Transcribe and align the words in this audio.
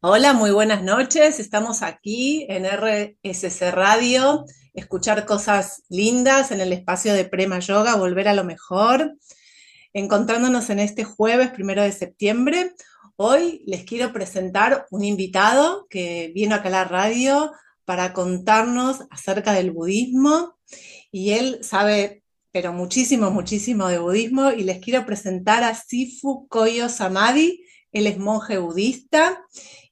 Hola, 0.00 0.32
muy 0.32 0.52
buenas 0.52 0.84
noches. 0.84 1.40
Estamos 1.40 1.82
aquí 1.82 2.46
en 2.48 2.66
RSC 2.66 3.72
Radio, 3.72 4.44
escuchar 4.72 5.26
cosas 5.26 5.82
lindas 5.88 6.52
en 6.52 6.60
el 6.60 6.72
espacio 6.72 7.14
de 7.14 7.24
Prema 7.24 7.58
Yoga, 7.58 7.96
volver 7.96 8.28
a 8.28 8.34
lo 8.34 8.44
mejor, 8.44 9.16
encontrándonos 9.92 10.70
en 10.70 10.78
este 10.78 11.02
jueves 11.02 11.50
primero 11.50 11.82
de 11.82 11.90
septiembre. 11.90 12.74
Hoy 13.16 13.64
les 13.66 13.82
quiero 13.82 14.12
presentar 14.12 14.86
un 14.92 15.02
invitado 15.02 15.88
que 15.90 16.30
vino 16.32 16.54
acá 16.54 16.68
a 16.68 16.70
la 16.70 16.84
radio 16.84 17.50
para 17.84 18.12
contarnos 18.12 19.00
acerca 19.10 19.52
del 19.52 19.72
budismo 19.72 20.56
y 21.10 21.32
él 21.32 21.58
sabe 21.62 22.22
pero 22.52 22.72
muchísimo, 22.72 23.32
muchísimo 23.32 23.88
de 23.88 23.98
budismo 23.98 24.52
y 24.52 24.62
les 24.62 24.78
quiero 24.78 25.04
presentar 25.04 25.64
a 25.64 25.74
Sifu 25.74 26.46
Koyo 26.46 26.88
Samadhi. 26.88 27.64
Él 27.92 28.06
es 28.06 28.18
monje 28.18 28.58
budista 28.58 29.42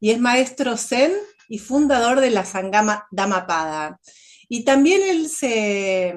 y 0.01 0.11
es 0.11 0.21
maestro 0.21 0.77
zen 0.77 1.13
y 1.49 1.59
fundador 1.59 2.21
de 2.21 2.31
la 2.31 2.45
Sangama 2.45 3.07
Dhammapada. 3.11 4.01
Y 4.49 4.65
también 4.65 5.01
él 5.03 5.29
se, 5.29 6.15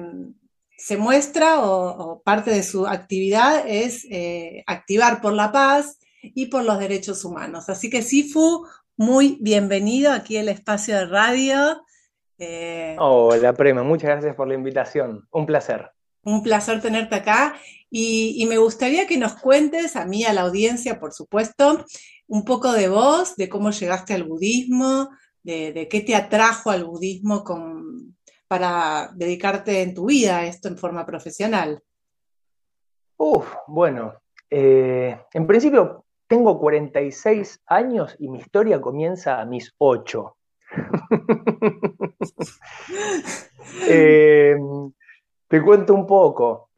muestra 0.98 1.60
o, 1.60 2.22
parte 2.22 2.50
de 2.50 2.62
su 2.62 2.86
actividad 2.86 3.64
es 3.66 4.06
eh, 4.10 4.62
activar 4.66 5.20
por 5.20 5.32
la 5.32 5.52
paz 5.52 5.98
y 6.22 6.46
por 6.46 6.64
los 6.64 6.78
derechos 6.78 7.24
humanos. 7.24 7.68
Así 7.68 7.90
que 7.90 8.02
Sifu, 8.02 8.66
muy 8.96 9.38
bienvenido 9.40 10.12
aquí 10.12 10.36
al 10.36 10.48
espacio 10.48 10.96
de 10.96 11.06
radio. 11.06 11.82
Eh, 12.38 12.96
Hola, 12.98 13.52
Prema, 13.52 13.82
muchas 13.82 14.10
gracias 14.10 14.34
por 14.34 14.48
la 14.48 14.54
invitación. 14.54 15.26
Un 15.30 15.46
placer. 15.46 15.90
Un 16.22 16.42
placer 16.42 16.80
tenerte 16.82 17.14
acá 17.14 17.54
y, 17.90 18.46
me 18.48 18.58
gustaría 18.58 19.06
que 19.06 19.18
nos 19.18 19.34
cuentes, 19.34 19.96
a 19.96 20.04
mí, 20.04 20.24
a 20.24 20.32
la 20.32 20.42
audiencia, 20.42 21.00
por 21.00 21.12
supuesto, 21.12 21.84
un 22.28 22.44
poco 22.44 22.72
de 22.72 22.88
vos, 22.88 23.34
de 23.36 23.48
cómo 23.48 23.70
llegaste 23.70 24.14
al 24.14 24.24
budismo, 24.24 25.10
de, 25.42 25.88
qué 25.90 26.00
te 26.00 26.14
atrajo 26.14 26.70
al 26.70 26.84
budismo 26.84 27.42
para 28.46 29.10
dedicarte 29.14 29.82
en 29.82 29.94
tu 29.94 30.06
vida 30.06 30.38
a 30.38 30.46
esto 30.46 30.68
en 30.68 30.78
forma 30.78 31.04
profesional. 31.04 31.82
Uf, 33.16 33.52
bueno, 33.66 34.14
eh, 34.48 35.18
en 35.32 35.46
principio 35.46 36.04
tengo 36.28 36.58
46 36.60 37.62
años 37.66 38.14
y 38.20 38.28
mi 38.28 38.38
historia 38.38 38.80
comienza 38.80 39.40
a 39.40 39.46
mis 39.46 39.74
8. 39.78 40.36
eh, 43.88 44.56
te 45.50 45.60
cuento 45.60 45.94
un 45.94 46.06
poco. 46.06 46.70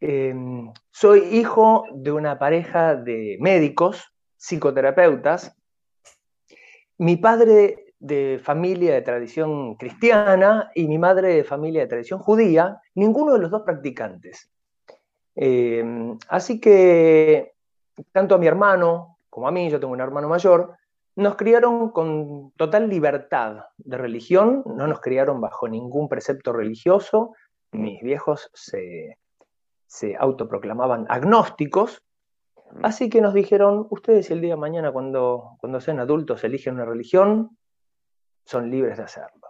Em, 0.00 0.72
soy 0.90 1.20
hijo 1.38 1.84
de 1.92 2.10
una 2.10 2.36
pareja 2.40 2.96
de 2.96 3.36
médicos, 3.38 4.12
psicoterapeutas. 4.36 5.56
Mi 6.98 7.16
padre 7.16 7.94
de 8.00 8.40
familia 8.42 8.94
de 8.94 9.02
tradición 9.02 9.76
cristiana 9.76 10.72
y 10.74 10.88
mi 10.88 10.98
madre 10.98 11.36
de 11.36 11.44
familia 11.44 11.82
de 11.82 11.86
tradición 11.86 12.18
judía, 12.18 12.80
ninguno 12.96 13.34
de 13.34 13.38
los 13.38 13.52
dos 13.52 13.62
practicantes. 13.62 14.50
Em, 15.36 16.18
así 16.28 16.60
que 16.60 17.52
tanto 18.10 18.34
a 18.34 18.38
mi 18.38 18.48
hermano 18.48 19.18
como 19.30 19.46
a 19.46 19.52
mí, 19.52 19.70
yo 19.70 19.78
tengo 19.78 19.92
un 19.92 20.00
hermano 20.00 20.28
mayor, 20.28 20.76
nos 21.16 21.36
criaron 21.36 21.90
con 21.90 22.52
total 22.56 22.88
libertad 22.88 23.66
de 23.78 23.96
religión, 23.96 24.64
no 24.66 24.88
nos 24.88 25.00
criaron 25.00 25.40
bajo 25.40 25.68
ningún 25.68 26.08
precepto 26.08 26.52
religioso, 26.52 27.34
mis 27.74 28.00
viejos 28.02 28.50
se, 28.54 29.18
autoproclamaban 30.18 31.06
agnósticos, 31.08 32.02
así 32.82 33.08
que 33.08 33.20
nos 33.20 33.34
dijeron, 33.34 33.86
ustedes 33.90 34.30
el 34.30 34.40
día 34.40 34.54
de 34.54 34.60
mañana 34.60 34.92
cuando, 34.92 35.56
cuando 35.58 35.80
sean 35.80 36.00
adultos 36.00 36.42
eligen 36.44 36.74
una 36.74 36.84
religión, 36.84 37.56
son 38.44 38.70
libres 38.70 38.96
de 38.96 39.04
hacerlo. 39.04 39.48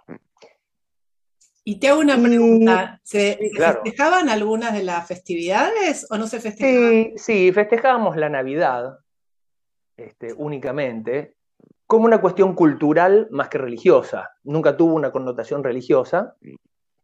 Y 1.67 1.79
te 1.79 1.89
hago 1.89 2.01
una 2.01 2.21
pregunta, 2.21 3.01
¿se, 3.03 3.39
festejaban 3.57 4.29
algunas 4.29 4.75
de 4.75 4.83
las 4.83 5.09
festividades 5.09 6.07
o 6.11 6.19
no 6.19 6.27
se 6.27 6.39
festejaban? 6.39 6.91
Sí, 6.91 7.13
sí 7.17 7.53
festejábamos 7.53 8.17
la 8.17 8.29
Navidad 8.29 8.99
este, 9.97 10.35
únicamente 10.35 11.37
como 11.87 12.07
una 12.07 12.21
cuestión 12.21 12.55
cultural 12.55 13.29
más 13.31 13.49
que 13.49 13.59
religiosa. 13.59 14.31
Nunca 14.43 14.77
tuvo 14.77 14.95
una 14.95 15.13
connotación 15.13 15.63
religiosa, 15.63 16.35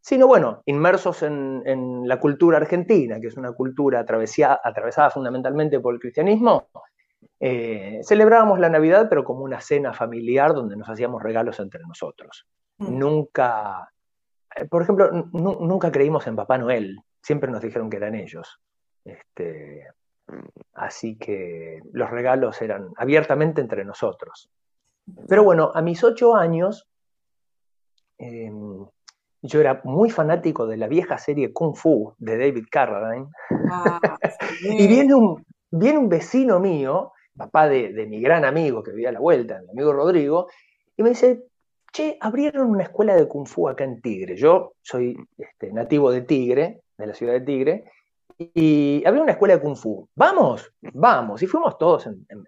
sino 0.01 0.27
bueno, 0.27 0.63
inmersos 0.67 1.23
en, 1.23 2.09
la 2.09 2.19
cultura 2.19 2.57
argentina, 2.57 3.21
que 3.21 3.29
es 3.29 3.37
una 3.37 3.53
cultura 3.53 4.01
atravesada 4.01 5.11
fundamentalmente 5.11 5.79
por 5.81 5.95
el 5.95 6.01
cristianismo, 6.01 6.69
eh, 7.39 8.01
celebrábamos 8.03 8.59
la 8.59 8.69
Navidad, 8.69 9.09
pero 9.09 9.25
como 9.25 9.45
una 9.45 9.61
cena 9.61 9.93
familiar 9.93 10.55
donde 10.55 10.77
nos 10.77 10.89
hacíamos 10.89 11.23
regalos 11.23 11.61
entre 11.61 11.81
nosotros. 11.83 12.47
Mm. 12.79 12.99
Nunca, 12.99 13.91
eh, 14.57 14.65
por 14.67 14.83
ejemplo, 14.83 15.11
nunca 15.33 15.93
creímos 15.93 16.27
en 16.27 16.37
Papá 16.37 16.59
Noel, 16.59 16.99
siempre 17.23 17.51
nos 17.51 17.63
dijeron 17.63 17.91
que 17.91 17.99
eran 17.99 18.15
ellos. 18.15 18.61
Este, 19.05 19.87
así 20.75 21.17
que 21.17 21.81
los 21.93 22.11
regalos 22.11 22.61
eran 22.63 22.91
abiertamente 22.97 23.61
entre 23.61 23.85
nosotros. 23.85 24.51
Pero 25.29 25.45
bueno, 25.45 25.73
a 25.75 25.83
mis 25.83 26.03
ocho 26.05 26.35
años, 26.37 26.89
em, 28.19 28.87
yo 29.43 29.61
era 29.61 29.81
muy 29.85 30.11
fanático 30.11 30.67
de 30.67 30.77
la 30.77 30.87
vieja 30.87 31.19
serie 31.19 31.53
Kung 31.53 31.75
Fu 31.75 32.15
de 32.19 32.39
David 32.39 32.67
Carradine. 32.71 33.29
Ah, 33.71 34.01
y 34.63 34.87
viene 34.87 35.15
un, 35.15 35.45
viene 35.71 35.99
un 35.99 36.09
vecino 36.09 36.61
mío, 36.61 37.13
papá 37.37 37.69
de, 37.69 38.07
mi 38.07 38.21
gran 38.21 38.45
amigo 38.45 38.83
que 38.83 38.91
vivía 38.91 39.09
a 39.09 39.13
la 39.13 39.21
vuelta, 39.21 39.61
mi 39.63 39.71
amigo 39.71 39.93
Rodrigo, 39.93 40.49
y 40.97 41.03
me 41.03 41.11
dice, 41.11 41.45
che, 41.93 42.19
abrieron 42.21 42.69
una 42.69 42.83
escuela 42.83 43.17
de 43.17 43.27
Kung 43.27 43.47
Fu 43.47 43.69
acá 43.69 43.85
en 43.85 44.01
Tigre. 44.03 44.37
Yo 44.37 44.75
soy 44.83 45.17
este, 45.39 45.73
nativo 45.73 46.11
de 46.13 46.23
Tigre, 46.23 46.83
de 46.99 47.07
la 47.07 47.15
ciudad 47.15 47.33
de 47.33 47.41
Tigre, 47.41 47.85
y 48.37 49.03
había 49.07 49.23
una 49.23 49.33
escuela 49.33 49.55
de 49.55 49.63
Kung 49.63 49.77
Fu. 49.77 50.09
Vamos, 50.15 50.71
vamos. 50.93 51.43
Y 51.43 51.47
fuimos 51.47 51.79
todos 51.79 52.07
en, 52.07 52.27
en, 52.29 52.45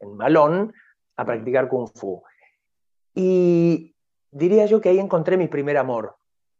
en 0.00 0.16
Malón 0.16 0.72
a 1.16 1.24
practicar 1.24 1.68
Kung 1.68 1.88
Fu. 1.92 2.22
Y 3.14 3.94
diría 4.30 4.66
yo 4.66 4.80
que 4.80 4.90
ahí 4.90 4.98
encontré 4.98 5.36
mi 5.36 5.48
primer 5.48 5.78
amor, 5.78 6.16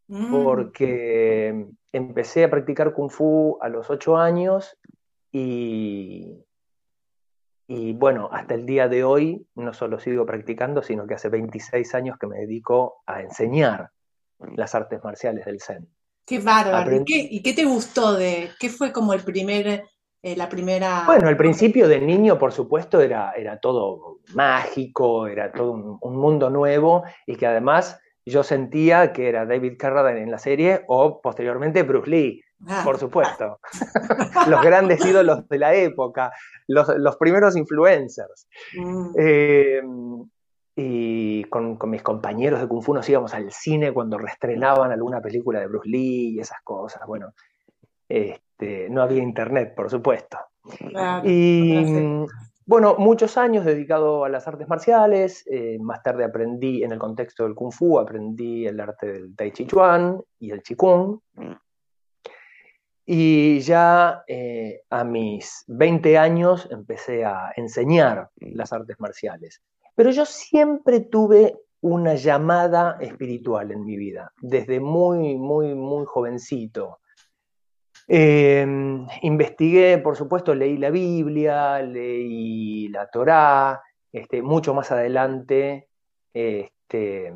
Mm. 0.09 0.31
porque 0.31 1.67
empecé 1.93 2.44
a 2.44 2.50
practicar 2.50 2.93
kung 2.93 3.11
fu 3.11 3.59
a 3.61 3.69
los 3.69 3.91
ocho 3.91 4.17
años 4.17 4.78
y, 5.33 6.44
y 7.67 7.93
bueno, 7.94 8.28
hasta 8.31 8.55
el 8.55 8.67
día 8.67 8.89
de 8.89 9.03
hoy 9.03 9.47
no 9.56 9.72
solo 9.72 9.99
sigo 9.99 10.25
practicando, 10.25 10.83
sino 10.83 11.06
que 11.06 11.15
hace 11.15 11.28
26 11.28 11.94
años 11.94 12.19
que 12.19 12.28
me 12.28 12.39
dedico 12.39 13.03
a 13.06 13.21
enseñar 13.21 13.91
las 14.55 14.75
artes 14.75 15.03
marciales 15.03 15.44
del 15.44 15.61
Zen. 15.61 15.89
Qué 16.25 16.38
bárbaro. 16.38 17.03
¿Y, 17.06 17.43
qué, 17.43 17.53
te 17.53 17.65
gustó 17.65 18.15
de, 18.15 18.50
qué 18.59 18.69
fue 18.69 18.93
como 18.93 19.12
el 19.12 19.23
primer, 19.23 19.84
eh, 20.23 20.37
la 20.37 20.49
primera... 20.49 21.05
Bueno, 21.06 21.28
al 21.28 21.37
principio 21.37 21.88
de 21.88 22.00
niño, 22.00 22.38
por 22.38 22.53
supuesto, 22.53 23.00
era, 23.00 23.33
era 23.33 23.59
todo 23.59 24.21
mágico, 24.34 25.27
era 25.27 25.53
todo 25.53 25.99
un 26.00 26.17
mundo 26.17 26.50
nuevo 26.50 27.05
y 27.27 27.37
que 27.37 27.47
además 27.47 28.00
yo 28.26 28.42
sentía 28.42 29.12
que 29.12 29.28
era 29.28 29.47
David 29.47 29.75
Carradine 29.78 30.22
en 30.22 30.31
la 30.32 30.38
serie 30.38 30.84
o 30.88 31.20
posteriormente 31.22 31.84
Bruce 31.84 32.10
Lee, 32.10 32.42
ah. 32.66 32.82
por 32.84 32.98
supuesto. 32.98 33.60
los 34.48 34.62
grandes 34.62 35.04
ídolos 35.06 35.48
de 35.48 35.59
la 35.59 35.75
época, 35.75 36.32
los, 36.66 37.16
primeros 37.19 37.56
influencers. 37.56 38.48
Mm. 38.75 39.10
Eh, 39.16 39.82
y 40.78 41.44
con, 41.44 41.78
mis 41.87 42.03
compañeros 42.03 42.60
de 42.60 42.69
Kung 42.69 42.82
Fu 42.82 42.92
nos 42.92 43.09
íbamos 43.09 43.32
al 43.32 43.50
cine 43.50 43.92
cuando 43.92 44.19
reestrenaban 44.19 44.91
alguna 44.91 45.22
película 45.22 45.60
de 45.60 45.69
Bruce 45.69 45.88
Lee 45.88 46.34
y 46.34 46.41
esas 46.41 46.58
cosas. 46.62 47.03
Bueno, 47.06 47.32
este, 48.08 48.91
no 48.91 49.03
había 49.03 49.22
internet, 49.22 49.72
por 49.75 49.88
supuesto. 49.88 50.37
y, 51.25 52.26
bueno, 52.69 52.97
muchos 52.99 53.38
años 53.38 53.65
dedicado 53.65 54.25
a 54.25 54.28
las 54.28 54.49
artes 54.49 54.69
marciales, 54.69 55.47
eh, 55.47 55.79
más 55.81 56.02
tarde 56.02 56.25
aprendí 56.25 56.82
en 56.82 56.90
el 56.90 56.99
contexto 56.99 57.44
del 57.44 57.55
Kung 57.55 57.73
Fu, 57.73 58.00
aprendí 58.00 58.67
el 58.67 58.81
arte 58.81 59.12
del 59.12 59.37
Tai 59.37 59.52
Chi 59.52 59.67
Chuan 59.67 60.20
y 60.40 60.50
el 60.50 60.62
Qigong. 60.64 61.20
Y 63.08 63.61
ya 63.61 64.25
eh, 64.26 64.81
a 64.90 65.05
mis 65.05 65.62
20 65.69 66.19
años 66.19 66.69
empecé 66.73 67.25
a 67.25 67.52
enseñar 67.55 68.31
las 68.40 68.73
artes 68.73 68.96
marciales. 68.99 69.62
Pero 69.94 70.11
yo 70.11 70.26
siempre 70.26 70.99
tuve 70.99 71.56
una 71.82 72.14
llamada 72.17 72.99
espiritual 73.00 73.70
en 73.70 73.85
mi 73.85 73.96
vida, 73.96 74.32
desde 74.40 74.81
muy, 74.81 75.37
muy, 75.37 75.76
muy 75.76 76.05
jovencito. 76.05 76.99
Em, 78.08 79.06
investigué, 79.23 79.99
por 79.99 80.17
supuesto, 80.17 80.55
leí 80.55 80.76
la 80.76 80.91
Biblia, 80.91 81.82
leí 81.82 82.88
la 82.88 83.08
Torá, 83.08 83.82
este, 84.12 84.43
mucho 84.43 84.75
más 84.75 84.93
adelante 84.93 85.88
este, 86.37 87.32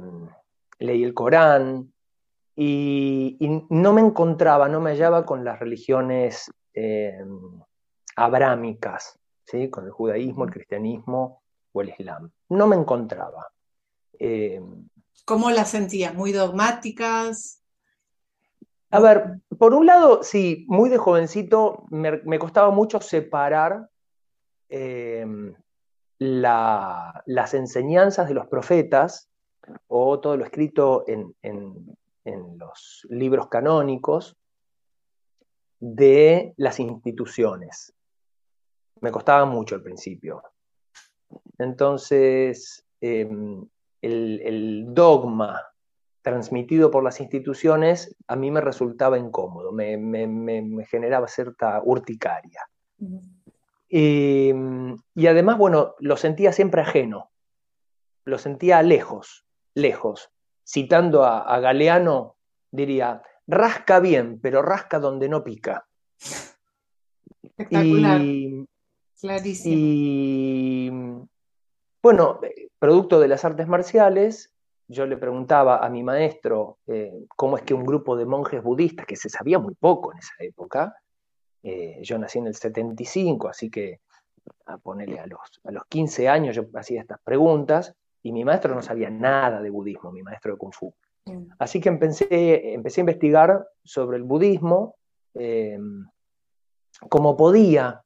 leí 0.79 1.05
el 1.05 1.15
Corán 1.15 1.93
y, 2.55 3.39
no 3.71 3.95
me 3.95 4.03
encontraba, 4.03 4.69
no 4.69 4.81
me 4.81 4.91
hallaba 4.91 5.25
con 5.25 5.43
las 5.43 5.59
religiones 5.59 6.51
em, 6.75 7.63
abrámicas, 8.17 9.19
¿sí? 9.47 9.71
con 9.71 9.87
el 9.87 9.91
judaísmo, 9.91 10.45
el 10.45 10.51
cristianismo 10.51 11.43
o 11.73 11.81
el 11.81 11.95
Islam. 11.99 12.31
No 12.51 12.67
me 12.67 12.77
encontraba. 12.77 13.49
Eh, 14.19 14.61
¿Cómo 15.25 15.51
las 15.51 15.71
sentías? 15.71 16.15
¿Muy 16.15 16.33
dogmáticas? 16.33 17.60
A 18.93 18.99
ver, 18.99 19.41
por 19.57 19.73
un 19.75 19.87
lado, 19.87 20.23
sí, 20.23 20.67
muy 20.69 20.91
de 20.91 20.99
jovencito 20.99 21.85
me, 21.91 22.39
costaba 22.39 22.71
mucho 22.71 23.01
separar 23.01 23.89
em, 24.69 25.55
las 26.19 27.55
enseñanzas 27.55 28.29
de 28.29 28.35
los 28.35 28.49
profetas 28.49 29.29
o 29.87 30.19
todo 30.19 30.37
lo 30.37 30.45
escrito 30.45 31.05
en, 31.07 31.35
los 32.59 33.07
libros 33.11 33.49
canónicos 33.49 34.37
de 35.79 36.53
las 36.59 36.79
instituciones. 36.79 37.93
Me 39.01 39.11
costaba 39.11 39.47
mucho 39.47 39.75
al 39.75 39.83
principio. 39.83 40.43
Entonces, 41.59 42.85
em, 43.01 43.67
el, 44.03 44.85
dogma 44.89 45.70
transmitido 46.23 46.91
por 46.91 47.03
las 47.03 47.21
instituciones 47.21 48.17
a 48.27 48.37
mí 48.37 48.51
me 48.51 48.61
resultaba 48.61 49.19
incómodo, 49.19 49.73
me, 49.73 50.85
generaba 50.89 51.29
cierta 51.29 51.81
urticaria. 51.85 52.69
y, 53.89 54.53
además, 55.27 55.59
bueno, 55.59 55.95
lo 55.99 56.17
sentía 56.17 56.53
siempre 56.53 56.83
ajeno, 56.83 57.31
lo 58.25 58.39
sentía 58.39 58.83
lejos, 58.83 59.47
lejos. 59.75 60.31
Citando 60.65 61.25
a, 61.25 61.59
Galeano, 61.59 62.37
diría, 62.71 63.23
rasca 63.47 63.99
bien, 63.99 64.39
pero 64.41 64.63
rasca 64.63 65.01
donde 65.01 65.29
no 65.29 65.43
pica. 65.43 65.87
Espectacular. 67.43 68.21
Clarísimo. 69.21 69.75
Y 69.77 70.91
bueno, 72.03 72.41
producto 72.79 73.21
de 73.21 73.29
las 73.29 73.45
artes 73.45 73.67
marciales, 73.69 74.55
yo 74.91 75.07
le 75.07 75.17
preguntaba 75.17 75.85
a 75.85 75.89
mi 75.89 76.03
maestro 76.03 76.79
eh, 76.89 77.27
cómo 77.37 77.57
es 77.57 77.63
que 77.63 77.75
un 77.75 77.85
grupo 77.85 78.17
de 78.17 78.27
monjes 78.27 78.61
budistas, 78.61 79.07
que 79.07 79.15
se 79.15 79.29
sabía 79.29 79.61
muy 79.61 79.75
poco 79.75 80.13
en 80.13 80.19
esa 80.19 80.35
época, 80.41 80.97
eh, 81.63 82.01
yo 82.03 82.19
nací 82.19 82.39
en 82.41 82.49
el 82.49 82.57
75, 82.57 83.49
así 83.49 83.71
que 83.71 84.01
a 84.67 84.79
ponerle 84.79 85.21
a 85.21 85.27
los, 85.27 85.41
a 85.63 85.71
los 85.71 85.85
15 85.87 86.29
años 86.29 86.57
yo 86.57 86.65
hacía 86.75 87.01
estas 87.01 87.21
preguntas 87.23 87.95
y 88.23 88.33
mi 88.33 88.45
maestro 88.45 88.75
no 88.75 88.83
sabía 88.83 89.11
nada 89.11 89.63
de 89.63 89.71
budismo, 89.71 90.11
mi 90.11 90.23
maestro 90.23 90.53
de 90.53 90.59
kung 90.59 90.73
fu. 90.73 90.93
Mm. 91.27 91.53
Así 91.61 91.81
que 91.81 91.89
empecé, 91.89 92.75
empecé 92.75 93.01
a 93.01 93.03
investigar 93.03 93.69
sobre 93.85 94.17
el 94.17 94.25
budismo 94.25 94.97
eh, 95.35 95.79
como 97.09 97.37
podía, 97.37 98.03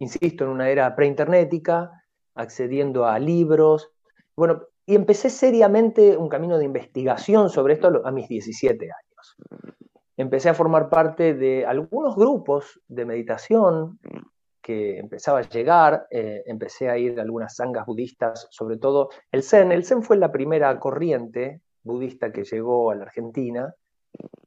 insisto, 0.00 0.44
en 0.44 0.50
una 0.50 0.68
era 0.68 0.96
preinternética, 0.96 1.92
accediendo 2.34 3.06
a 3.06 3.20
libros. 3.20 3.90
Bueno, 4.34 4.62
y 4.88 4.94
empecé 4.94 5.28
seriamente 5.28 6.16
un 6.16 6.30
camino 6.30 6.56
de 6.56 6.64
investigación 6.64 7.50
sobre 7.50 7.74
esto 7.74 8.00
a 8.06 8.10
mis 8.10 8.26
17 8.26 8.86
años. 8.86 9.36
Empecé 10.16 10.48
a 10.48 10.54
formar 10.54 10.88
parte 10.88 11.34
de 11.34 11.66
algunos 11.66 12.16
grupos 12.16 12.80
de 12.88 13.04
meditación 13.04 13.98
que 14.62 14.98
empezaba 14.98 15.40
a 15.40 15.48
llegar, 15.48 16.06
eh, 16.10 16.42
empecé 16.46 16.88
a 16.88 16.96
ir 16.96 17.18
a 17.18 17.22
algunas 17.22 17.54
sangas 17.54 17.84
budistas, 17.84 18.48
sobre 18.50 18.78
todo 18.78 19.10
el 19.30 19.42
Zen. 19.42 19.72
El 19.72 19.84
Zen 19.84 20.02
fue 20.02 20.16
la 20.16 20.32
primera 20.32 20.80
corriente 20.80 21.60
budista 21.82 22.32
que 22.32 22.44
llegó 22.44 22.90
a 22.90 22.94
la 22.94 23.02
Argentina 23.02 23.74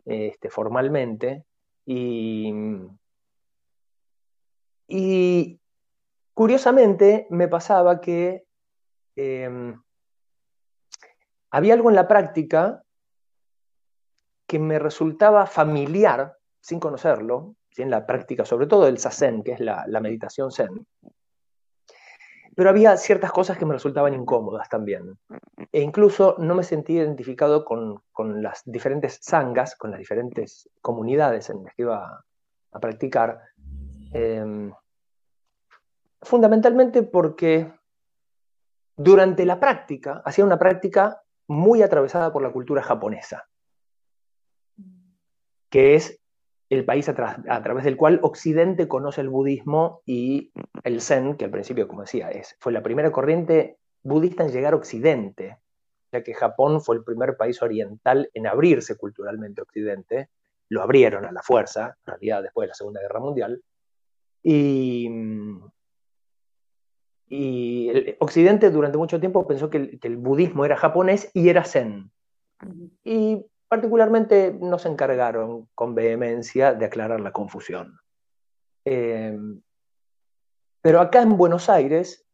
este, 0.05 0.49
formalmente 0.49 1.45
y, 1.85 2.51
Curiosamente, 6.33 7.27
me 7.29 7.47
pasaba 7.47 8.01
que 8.01 8.45
em, 9.15 9.79
había 11.51 11.74
algo 11.74 11.89
en 11.89 11.95
la 11.95 12.07
práctica 12.07 12.83
que 14.48 14.59
me 14.59 14.80
resultaba 14.80 15.45
familiar, 15.45 16.38
sin 16.59 16.80
conocerlo, 16.80 17.56
en 17.77 17.89
la 17.89 18.06
práctica, 18.06 18.45
sobre 18.45 18.68
todo 18.68 18.86
del 18.86 18.98
sasen, 18.98 19.44
que 19.44 19.53
es 19.53 19.59
la, 19.59 19.86
meditación 20.01 20.51
zen. 20.51 20.86
Pero 22.56 22.69
había 22.69 22.98
ciertas 22.98 23.31
cosas 23.31 23.57
que 23.57 23.65
me 23.65 23.74
resultaban 23.74 24.13
incómodas 24.13 24.68
también. 24.68 25.18
E 25.71 25.80
incluso 25.81 26.36
no 26.38 26.53
me 26.53 26.63
sentía 26.63 27.03
identificado 27.03 27.63
con, 27.63 28.01
las 28.42 28.62
diferentes 28.65 29.19
sangas, 29.21 29.75
con 29.75 29.92
las 29.92 30.00
diferentes 30.00 30.69
comunidades 30.81 31.50
en 31.50 31.63
las 31.63 31.74
que 31.75 31.83
iba 31.83 32.25
a, 32.71 32.80
practicar. 32.80 33.42
Em, 34.13 34.74
fundamentalmente 36.21 37.04
porque 37.04 37.71
durante 38.97 39.45
la 39.45 39.59
práctica, 39.59 40.21
hacía 40.25 40.45
una 40.45 40.59
práctica 40.59 41.24
muy 41.51 41.81
atravesada 41.81 42.31
por 42.31 42.42
la 42.42 42.51
cultura 42.51 42.81
japonesa, 42.81 43.50
que 45.69 45.95
es 45.95 46.19
el 46.69 46.86
país 46.86 47.09
a, 47.09 47.13
través 47.13 47.83
del 47.83 47.98
cual 47.98 48.19
Occidente 48.24 48.88
conoce 48.88 49.19
el 49.19 49.27
budismo 49.27 50.01
y 50.06 50.53
el 50.86 51.01
Zen, 51.01 51.36
que 51.36 51.44
al 51.44 51.51
principio, 51.51 51.89
como 51.89 52.03
decía, 52.03 52.30
es, 52.31 52.56
fue 52.59 52.71
la 52.71 52.81
primera 52.81 53.12
corriente 53.12 53.77
budista 54.01 54.45
en 54.45 54.51
llegar 54.51 54.71
a 54.71 54.77
Occidente, 54.77 55.57
ya 56.13 56.24
que 56.24 56.33
Japón 56.33 56.81
fue 56.81 56.95
el 56.95 57.03
primer 57.03 57.36
país 57.36 57.62
oriental 57.62 58.30
en 58.33 58.47
abrirse 58.47 58.95
culturalmente 58.95 59.59
a 59.59 59.63
Occidente, 59.65 60.30
lo 60.69 60.81
abrieron 60.81 61.25
a 61.25 61.33
la 61.33 61.44
fuerza, 61.44 61.97
en 62.06 62.13
realidad 62.13 62.44
después 62.44 62.68
de 62.68 62.69
la 62.69 62.75
Segunda 62.75 63.01
Guerra 63.01 63.19
Mundial, 63.19 63.62
y, 64.42 65.09
y 67.33 67.88
el 67.88 68.18
Occidente 68.19 68.69
durante 68.69 68.98
mucho 68.98 69.18
tiempo 69.18 69.48
pensó 69.48 69.69
que 69.69 69.98
el, 70.01 70.18
budismo 70.18 70.66
era 70.66 70.75
japonés 70.75 71.31
y 71.33 71.48
era 71.48 71.63
zen. 71.63 72.12
Y 73.06 73.45
particularmente 73.69 74.54
no 74.60 74.78
se 74.78 74.89
encargaron 74.89 75.69
con 75.74 75.95
vehemencia 75.95 76.74
de 76.74 76.83
aclarar 76.83 77.22
la 77.22 77.31
confusión. 77.31 77.98
Eh, 78.83 79.39
pero 80.81 81.00
acá 81.00 81.22
en 81.22 81.38
Buenos 81.38 81.69
Aires, 81.69 82.28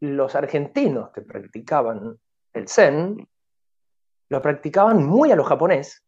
los 0.00 0.34
argentinos 0.34 1.10
que 1.12 1.22
practicaban 1.22 2.18
el 2.54 2.66
zen, 2.66 3.28
lo 4.30 4.42
practicaban 4.42 5.06
muy 5.06 5.30
a 5.30 5.36
lo 5.36 5.44
japonés, 5.44 6.04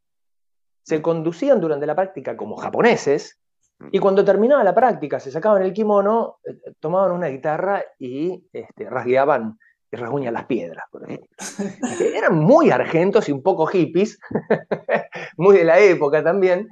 se 0.83 1.01
conducían 1.01 1.61
durante 1.61 1.87
la 1.87 1.95
práctica 1.95 2.37
como 2.37 2.57
japoneses, 2.57 3.41
y 3.91 3.99
cuando 3.99 4.25
terminaba 4.25 4.65
la 4.65 4.75
práctica, 4.75 5.21
se 5.21 5.31
sacaban 5.31 5.63
el 5.63 5.73
kimono, 5.73 6.39
eh, 6.45 6.73
tomaban 6.81 7.13
una 7.13 7.29
guitarra 7.29 7.85
y 7.99 8.47
este, 8.53 8.89
rasgueaban 8.89 9.59
y 9.91 9.97
rasguñan 9.97 10.35
las 10.35 10.47
piedras, 10.47 10.85
por 10.91 11.05
ejemplo. 11.05 11.29
Eran 12.15 12.37
muy 12.37 12.71
argentos 12.71 13.29
y 13.29 13.33
un 13.33 13.43
poco 13.43 13.67
hippies, 13.67 14.19
muy 15.37 15.59
de 15.59 15.65
la 15.65 15.79
época 15.81 16.23
también, 16.23 16.69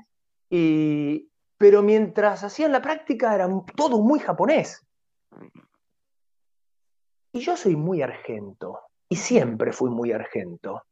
y, 0.48 1.28
pero 1.58 1.82
mientras 1.82 2.44
hacían 2.44 2.72
la 2.72 2.82
práctica 2.82 3.34
era 3.34 3.48
todo 3.76 4.00
muy 4.00 4.20
japonés. 4.20 4.84
Y 7.32 7.40
yo 7.40 7.56
soy 7.56 7.76
muy 7.76 8.02
argento, 8.02 8.80
y 9.08 9.16
siempre 9.16 9.72
fui 9.72 9.90
muy 9.90 10.12
argento. 10.12 10.82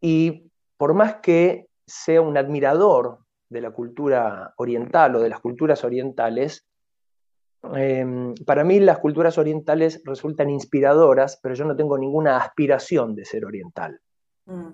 Y 0.00 0.50
por 0.76 0.94
más 0.94 1.16
que 1.16 1.68
sea 1.86 2.20
un 2.20 2.36
admirador 2.36 3.20
de 3.48 3.60
la 3.60 3.70
cultura 3.70 4.54
oriental 4.56 5.16
o 5.16 5.20
de 5.20 5.28
las 5.28 5.40
culturas 5.40 5.84
orientales, 5.84 6.66
em, 7.74 8.34
para 8.46 8.64
mí 8.64 8.80
las 8.80 8.98
culturas 8.98 9.38
orientales 9.38 10.02
resultan 10.04 10.50
inspiradoras, 10.50 11.38
pero 11.42 11.54
yo 11.54 11.64
no 11.64 11.76
tengo 11.76 11.98
ninguna 11.98 12.36
aspiración 12.36 13.14
de 13.14 13.24
ser 13.24 13.44
oriental. 13.44 14.00
Mm. 14.46 14.72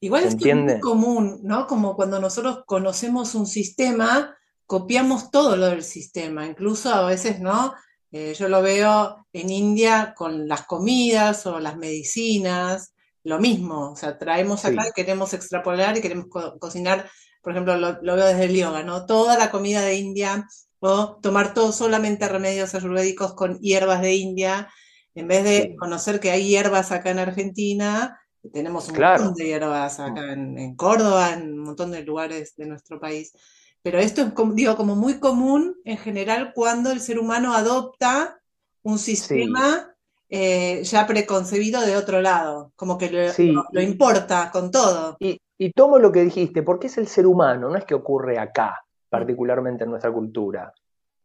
Igual 0.00 0.24
es 0.24 0.36
muy 0.36 0.80
común, 0.80 1.40
¿no? 1.42 1.66
Como 1.66 1.96
cuando 1.96 2.20
nosotros 2.20 2.64
conocemos 2.66 3.34
un 3.34 3.46
sistema, 3.46 4.36
copiamos 4.66 5.30
todo 5.30 5.56
lo 5.56 5.66
del 5.66 5.82
sistema, 5.82 6.46
incluso 6.46 6.92
a 6.92 7.06
veces, 7.06 7.40
¿no? 7.40 7.72
Eh, 8.12 8.34
yo 8.34 8.48
lo 8.48 8.62
veo 8.62 9.26
en 9.32 9.50
India 9.50 10.14
con 10.16 10.46
las 10.48 10.66
comidas 10.66 11.46
o 11.46 11.58
las 11.58 11.76
medicinas, 11.76 12.94
lo 13.24 13.40
mismo, 13.40 13.90
o 13.90 13.96
sea, 13.96 14.16
traemos 14.18 14.64
acá 14.64 14.88
y 14.88 14.92
queremos 14.92 15.34
extrapolar 15.34 15.96
y 15.96 16.00
queremos 16.00 16.28
cocinar 16.60 17.10
por 17.46 17.52
ejemplo, 17.52 17.76
lo, 17.76 18.16
veo 18.16 18.26
desde 18.26 18.46
el 18.46 18.56
yoga, 18.56 18.82
¿no? 18.82 19.06
Toda 19.06 19.38
la 19.38 19.52
comida 19.52 19.80
de 19.82 19.94
India 19.94 20.48
o 20.80 21.20
tomar 21.22 21.54
todo 21.54 21.70
solamente 21.70 22.28
remedios 22.28 22.74
ayurvédicos 22.74 23.34
con 23.34 23.60
hierbas 23.60 24.02
de 24.02 24.16
India, 24.16 24.68
en 25.14 25.28
vez 25.28 25.44
de 25.44 25.76
conocer 25.76 26.18
que 26.18 26.32
hay 26.32 26.48
hierbas 26.48 26.90
acá 26.90 27.12
en 27.12 27.20
Argentina, 27.20 28.20
tenemos 28.52 28.88
un 28.88 28.98
montón 28.98 29.34
de 29.34 29.46
hierbas 29.46 30.00
acá 30.00 30.32
en, 30.32 30.74
Córdoba, 30.74 31.34
en 31.34 31.52
un 31.52 31.60
montón 31.60 31.92
de 31.92 32.02
lugares 32.02 32.54
de 32.56 32.66
nuestro 32.66 32.98
país. 32.98 33.32
Pero 33.80 34.00
esto 34.00 34.22
es, 34.22 34.32
digo, 34.54 34.74
como 34.74 34.96
muy 34.96 35.20
común 35.20 35.76
en 35.84 35.98
general 35.98 36.50
cuando 36.52 36.90
el 36.90 36.98
ser 36.98 37.16
humano 37.16 37.54
adopta 37.54 38.40
un 38.82 38.98
sistema 38.98 39.94
eh, 40.28 40.82
ya 40.82 41.06
preconcebido 41.06 41.80
de 41.82 41.96
otro 41.96 42.20
lado, 42.20 42.72
como 42.74 42.98
que 42.98 43.32
lo, 43.70 43.80
importa 43.80 44.50
con 44.50 44.72
todo. 44.72 45.16
Y 45.20 45.40
tomo 45.74 45.98
lo 45.98 46.12
que 46.12 46.22
dijiste, 46.22 46.62
porque 46.62 46.88
es 46.88 46.98
el 46.98 47.06
ser 47.06 47.26
humano, 47.26 47.68
no 47.68 47.76
es 47.76 47.84
que 47.84 47.94
ocurre 47.94 48.38
acá, 48.38 48.84
particularmente 49.08 49.84
en 49.84 49.90
nuestra 49.90 50.12
cultura. 50.12 50.72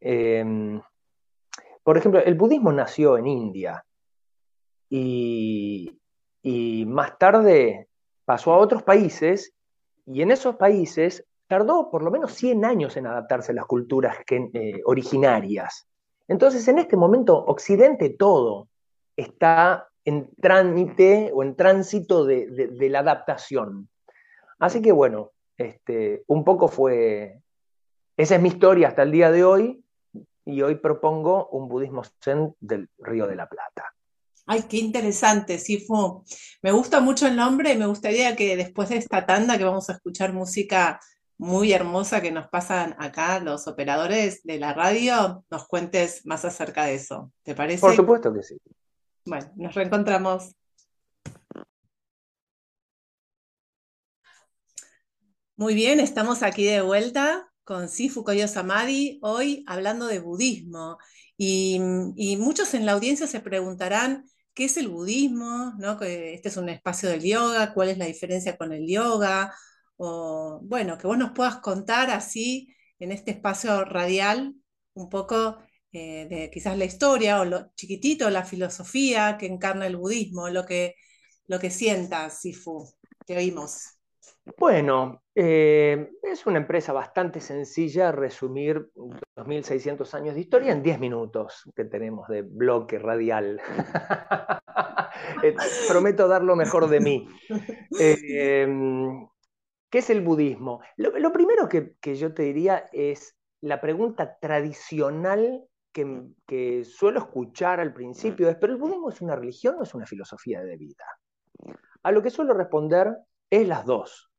Em, 0.00 0.80
por 1.82 1.98
ejemplo, 1.98 2.20
el 2.20 2.34
budismo 2.34 2.72
nació 2.72 3.18
en 3.18 3.26
India, 3.26 3.84
y, 4.88 5.98
y 6.42 6.84
más 6.86 7.18
tarde 7.18 7.88
pasó 8.24 8.52
a 8.52 8.58
otros 8.58 8.82
países 8.82 9.54
y 10.06 10.22
en 10.22 10.30
esos 10.30 10.56
países 10.56 11.24
tardó 11.46 11.90
por 11.90 12.02
lo 12.02 12.10
menos 12.10 12.34
100 12.34 12.64
años 12.64 12.96
en 12.96 13.06
adaptarse 13.06 13.52
a 13.52 13.54
las 13.54 13.66
culturas 13.66 14.16
eh, 14.30 14.80
originarias. 14.84 15.86
Entonces, 16.28 16.66
en 16.68 16.78
este 16.78 16.96
momento, 16.96 17.36
Occidente 17.36 18.10
todo 18.10 18.68
está 19.16 19.88
en 20.04 20.30
trámite 20.40 21.30
o 21.34 21.42
en 21.42 21.54
tránsito 21.54 22.24
de, 22.24 22.68
la 22.90 23.00
adaptación. 23.00 23.88
Así 24.58 24.80
que 24.82 24.92
bueno, 24.92 25.32
este, 25.56 26.24
un 26.26 26.44
poco 26.44 26.68
fue, 26.68 27.40
esa 28.16 28.36
es 28.36 28.42
mi 28.42 28.48
historia 28.48 28.88
hasta 28.88 29.02
el 29.02 29.12
día 29.12 29.30
de 29.30 29.44
hoy, 29.44 29.82
y 30.44 30.62
hoy 30.62 30.76
propongo 30.76 31.48
un 31.48 31.68
budismo 31.68 32.02
zen 32.22 32.54
del 32.60 32.88
Río 32.98 33.26
de 33.26 33.36
la 33.36 33.48
Plata. 33.48 33.94
Ay, 34.46 34.64
qué 34.68 34.78
interesante, 34.78 35.58
Sifu. 35.58 36.24
Me 36.62 36.72
gusta 36.72 37.00
mucho 37.00 37.28
el 37.28 37.36
nombre 37.36 37.72
y 37.72 37.78
me 37.78 37.86
gustaría 37.86 38.34
que 38.34 38.56
después 38.56 38.88
de 38.88 38.96
esta 38.96 39.24
tanda 39.24 39.56
que 39.56 39.64
vamos 39.64 39.88
a 39.88 39.92
escuchar 39.92 40.32
música 40.32 41.00
muy 41.38 41.72
hermosa 41.72 42.20
que 42.20 42.32
nos 42.32 42.48
pasan 42.48 42.94
acá 42.98 43.40
los 43.40 43.66
operadores 43.68 44.42
de 44.44 44.58
la 44.58 44.74
radio, 44.74 45.44
nos 45.50 45.66
cuentes 45.66 46.26
más 46.26 46.44
acerca 46.44 46.84
de 46.84 46.94
eso. 46.94 47.32
¿Te 47.42 47.54
parece? 47.54 47.80
Por 47.80 47.94
supuesto 47.94 48.32
que 48.32 48.42
sí. 48.42 48.58
Bueno, 49.24 49.50
nos 49.56 49.74
reencontramos. 49.74 50.54
Muy 55.62 55.74
bien, 55.74 56.00
estamos 56.00 56.42
aquí 56.42 56.64
de 56.64 56.80
vuelta 56.82 57.48
con 57.62 57.88
Sifu 57.88 58.24
Koyo 58.24 58.48
Samadhi, 58.48 59.20
hoy 59.22 59.62
hablando 59.68 60.08
de 60.08 60.18
budismo. 60.18 60.98
Y, 61.36 61.80
y, 62.16 62.36
muchos 62.36 62.74
en 62.74 62.84
la 62.84 62.92
audiencia 62.92 63.28
se 63.28 63.38
preguntarán, 63.38 64.24
¿qué 64.54 64.64
es 64.64 64.76
el 64.76 64.88
budismo? 64.88 65.72
¿No? 65.78 65.92
Este 66.02 66.48
es 66.48 66.56
un 66.56 66.68
espacio 66.68 67.08
del 67.10 67.22
yoga, 67.22 67.72
¿cuál 67.74 67.90
es 67.90 67.98
la 67.98 68.06
diferencia 68.06 68.56
con 68.56 68.72
el 68.72 68.88
yoga? 68.88 69.54
o 69.96 70.58
bueno, 70.64 70.98
que 70.98 71.06
vos 71.06 71.16
nos 71.16 71.30
puedas 71.30 71.58
contar 71.58 72.10
así 72.10 72.74
en 72.98 73.12
este 73.12 73.30
espacio 73.30 73.84
radial 73.84 74.56
un 74.94 75.08
poco 75.08 75.58
eh, 75.92 76.26
de 76.28 76.50
quizás 76.52 76.76
la 76.76 76.86
historia 76.86 77.40
o 77.40 77.44
lo 77.44 77.72
chiquitito, 77.76 78.30
la 78.30 78.44
filosofía 78.44 79.38
que 79.38 79.46
encarna 79.46 79.86
el 79.86 79.96
budismo, 79.96 80.48
lo 80.50 80.66
que, 80.66 80.96
lo 81.46 81.60
que 81.60 81.70
sientas, 81.70 82.40
Sifu. 82.40 82.84
Te 83.26 83.36
oímos. 83.36 84.01
Bueno, 84.58 85.22
eh, 85.34 86.10
es 86.22 86.46
una 86.46 86.58
empresa 86.58 86.92
bastante 86.92 87.40
sencilla 87.40 88.10
resumir 88.10 88.90
2.600 89.36 90.14
años 90.14 90.34
de 90.34 90.40
historia 90.40 90.72
en 90.72 90.82
10 90.82 90.98
minutos 90.98 91.70
que 91.76 91.84
tenemos 91.84 92.28
de 92.28 92.42
bloque 92.42 92.98
radial. 92.98 93.60
Eh, 95.42 95.54
prometo 95.88 96.26
dar 96.26 96.42
lo 96.42 96.56
mejor 96.56 96.88
de 96.88 97.00
mí. 97.00 97.28
¿Qué 99.92 99.98
es 99.98 100.08
el 100.08 100.22
budismo? 100.22 100.80
Lo, 100.96 101.32
primero 101.32 101.68
que, 101.68 102.16
yo 102.16 102.32
te 102.32 102.44
diría 102.44 102.88
es 102.92 103.36
la 103.60 103.78
pregunta 103.78 104.38
tradicional 104.40 105.64
que, 105.92 106.84
suelo 106.84 107.20
escuchar 107.20 107.78
al 107.78 107.92
principio 107.92 108.48
es, 108.48 108.56
¿pero 108.56 108.72
el 108.72 108.78
budismo 108.78 109.10
es 109.10 109.20
una 109.20 109.36
religión 109.36 109.76
o 109.78 109.82
es 109.82 109.94
una 109.94 110.06
filosofía 110.06 110.62
de 110.62 110.78
vida? 110.78 111.04
A 112.02 112.10
lo 112.10 112.22
que 112.22 112.30
suelo 112.30 112.54
responder 112.54 113.14
es 113.50 113.68
las 113.68 113.84
dos. 113.84 114.31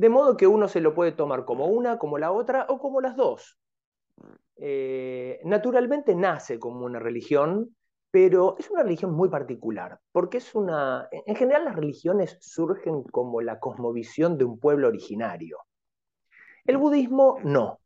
De 0.00 0.08
modo 0.08 0.34
que 0.34 0.46
uno 0.46 0.66
se 0.66 0.80
lo 0.80 0.94
puede 0.94 1.12
tomar 1.12 1.44
como 1.44 1.66
una, 1.66 1.98
como 1.98 2.16
la 2.16 2.32
otra 2.32 2.64
o 2.70 2.78
como 2.78 3.02
las 3.02 3.16
dos. 3.16 3.58
Eh, 4.56 5.40
naturalmente 5.44 6.14
nace 6.14 6.58
como 6.58 6.86
una 6.86 6.98
religión 6.98 7.76
pero 8.10 8.56
es 8.58 8.70
una 8.70 8.82
religión 8.82 9.12
muy 9.12 9.28
particular, 9.28 10.00
porque 10.10 10.38
es 10.38 10.54
una, 10.54 11.08
en 11.12 11.36
general 11.36 11.64
las 11.64 11.76
religiones 11.76 12.36
surgen 12.40 13.04
como 13.04 13.40
la 13.40 13.60
cosmovisión 13.60 14.36
de 14.36 14.44
un 14.44 14.58
pueblo 14.58 14.88
originario. 14.88 15.58
El 16.64 16.78
budismo 16.78 17.38
no. 17.44 17.78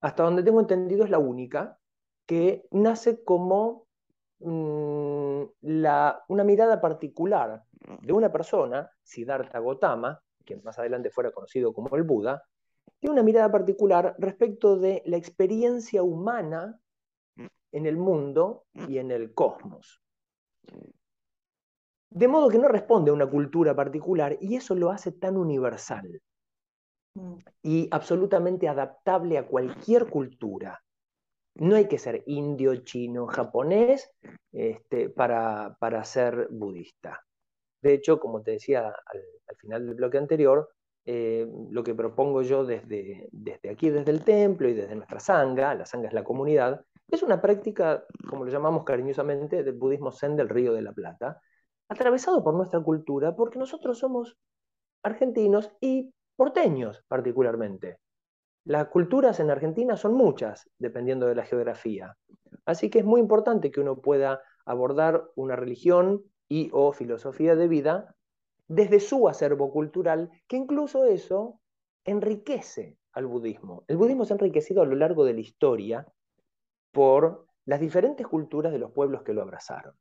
Hasta 0.00 0.24
donde 0.24 0.42
tengo 0.42 0.60
entendido 0.60 1.04
es 1.04 1.10
la 1.10 1.18
única 1.18 1.78
que 2.26 2.66
nace 2.72 3.22
como 3.22 3.86
mm, 4.40 5.42
una 5.60 6.44
mirada 6.44 6.80
particular 6.80 7.62
de 8.00 8.12
una 8.12 8.32
persona, 8.32 8.90
Siddhartha 9.04 9.60
Gautama, 9.60 10.20
quien 10.46 10.62
más 10.64 10.78
adelante 10.78 11.10
fuera 11.10 11.32
conocido 11.32 11.74
como 11.74 11.94
el 11.96 12.04
Buda, 12.04 12.42
tiene 12.98 13.12
una 13.12 13.22
mirada 13.22 13.50
particular 13.50 14.14
respecto 14.18 14.78
de 14.78 15.02
la 15.04 15.16
experiencia 15.18 16.02
humana 16.02 16.80
en 17.72 17.86
el 17.86 17.96
mundo 17.96 18.64
y 18.88 18.98
en 18.98 19.10
el 19.10 19.34
cosmos. 19.34 20.00
De 22.08 22.28
modo 22.28 22.48
que 22.48 22.58
no 22.58 22.68
responde 22.68 23.10
a 23.10 23.14
una 23.14 23.28
cultura 23.28 23.74
particular 23.74 24.38
y 24.40 24.56
eso 24.56 24.74
lo 24.74 24.90
hace 24.90 25.12
tan 25.12 25.36
universal 25.36 26.22
y 27.62 27.88
absolutamente 27.90 28.68
adaptable 28.68 29.38
a 29.38 29.46
cualquier 29.46 30.08
cultura. 30.08 30.82
No 31.56 31.76
hay 31.76 31.88
que 31.88 31.98
ser 31.98 32.22
indio, 32.26 32.76
chino, 32.84 33.26
japonés 33.26 34.10
este, 34.52 35.08
para, 35.08 36.04
ser 36.04 36.48
budista. 36.50 37.25
De 37.86 37.94
hecho, 37.94 38.18
como 38.18 38.42
te 38.42 38.50
decía 38.50 38.88
al, 38.88 39.56
final 39.58 39.86
del 39.86 39.94
bloque 39.94 40.18
anterior, 40.18 40.70
eh, 41.04 41.48
lo 41.70 41.84
que 41.84 41.94
propongo 41.94 42.42
yo 42.42 42.64
desde, 42.64 43.28
desde 43.30 43.70
aquí, 43.70 43.90
desde 43.90 44.10
el 44.10 44.24
templo 44.24 44.68
y 44.68 44.74
desde 44.74 44.96
nuestra 44.96 45.20
sangha, 45.20 45.72
la 45.72 45.86
sangha 45.86 46.08
es 46.08 46.12
la 46.12 46.24
comunidad, 46.24 46.84
es 47.08 47.22
una 47.22 47.40
práctica, 47.40 48.04
como 48.28 48.44
lo 48.44 48.50
llamamos 48.50 48.82
cariñosamente, 48.82 49.62
del 49.62 49.74
budismo 49.74 50.10
zen 50.10 50.34
del 50.34 50.48
Río 50.48 50.72
de 50.72 50.82
la 50.82 50.92
Plata, 50.92 51.40
atravesado 51.88 52.42
por 52.42 52.54
nuestra 52.54 52.80
cultura, 52.80 53.36
porque 53.36 53.60
nosotros 53.60 54.00
somos 54.00 54.36
argentinos 55.04 55.70
y 55.80 56.12
porteños 56.34 57.04
particularmente. 57.06 58.00
Las 58.64 58.88
culturas 58.88 59.38
en 59.38 59.52
Argentina 59.52 59.96
son 59.96 60.14
muchas, 60.14 60.68
dependiendo 60.76 61.28
de 61.28 61.36
la 61.36 61.44
geografía. 61.44 62.16
Así 62.64 62.90
que 62.90 62.98
es 62.98 63.04
muy 63.04 63.20
importante 63.20 63.70
que 63.70 63.80
uno 63.80 64.00
pueda 64.00 64.42
abordar 64.64 65.30
una 65.36 65.54
religión 65.54 66.24
y 66.48 66.70
o 66.72 66.92
filosofía 66.92 67.56
de 67.56 67.68
vida 67.68 68.14
desde 68.68 69.00
su 69.00 69.28
acervo 69.28 69.70
cultural, 69.70 70.30
que 70.48 70.56
incluso 70.56 71.04
eso 71.04 71.60
enriquece 72.04 72.96
al 73.12 73.26
budismo. 73.26 73.84
El 73.88 73.96
budismo 73.96 74.24
se 74.24 74.32
ha 74.32 74.36
enriquecido 74.36 74.82
a 74.82 74.86
lo 74.86 74.96
largo 74.96 75.24
de 75.24 75.34
la 75.34 75.40
historia 75.40 76.06
por 76.92 77.46
las 77.64 77.80
diferentes 77.80 78.26
culturas 78.26 78.72
de 78.72 78.78
los 78.78 78.92
pueblos 78.92 79.22
que 79.22 79.32
lo 79.32 79.42
abrazaron. 79.42 79.94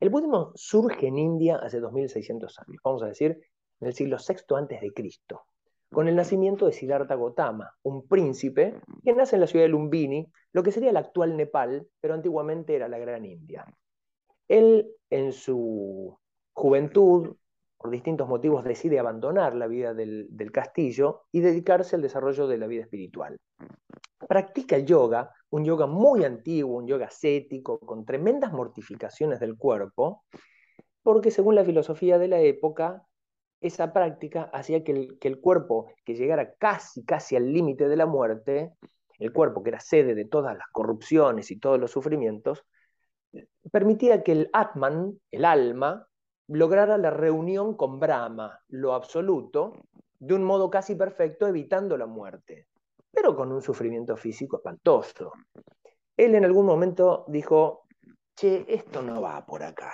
El 0.00 0.10
budismo 0.10 0.52
surge 0.54 1.06
en 1.06 1.18
India 1.18 1.56
hace 1.56 1.80
2600 1.80 2.58
años, 2.58 2.80
vamos 2.82 3.02
a 3.02 3.06
decir, 3.06 3.38
en 3.80 3.88
el 3.88 3.94
siglo 3.94 4.16
VI 4.16 4.56
antes 4.56 4.80
de 4.80 4.92
Cristo, 4.92 5.42
con 5.90 6.08
el 6.08 6.16
nacimiento 6.16 6.66
de 6.66 6.72
Siddhartha 6.72 7.14
Gautama, 7.14 7.70
un 7.82 8.06
príncipe 8.06 8.80
que 9.04 9.12
nace 9.12 9.36
en 9.36 9.40
la 9.40 9.46
ciudad 9.46 9.64
de 9.64 9.68
Lumbini, 9.68 10.26
lo 10.52 10.62
que 10.62 10.72
sería 10.72 10.90
el 10.90 10.96
actual 10.96 11.36
Nepal, 11.36 11.86
pero 12.00 12.14
antiguamente 12.14 12.74
era 12.74 12.88
la 12.88 12.98
Gran 12.98 13.24
India. 13.24 13.66
Él 14.48 14.88
en 15.10 15.32
su 15.32 16.18
juventud, 16.52 17.36
por 17.76 17.90
distintos 17.90 18.28
motivos, 18.28 18.64
decide 18.64 18.98
abandonar 18.98 19.54
la 19.54 19.66
vida 19.66 19.94
del, 19.94 20.28
castillo 20.52 21.22
y 21.32 21.40
dedicarse 21.40 21.96
al 21.96 22.02
desarrollo 22.02 22.46
de 22.46 22.58
la 22.58 22.66
vida 22.66 22.82
espiritual. 22.82 23.38
Practica 24.28 24.76
el 24.76 24.86
yoga, 24.86 25.30
un 25.50 25.64
yoga 25.64 25.86
muy 25.86 26.24
antiguo, 26.24 26.78
un 26.78 26.86
yoga 26.86 27.06
ascético, 27.06 27.78
con 27.78 28.04
tremendas 28.04 28.52
mortificaciones 28.52 29.40
del 29.40 29.56
cuerpo, 29.56 30.24
porque 31.02 31.30
según 31.30 31.54
la 31.54 31.64
filosofía 31.64 32.18
de 32.18 32.28
la 32.28 32.40
época, 32.40 33.06
esa 33.60 33.92
práctica 33.92 34.50
hacía 34.52 34.82
que 34.82 34.92
el, 34.92 35.18
que 35.18 35.28
el 35.28 35.40
cuerpo 35.40 35.92
que 36.04 36.14
llegara 36.14 36.54
casi, 36.54 37.04
casi 37.04 37.36
al 37.36 37.52
límite 37.52 37.88
de 37.88 37.96
la 37.96 38.06
muerte, 38.06 38.72
el 39.18 39.32
cuerpo 39.32 39.62
que 39.62 39.70
era 39.70 39.80
sede 39.80 40.14
de 40.14 40.24
todas 40.24 40.56
las 40.56 40.66
corrupciones 40.72 41.50
y 41.50 41.58
todos 41.58 41.78
los 41.78 41.90
sufrimientos, 41.90 42.64
permitía 43.70 44.22
que 44.22 44.32
el 44.32 44.50
Atman, 44.52 45.18
el 45.30 45.44
alma, 45.44 46.06
lograra 46.48 46.98
la 46.98 47.10
reunión 47.10 47.76
con 47.76 47.98
Brahma, 47.98 48.60
lo 48.68 48.94
absoluto, 48.94 49.72
de 50.18 50.34
un 50.34 50.44
modo 50.44 50.70
casi 50.70 50.94
perfecto, 50.94 51.46
evitando 51.46 51.96
la 51.96 52.06
muerte 52.06 52.66
pero 53.16 53.34
con 53.34 53.50
un 53.50 53.62
sufrimiento 53.62 54.14
físico 54.14 54.58
espantoso. 54.58 55.32
Él 56.18 56.34
en 56.34 56.44
algún 56.44 56.66
momento 56.66 57.24
dijo, 57.28 57.86
che, 58.34 58.66
esto 58.68 59.00
no 59.00 59.22
va 59.22 59.46
por 59.46 59.62
acá. 59.62 59.90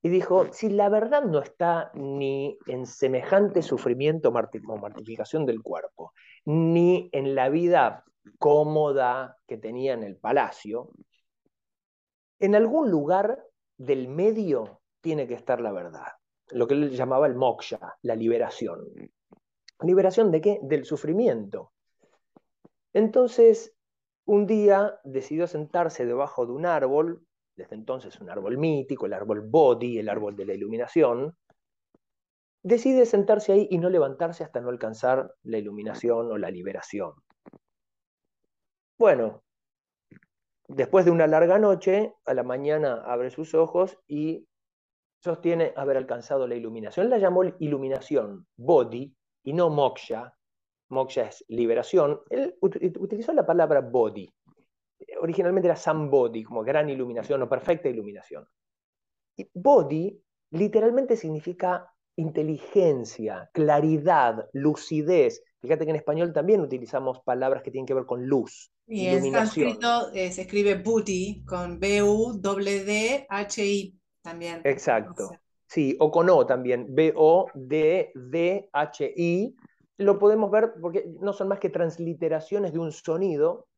Y 0.00 0.10
dijo, 0.10 0.46
si 0.52 0.68
la 0.68 0.88
verdad 0.88 1.24
no 1.24 1.40
está 1.40 1.90
ni 1.94 2.56
en 2.66 2.86
semejante 2.86 3.62
sufrimiento 3.62 4.28
o 4.28 4.76
mortificación 4.76 5.44
del 5.44 5.60
cuerpo, 5.60 6.12
ni 6.44 7.10
en 7.12 7.34
la 7.34 7.48
vida 7.48 8.04
cómoda 8.38 9.36
que 9.48 9.56
tenía 9.56 9.94
en 9.94 10.04
el 10.04 10.16
palacio, 10.16 10.90
en 12.40 12.54
algún 12.54 12.90
lugar 12.90 13.46
del 13.76 14.08
medio 14.08 14.80
tiene 15.00 15.26
que 15.28 15.34
estar 15.34 15.60
la 15.60 15.72
verdad, 15.72 16.08
lo 16.50 16.66
que 16.66 16.74
él 16.74 16.90
llamaba 16.90 17.26
el 17.26 17.36
moksha, 17.36 17.96
la 18.02 18.16
liberación. 18.16 18.80
¿Liberación 19.82 20.30
de 20.30 20.40
qué? 20.40 20.58
Del 20.62 20.84
sufrimiento. 20.84 21.72
Entonces, 22.92 23.74
un 24.26 24.46
día 24.46 24.98
decidió 25.04 25.46
sentarse 25.46 26.04
debajo 26.04 26.44
de 26.44 26.52
un 26.52 26.66
árbol, 26.66 27.24
desde 27.56 27.76
entonces 27.76 28.20
un 28.20 28.30
árbol 28.30 28.58
mítico, 28.58 29.06
el 29.06 29.12
árbol 29.12 29.42
Bodhi, 29.42 29.98
el 29.98 30.08
árbol 30.08 30.36
de 30.36 30.46
la 30.46 30.54
iluminación, 30.54 31.36
decide 32.62 33.06
sentarse 33.06 33.52
ahí 33.52 33.68
y 33.70 33.78
no 33.78 33.88
levantarse 33.88 34.44
hasta 34.44 34.60
no 34.60 34.68
alcanzar 34.68 35.34
la 35.42 35.58
iluminación 35.58 36.30
o 36.30 36.38
la 36.38 36.50
liberación. 36.50 37.12
Bueno, 38.98 39.42
después 40.74 41.04
de 41.04 41.10
una 41.10 41.26
larga 41.26 41.58
noche, 41.58 42.14
a 42.24 42.34
la 42.34 42.42
mañana 42.42 43.02
abre 43.06 43.30
sus 43.30 43.54
ojos 43.54 43.98
y 44.06 44.46
sostiene 45.22 45.72
haber 45.76 45.96
alcanzado 45.96 46.46
la 46.46 46.54
iluminación. 46.54 47.10
La 47.10 47.18
llamó 47.18 47.44
iluminación, 47.58 48.46
Bodhi, 48.56 49.14
y 49.42 49.52
no 49.52 49.70
moksha. 49.70 50.34
Moksha 50.88 51.22
es 51.28 51.44
liberación. 51.48 52.20
Él 52.30 52.56
utilizó 52.60 53.32
la 53.32 53.46
palabra 53.46 53.80
Bodhi. 53.80 54.32
Originalmente 55.20 55.68
era 55.68 55.76
Sambodhi, 55.76 56.42
como 56.42 56.62
gran 56.62 56.88
iluminación 56.88 57.42
o 57.42 57.48
perfecta 57.48 57.88
iluminación. 57.88 58.46
Y 59.36 59.48
Bodhi 59.54 60.22
literalmente 60.50 61.16
significa 61.16 61.92
inteligencia, 62.16 63.50
claridad, 63.52 64.48
lucidez. 64.52 65.42
Fíjate 65.60 65.84
que 65.84 65.90
en 65.90 65.96
español 65.96 66.32
también 66.32 66.60
utilizamos 66.60 67.20
palabras 67.20 67.62
que 67.62 67.70
tienen 67.70 67.86
que 67.86 67.94
ver 67.94 68.06
con 68.06 68.26
luz. 68.26 68.70
Y 68.90 69.06
en 69.06 69.30
sánscrito 69.30 70.12
eh, 70.12 70.32
se 70.32 70.42
escribe 70.42 70.74
Buddhi 70.74 71.44
con 71.44 71.78
B-U-D-D-H-I 71.78 72.40
también. 74.20 74.60
Exacto. 74.64 75.30
Sí, 75.66 75.96
o 76.00 76.10
con 76.10 76.28
O 76.28 76.44
también, 76.44 76.92
B-O-D-D-H-I. 76.92 77.54
Lo 79.98 80.18
podemos 80.18 80.50
ver 80.50 80.72
porque 80.80 81.06
no 81.20 81.32
son 81.32 81.46
más 81.46 81.60
que 81.60 81.68
transliteraciones 81.68 82.72
de 82.72 82.80
un 82.80 82.90
sonido. 82.90 83.68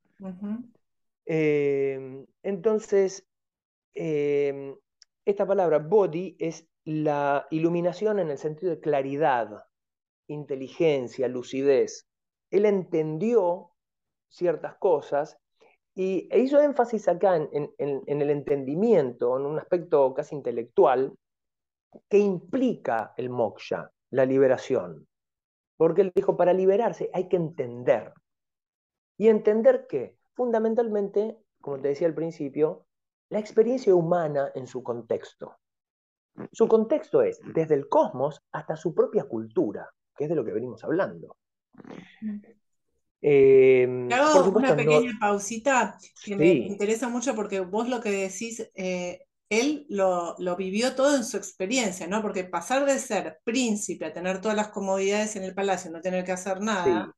Eh, 1.26 2.24
entonces, 2.42 3.28
eh, 3.94 4.74
esta 5.26 5.46
palabra 5.46 5.78
body 5.78 6.36
es 6.38 6.66
la 6.84 7.46
iluminación 7.50 8.18
en 8.18 8.30
el 8.30 8.38
sentido 8.38 8.70
de 8.70 8.80
claridad, 8.80 9.64
inteligencia, 10.28 11.28
lucidez. 11.28 12.08
Él 12.50 12.64
entendió 12.64 13.71
ciertas 14.32 14.76
cosas 14.76 15.38
y 15.94 16.26
e 16.30 16.40
hizo 16.40 16.60
énfasis 16.60 17.06
acá 17.08 17.36
en, 17.36 17.70
el 17.78 18.30
entendimiento, 18.30 19.36
en 19.38 19.44
un 19.44 19.58
aspecto 19.58 20.14
casi 20.14 20.34
intelectual, 20.34 21.12
que 22.08 22.18
implica 22.18 23.12
el 23.18 23.28
moksha, 23.28 23.90
la 24.10 24.24
liberación. 24.24 25.06
Porque 25.76 26.00
él 26.00 26.12
dijo, 26.14 26.36
para 26.36 26.54
liberarse 26.54 27.10
hay 27.12 27.28
que 27.28 27.36
entender. 27.36 28.14
¿Y 29.18 29.28
entender 29.28 29.86
qué? 29.86 30.16
Fundamentalmente, 30.34 31.36
como 31.60 31.78
te 31.78 31.88
decía 31.88 32.06
al 32.06 32.14
principio, 32.14 32.86
la 33.28 33.38
experiencia 33.38 33.94
humana 33.94 34.50
en 34.54 34.66
su 34.66 34.82
contexto. 34.82 35.58
Su 36.52 36.66
contexto 36.66 37.20
es 37.20 37.38
desde 37.54 37.74
el 37.74 37.90
cosmos 37.90 38.42
hasta 38.52 38.76
su 38.76 38.94
propia 38.94 39.24
cultura, 39.24 39.90
que 40.16 40.24
es 40.24 40.30
de 40.30 40.36
lo 40.36 40.44
que 40.44 40.52
venimos 40.52 40.82
hablando. 40.84 41.36
Eh, 43.24 44.08
hago 44.12 44.50
una 44.50 44.74
pequeña 44.74 45.12
pausita 45.20 45.96
que 46.24 46.34
me 46.34 46.48
interesa 46.48 47.08
mucho 47.08 47.36
porque 47.36 47.60
vos 47.60 47.88
lo 47.88 48.00
que 48.00 48.10
decís, 48.10 48.68
eh, 48.74 49.20
él 49.48 49.86
lo, 49.88 50.36
vivió 50.56 50.94
todo 50.94 51.14
en 51.14 51.24
su 51.24 51.36
experiencia, 51.36 52.08
¿no? 52.08 52.20
Porque 52.20 52.44
pasar 52.44 52.84
de 52.84 52.98
ser 52.98 53.38
príncipe 53.44 54.06
a 54.06 54.12
tener 54.12 54.40
todas 54.40 54.56
las 54.56 54.68
comodidades 54.68 55.36
en 55.36 55.44
el 55.44 55.54
palacio, 55.54 55.90
no 55.90 56.00
tener 56.00 56.24
que 56.24 56.32
hacer 56.32 56.60
nada, 56.60 57.14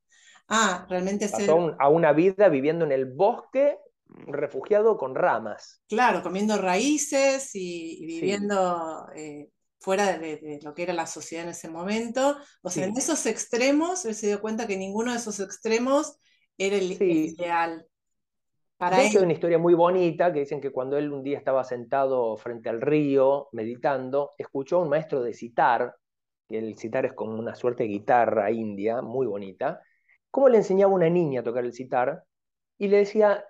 a 0.49 0.87
realmente 0.91 1.27
ser... 1.29 1.49
a 1.51 1.89
una 1.89 2.13
vida 2.13 2.49
viviendo 2.49 2.85
en 2.85 2.93
el 2.93 3.07
bosque 3.07 3.79
refugiado 4.27 4.99
con 4.99 5.15
ramas. 5.15 5.81
Claro, 5.89 6.23
comiendo 6.23 6.57
raíces 6.59 7.51
y, 7.55 8.05
viviendo 8.05 9.07
eh, 9.15 9.49
fuera 9.85 10.17
de, 10.17 10.59
lo 10.63 10.73
que 10.73 10.85
era 10.85 10.95
la 10.95 11.07
sociedad 11.07 11.45
en 11.45 11.51
ese 11.51 11.69
momento. 11.69 12.39
O 12.63 12.71
sea, 12.71 12.87
en 12.87 12.97
esos 12.97 13.27
extremos, 13.27 14.07
él 14.07 14.15
se 14.15 14.29
dio 14.29 14.41
cuenta 14.41 14.67
que 14.67 14.79
ninguno 14.79 15.13
de 15.13 15.19
esos 15.19 15.39
extremos 15.41 16.19
era 16.57 16.77
el, 16.77 16.93
ideal. 16.93 17.87
Para 18.79 18.97
de 18.97 19.07
hecho, 19.07 19.19
hay 19.19 19.25
una 19.25 19.35
historia 19.35 19.59
muy 19.59 19.75
bonita 19.75 20.33
que 20.33 20.41
dicen 20.41 20.63
que 20.63 20.71
cuando 20.71 20.97
él 20.97 21.13
un 21.13 21.23
día 21.23 21.37
estaba 21.37 21.65
sentado 21.65 22.35
frente 22.39 22.71
al 22.71 22.81
río, 22.81 23.49
meditando, 23.53 24.33
escuchó 24.39 24.79
a 24.79 24.83
un 24.85 24.89
maestro 24.89 25.23
de 25.23 25.35
citar, 25.35 25.95
que 26.49 26.59
el 26.59 26.79
citar 26.79 27.05
es 27.05 27.13
como 27.13 27.39
una 27.39 27.55
suerte 27.55 27.83
de 27.83 27.91
guitarra 27.91 28.51
india, 28.51 29.03
muy 29.03 29.27
bonita, 29.27 29.83
cómo 30.31 30.49
le 30.49 30.57
enseñaba 30.57 30.93
a 30.93 30.97
una 30.97 31.11
niña 31.11 31.41
a 31.41 31.45
tocar 31.45 31.65
el 31.65 31.75
citar, 31.75 32.25
y 32.79 32.89
le 32.89 32.99
decía 32.99 33.45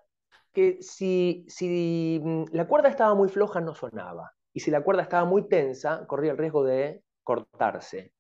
que 0.52 0.78
si, 0.82 1.44
si 1.48 2.20
mm, 2.22 2.46
la 2.50 2.66
cuerda 2.66 2.88
estaba 2.88 3.14
muy 3.14 3.28
floja 3.28 3.60
no 3.60 3.74
sonaba, 3.74 4.32
y 4.54 4.60
si 4.60 4.70
la 4.70 4.82
cuerda 4.82 5.02
estaba 5.02 5.24
muy 5.24 5.48
tensa, 5.48 6.06
corría 6.06 6.30
el 6.30 6.38
riesgo 6.38 6.64
de 6.64 7.02
cortarse. 7.24 8.12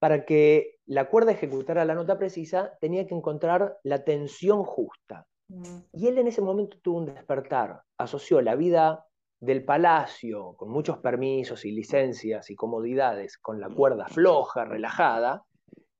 Para 0.00 0.24
que 0.24 0.76
la 0.86 1.08
cuerda 1.10 1.32
ejecutara 1.32 1.84
la 1.84 1.94
nota 1.94 2.18
precisa, 2.18 2.72
tenía 2.80 3.06
que 3.06 3.14
encontrar 3.14 3.78
la 3.82 4.04
tensión 4.04 4.64
justa. 4.64 5.26
Mm. 5.48 5.80
Y 5.92 6.08
él 6.08 6.18
en 6.18 6.28
ese 6.28 6.40
momento 6.40 6.78
tuvo 6.80 6.98
un 6.98 7.06
despertar, 7.06 7.82
asoció 7.98 8.40
la 8.40 8.54
vida 8.54 9.04
del 9.40 9.64
palacio, 9.64 10.54
con 10.56 10.70
muchos 10.70 10.98
permisos 10.98 11.64
y 11.64 11.72
licencias 11.72 12.50
y 12.50 12.56
comodidades, 12.56 13.36
con 13.36 13.60
la 13.60 13.68
cuerda 13.68 14.08
floja, 14.08 14.64
relajada, 14.64 15.44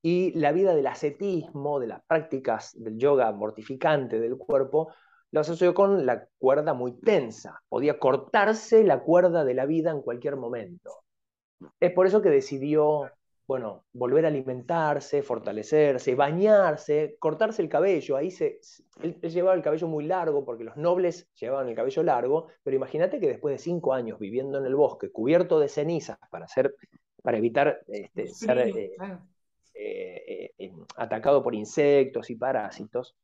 y 0.00 0.32
la 0.38 0.52
vida 0.52 0.74
del 0.74 0.86
ascetismo, 0.86 1.80
de 1.80 1.88
las 1.88 2.02
prácticas 2.06 2.72
del 2.80 2.96
yoga 2.98 3.30
mortificante 3.32 4.20
del 4.20 4.38
cuerpo, 4.38 4.92
lo 5.30 5.40
asoció 5.40 5.74
con 5.74 6.06
la 6.06 6.26
cuerda 6.38 6.74
muy 6.74 6.92
tensa. 7.00 7.60
Podía 7.68 7.98
cortarse 7.98 8.84
la 8.84 9.00
cuerda 9.00 9.44
de 9.44 9.54
la 9.54 9.66
vida 9.66 9.90
en 9.90 10.02
cualquier 10.02 10.36
momento. 10.36 11.02
Es 11.80 11.92
por 11.92 12.06
eso 12.06 12.22
que 12.22 12.30
decidió, 12.30 13.10
bueno, 13.46 13.84
volver 13.92 14.24
a 14.24 14.28
alimentarse, 14.28 15.22
fortalecerse, 15.22 16.14
bañarse, 16.14 17.16
cortarse 17.18 17.62
el 17.62 17.68
cabello. 17.68 18.16
Ahí 18.16 18.30
se, 18.30 18.60
él, 19.02 19.20
llevaba 19.20 19.54
el 19.54 19.62
cabello 19.62 19.88
muy 19.88 20.04
largo 20.04 20.44
porque 20.44 20.64
los 20.64 20.76
nobles 20.76 21.28
llevaban 21.34 21.68
el 21.68 21.74
cabello 21.74 22.02
largo, 22.02 22.46
pero 22.62 22.76
imagínate 22.76 23.20
que 23.20 23.28
después 23.28 23.52
de 23.52 23.58
cinco 23.58 23.92
años 23.92 24.18
viviendo 24.18 24.58
en 24.58 24.66
el 24.66 24.76
bosque, 24.76 25.10
cubierto 25.10 25.58
de 25.60 25.68
cenizas 25.68 26.18
para, 26.30 26.46
hacer, 26.46 26.74
para 27.22 27.38
evitar 27.38 27.80
este, 27.88 28.28
ser 28.28 28.58
eh, 28.58 28.96
eh, 29.74 30.52
eh, 30.58 30.72
atacado 30.96 31.42
por 31.42 31.54
insectos 31.54 32.30
y 32.30 32.36
parásitos, 32.36 33.14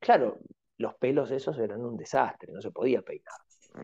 claro, 0.00 0.38
los 0.78 0.94
pelos 0.96 1.30
esos 1.30 1.58
eran 1.58 1.84
un 1.84 1.96
desastre, 1.96 2.52
no 2.52 2.60
se 2.60 2.70
podía 2.70 3.02
peinar. 3.02 3.34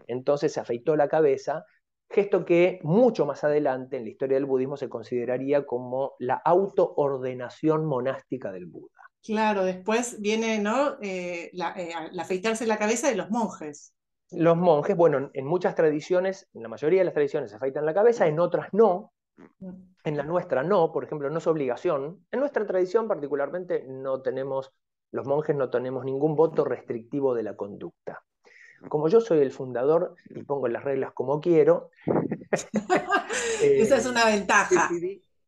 Entonces 0.06 0.52
se 0.52 0.60
afeitó 0.60 0.96
la 0.96 1.08
cabeza, 1.08 1.64
gesto 2.08 2.44
que 2.44 2.80
mucho 2.82 3.26
más 3.26 3.44
adelante 3.44 3.96
en 3.96 4.04
la 4.04 4.10
historia 4.10 4.36
del 4.36 4.46
budismo 4.46 4.76
se 4.76 4.88
consideraría 4.88 5.66
como 5.66 6.14
la 6.18 6.34
autoordenación 6.34 7.86
monástica 7.86 8.52
del 8.52 8.66
Buda. 8.66 9.02
Claro, 9.22 9.64
después 9.64 10.20
viene 10.20 10.58
¿no? 10.58 10.96
Eh, 11.00 11.50
la, 11.52 11.74
eh, 11.76 11.92
afeitarse 12.18 12.66
la 12.66 12.78
cabeza 12.78 13.08
de 13.08 13.16
los 13.16 13.30
monjes. 13.30 13.94
Los 14.32 14.56
monjes, 14.56 14.96
bueno, 14.96 15.30
en 15.32 15.46
muchas 15.46 15.74
tradiciones, 15.74 16.48
en 16.54 16.62
la 16.62 16.68
mayoría 16.68 17.00
de 17.00 17.04
las 17.04 17.14
tradiciones 17.14 17.50
se 17.50 17.56
afeitan 17.56 17.84
la 17.84 17.94
cabeza, 17.94 18.26
en 18.26 18.40
otras 18.40 18.68
no. 18.72 19.12
Mm. 19.58 19.92
En 20.04 20.16
la 20.16 20.24
nuestra 20.24 20.62
no, 20.62 20.90
por 20.90 21.04
ejemplo, 21.04 21.30
no 21.30 21.38
es 21.38 21.46
obligación. 21.46 22.26
En 22.30 22.40
nuestra 22.40 22.66
tradición 22.66 23.06
particularmente 23.06 23.84
no 23.86 24.20
tenemos 24.22 24.72
los 25.12 25.26
monjes 25.26 25.54
no 25.54 25.70
tenemos 25.70 26.04
ningún 26.04 26.34
voto 26.34 26.64
restrictivo 26.64 27.34
de 27.34 27.42
la 27.42 27.54
conducta. 27.54 28.24
Como 28.88 29.08
yo 29.08 29.20
soy 29.20 29.40
el 29.40 29.52
fundador 29.52 30.16
y 30.30 30.42
pongo 30.42 30.66
las 30.66 30.82
reglas 30.82 31.12
como 31.12 31.40
quiero, 31.40 31.90
esa 33.62 33.96
es 33.96 34.06
una 34.06 34.24
ventaja. 34.24 34.90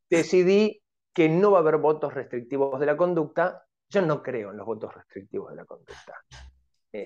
Decidí, 0.09 0.81
que 1.13 1.29
no 1.29 1.53
va 1.53 1.59
a 1.59 1.61
haber 1.63 1.79
votos 1.79 2.13
restrictivos 2.13 2.79
de 2.79 2.87
la 2.87 2.97
conducta. 2.97 3.65
Yo 3.89 4.03
no 4.03 4.23
creo 4.23 4.51
en 4.51 4.59
los 4.59 4.67
votos 4.67 4.95
restrictivos 4.95 5.51
de 5.51 5.57
la 5.57 5.65
conducta. 5.65 6.15
Eh, 6.93 7.05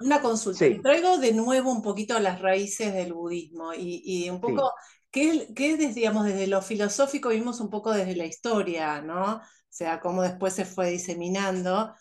una, 0.00 0.20
consulta. 0.20 0.66
Traigo 0.82 1.18
de 1.18 1.32
nuevo 1.32 1.70
un 1.70 1.82
poquito 1.82 2.18
las 2.18 2.40
raíces 2.40 2.92
del 2.92 3.12
budismo 3.12 3.72
y, 3.74 4.28
un 4.30 4.40
poco, 4.40 4.72
¿qué, 5.10 5.48
¿qué, 5.54 5.76
digamos, 5.76 6.24
desde 6.24 6.48
lo 6.48 6.60
filosófico 6.62 7.28
vimos 7.28 7.60
un 7.60 7.70
poco 7.70 7.92
desde 7.92 8.16
la 8.16 8.26
historia, 8.26 9.00
¿no? 9.00 9.40
O 9.76 9.78
sea, 9.78 10.00
cómo 10.00 10.22
después 10.22 10.54
se 10.54 10.64
fue 10.64 10.88
diseminando. 10.88 11.92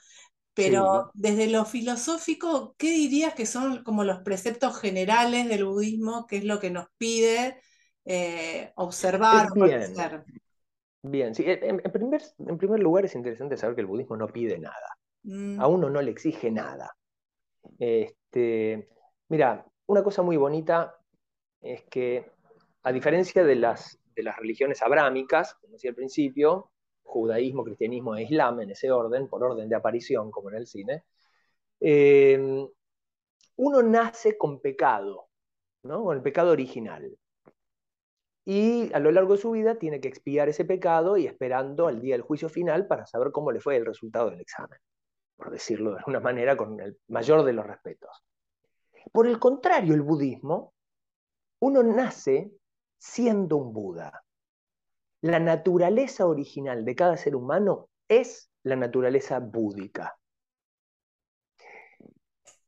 Pero 0.53 1.11
desde 1.13 1.49
lo 1.49 1.65
filosófico, 1.65 2.73
¿qué 2.77 2.89
dirías 2.89 3.33
que 3.33 3.45
son 3.45 3.83
como 3.83 4.05
los 4.05 4.19
preceptos 4.19 4.79
generales 4.79 5.49
del 5.49 5.65
budismo? 5.65 6.25
¿Qué 6.25 6.37
es 6.37 6.45
lo 6.45 6.61
que 6.61 6.69
nos 6.69 6.87
pide 6.97 7.59
eh, 8.05 8.71
observar? 8.75 9.49
Bien, 9.53 9.93
bien 11.01 11.35
sí. 11.35 11.43
En, 11.45 11.81
primer, 11.91 12.21
en, 12.47 12.57
primer, 12.57 12.79
lugar 12.79 13.03
es 13.03 13.15
interesante 13.15 13.57
saber 13.57 13.75
que 13.75 13.81
el 13.81 13.87
budismo 13.87 14.15
no 14.15 14.27
pide 14.27 14.57
nada. 14.57 14.97
Mm. 15.23 15.59
A 15.59 15.67
uno 15.67 15.89
no 15.89 16.01
le 16.01 16.11
exige 16.11 16.49
nada. 16.51 16.95
Este, 17.77 18.87
mira, 19.27 19.65
una 19.87 20.01
cosa 20.01 20.21
muy 20.21 20.37
bonita 20.37 20.95
es 21.59 21.83
que, 21.89 22.31
a 22.83 22.93
diferencia 22.93 23.43
de 23.43 23.55
las, 23.55 23.99
de 24.15 24.23
las 24.23 24.37
religiones 24.37 24.81
abrámicas, 24.81 25.55
como 25.55 25.73
decía 25.73 25.89
al 25.89 25.97
principio, 25.97 26.71
judaísmo, 27.05 27.63
cristianismo 27.63 28.15
e 28.15 28.23
islam, 28.23 28.59
en 28.61 28.71
ese 28.71 28.91
orden, 28.91 29.27
por 29.29 29.43
orden 29.43 29.69
de 29.69 29.75
aparición, 29.75 30.31
como 30.31 30.49
en 30.49 30.57
el 30.57 30.67
cine, 30.67 31.05
eh, 31.79 32.67
uno 33.57 33.81
nace 33.81 34.37
con 34.37 34.59
pecado, 34.59 35.29
¿no? 35.83 36.03
con 36.03 36.17
el 36.17 36.23
pecado 36.23 36.51
original. 36.51 37.17
Y 38.43 38.93
a 38.93 38.99
lo 38.99 39.11
largo 39.11 39.33
de 39.33 39.41
su 39.41 39.51
vida 39.51 39.79
tiene 39.79 39.99
que 39.99 40.07
expiar 40.07 40.49
ese 40.49 40.65
pecado 40.65 41.17
y 41.17 41.25
esperando 41.25 41.87
al 41.87 42.01
día 42.01 42.13
del 42.15 42.21
juicio 42.21 42.49
final 42.49 42.85
para 42.87 43.05
saber 43.07 43.31
cómo 43.31 43.51
le 43.51 43.59
fue 43.59 43.75
el 43.77 43.85
resultado 43.85 44.29
del 44.29 44.41
examen, 44.41 44.77
por 45.35 45.51
decirlo 45.51 45.91
de 45.91 45.97
alguna 45.97 46.19
manera 46.19 46.55
con 46.55 46.79
el 46.79 46.99
mayor 47.07 47.43
de 47.43 47.53
los 47.53 47.65
respetos. 47.65 48.23
Por 49.11 49.27
el 49.27 49.39
contrario, 49.39 49.95
el 49.95 50.01
budismo, 50.01 50.73
uno 51.59 51.81
nace 51.81 52.51
siendo 52.97 53.57
un 53.57 53.73
Buda. 53.73 54.24
La 55.25 55.39
naturaleza 55.39 56.27
original 56.27 56.85
de 56.85 56.93
cada 56.93 57.17
ser 57.17 57.35
humano 57.35 57.89
es 58.07 58.51
la 58.61 58.75
naturaleza 58.75 59.39
búdica. 59.39 60.19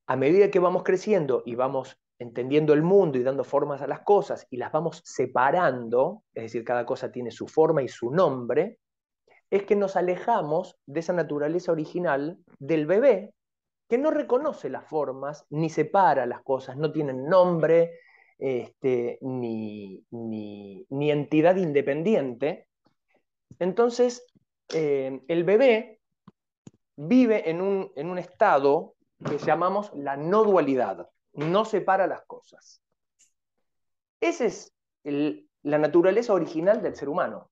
A 0.07 0.15
medida 0.15 0.49
que 0.49 0.57
vamos 0.57 0.81
creciendo 0.81 1.43
y 1.45 1.53
vamos 1.53 1.99
entendiendo 2.17 2.73
el 2.73 2.81
mundo 2.81 3.19
y 3.19 3.23
dando 3.23 3.43
formas 3.43 3.83
a 3.83 3.87
las 3.87 3.99
cosas 3.99 4.47
y 4.49 4.57
las 4.57 4.71
vamos 4.71 5.03
separando, 5.05 6.23
es 6.33 6.45
decir, 6.45 6.63
cada 6.63 6.83
cosa 6.83 7.11
tiene 7.11 7.29
su 7.29 7.47
forma 7.47 7.83
y 7.83 7.87
su 7.89 8.09
nombre, 8.09 8.79
es 9.51 9.61
que 9.61 9.75
nos 9.75 9.95
alejamos 9.95 10.79
de 10.87 11.01
esa 11.01 11.13
naturaleza 11.13 11.71
original 11.71 12.39
del 12.57 12.87
bebé, 12.87 13.35
que 13.87 13.99
no 13.99 14.09
reconoce 14.09 14.71
las 14.71 14.87
formas, 14.87 15.45
ni 15.51 15.69
separa 15.69 16.25
las 16.25 16.41
cosas, 16.41 16.75
no 16.75 16.91
tienen 16.91 17.27
nombre, 17.29 17.99
este, 18.37 19.17
ni, 19.21 20.05
entidad 20.89 21.55
independiente. 21.55 22.67
Entonces, 23.59 24.25
eh, 24.73 25.21
el 25.27 25.43
bebé 25.43 25.99
vive 26.95 27.49
en 27.49 27.61
un, 27.61 27.91
en 27.95 28.09
un 28.09 28.17
estado 28.17 28.95
que 29.27 29.37
llamamos 29.37 29.91
la 29.95 30.17
no 30.17 30.43
dualidad 30.43 31.09
no 31.37 31.65
separa 31.65 32.07
las 32.07 32.25
cosas. 32.25 32.81
Esa 34.19 34.45
es 34.45 34.73
la 35.03 35.77
naturaleza 35.77 36.33
original 36.33 36.81
del 36.81 36.95
ser 36.95 37.09
humano. 37.09 37.51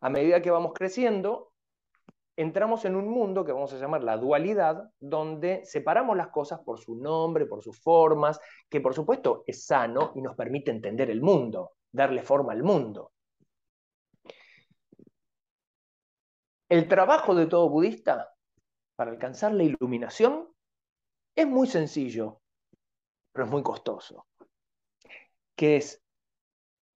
A 0.00 0.08
medida 0.08 0.40
que 0.40 0.50
vamos 0.50 0.72
creciendo, 0.72 1.52
entramos 2.36 2.84
en 2.84 2.96
un 2.96 3.08
mundo 3.08 3.44
que 3.44 3.52
vamos 3.52 3.72
a 3.72 3.78
llamar 3.78 4.04
la 4.04 4.16
dualidad, 4.16 4.90
donde 5.00 5.64
separamos 5.64 6.16
las 6.16 6.28
cosas 6.28 6.60
por 6.60 6.78
su 6.78 6.96
nombre, 6.96 7.46
por 7.46 7.62
sus 7.62 7.80
formas, 7.80 8.38
que 8.68 8.80
por 8.80 8.94
supuesto 8.94 9.44
es 9.46 9.64
sano 9.64 10.12
y 10.14 10.20
nos 10.20 10.36
permite 10.36 10.70
entender 10.70 11.10
el 11.10 11.22
mundo, 11.22 11.72
darle 11.90 12.22
forma 12.22 12.52
al 12.52 12.62
mundo. 12.62 13.12
El 16.68 16.88
trabajo 16.88 17.34
de 17.34 17.46
todo 17.46 17.68
budista 17.68 18.32
para 18.96 19.10
alcanzar 19.10 19.52
la 19.52 19.62
iluminación 19.62 20.48
es 21.34 21.46
muy 21.46 21.66
sencillo 21.66 22.40
pero 23.36 23.44
es 23.44 23.52
muy 23.52 23.62
costoso, 23.62 24.26
que 25.54 25.76
es 25.76 26.02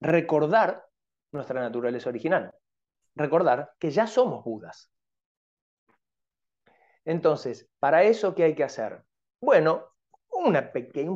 recordar 0.03 0.87
nuestra 1.33 1.63
naturaleza 1.63 2.11
original, 2.11 2.55
recordar 3.15 3.73
que 3.79 3.91
ya 3.91 4.07
somos 4.07 4.45
Budas. 4.45 4.93
Entonces, 7.07 7.71
¿para 7.79 8.03
eso 8.03 8.35
qué 8.35 8.43
hay 8.43 8.55
que 8.55 8.65
hacer? 8.65 9.05
Bueno, 9.41 9.93
una, 10.33 10.73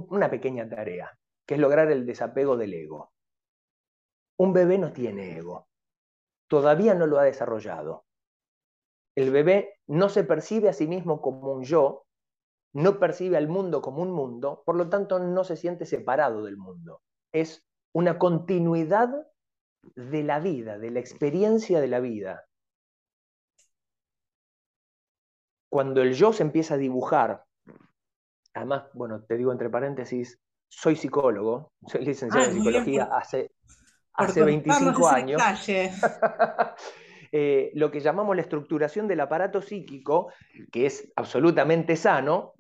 una 0.09 0.31
pequeña 0.31 0.69
tarea, 0.69 1.19
que 1.47 1.55
es 1.55 1.61
lograr 1.61 1.91
el 1.91 2.07
desapego 2.07 2.57
del 2.57 2.73
ego. 2.73 3.13
Un 4.39 4.53
bebé 4.53 4.79
no 4.79 4.93
tiene 4.93 5.37
ego, 5.37 5.69
todavía 6.49 6.95
no 6.95 7.07
lo 7.07 7.19
ha 7.19 7.25
desarrollado. 7.25 8.05
El 9.17 9.33
bebé 9.33 9.81
no 9.89 10.09
se 10.09 10.23
percibe 10.23 10.69
a 10.69 10.73
sí 10.73 10.87
mismo 10.87 11.21
como 11.21 11.53
un 11.53 11.65
yo, 11.65 12.07
no 12.73 13.01
percibe 13.01 13.37
al 13.37 13.49
mundo 13.49 13.83
como 13.83 14.03
un 14.03 14.13
mundo, 14.13 14.63
por 14.65 14.77
lo 14.77 14.89
tanto 14.89 15.19
no 15.19 15.43
se 15.43 15.57
siente 15.57 15.87
separado 15.87 16.45
del 16.45 16.57
mundo. 16.57 17.03
Es 17.33 17.67
una 17.93 18.17
continuidad 18.17 19.11
de 19.97 20.23
la 20.23 20.39
vida, 20.39 20.79
de 20.79 20.93
la 20.93 21.01
experiencia 21.01 21.81
de 21.81 21.89
la 21.89 21.99
vida. 21.99 22.47
Cuando 25.71 26.03
el 26.03 26.15
yo 26.15 26.33
se 26.33 26.43
empieza 26.43 26.75
a 26.75 26.79
dibujar, 26.79 27.45
además, 28.55 28.85
bueno, 28.93 29.23
te 29.23 29.37
digo 29.37 29.53
entre 29.53 29.71
paréntesis, 29.71 30.39
soy 30.69 30.97
psicólogo, 30.97 31.73
soy 31.87 32.05
licenciado 32.05 32.47
en 32.47 32.55
psicología 32.55 33.05
hace, 33.05 33.53
hace 34.15 34.43
25 34.43 35.09
años. 35.09 35.43
Eh, 37.33 37.71
lo 37.75 37.93
que 37.93 38.01
llamamos 38.01 38.35
la 38.35 38.43
estructuración 38.43 39.07
del 39.07 39.21
aparato 39.21 39.63
psíquico, 39.63 40.33
que 40.73 40.87
es 40.87 41.13
absolutamente 41.15 41.95
sano, 41.95 42.55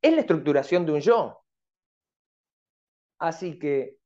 es 0.00 0.14
la 0.14 0.20
estructuración 0.20 0.86
de 0.86 0.92
un 0.92 1.00
yo. 1.00 1.42
Así 3.18 3.58
que 3.58 3.96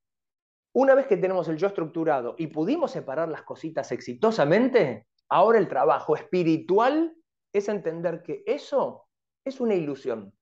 una 0.73 0.95
vez 0.95 1.07
que 1.07 1.19
tenemos 1.19 1.47
el 1.49 1.59
yo 1.59 1.67
estructurado 1.67 2.37
y 2.39 2.47
pudimos 2.47 2.91
separar 2.91 3.29
las 3.29 3.43
cositas 3.43 3.93
exitosamente, 3.93 5.07
ahora 5.29 5.59
el 5.59 5.69
trabajo 5.69 6.17
espiritual 6.17 7.15
es 7.53 7.69
entender 7.69 8.23
que 8.23 8.43
eso 8.47 9.09
es 9.45 9.61
una 9.61 9.75
ilusión 9.75 10.33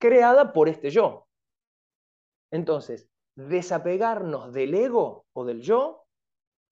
creada 0.00 0.52
por 0.52 0.68
este 0.68 0.90
yo. 0.90 1.28
Entonces, 2.50 3.08
desapegarnos 3.36 4.52
del 4.52 4.74
ego 4.74 5.26
o 5.32 5.44
del 5.44 5.62
yo 5.62 6.06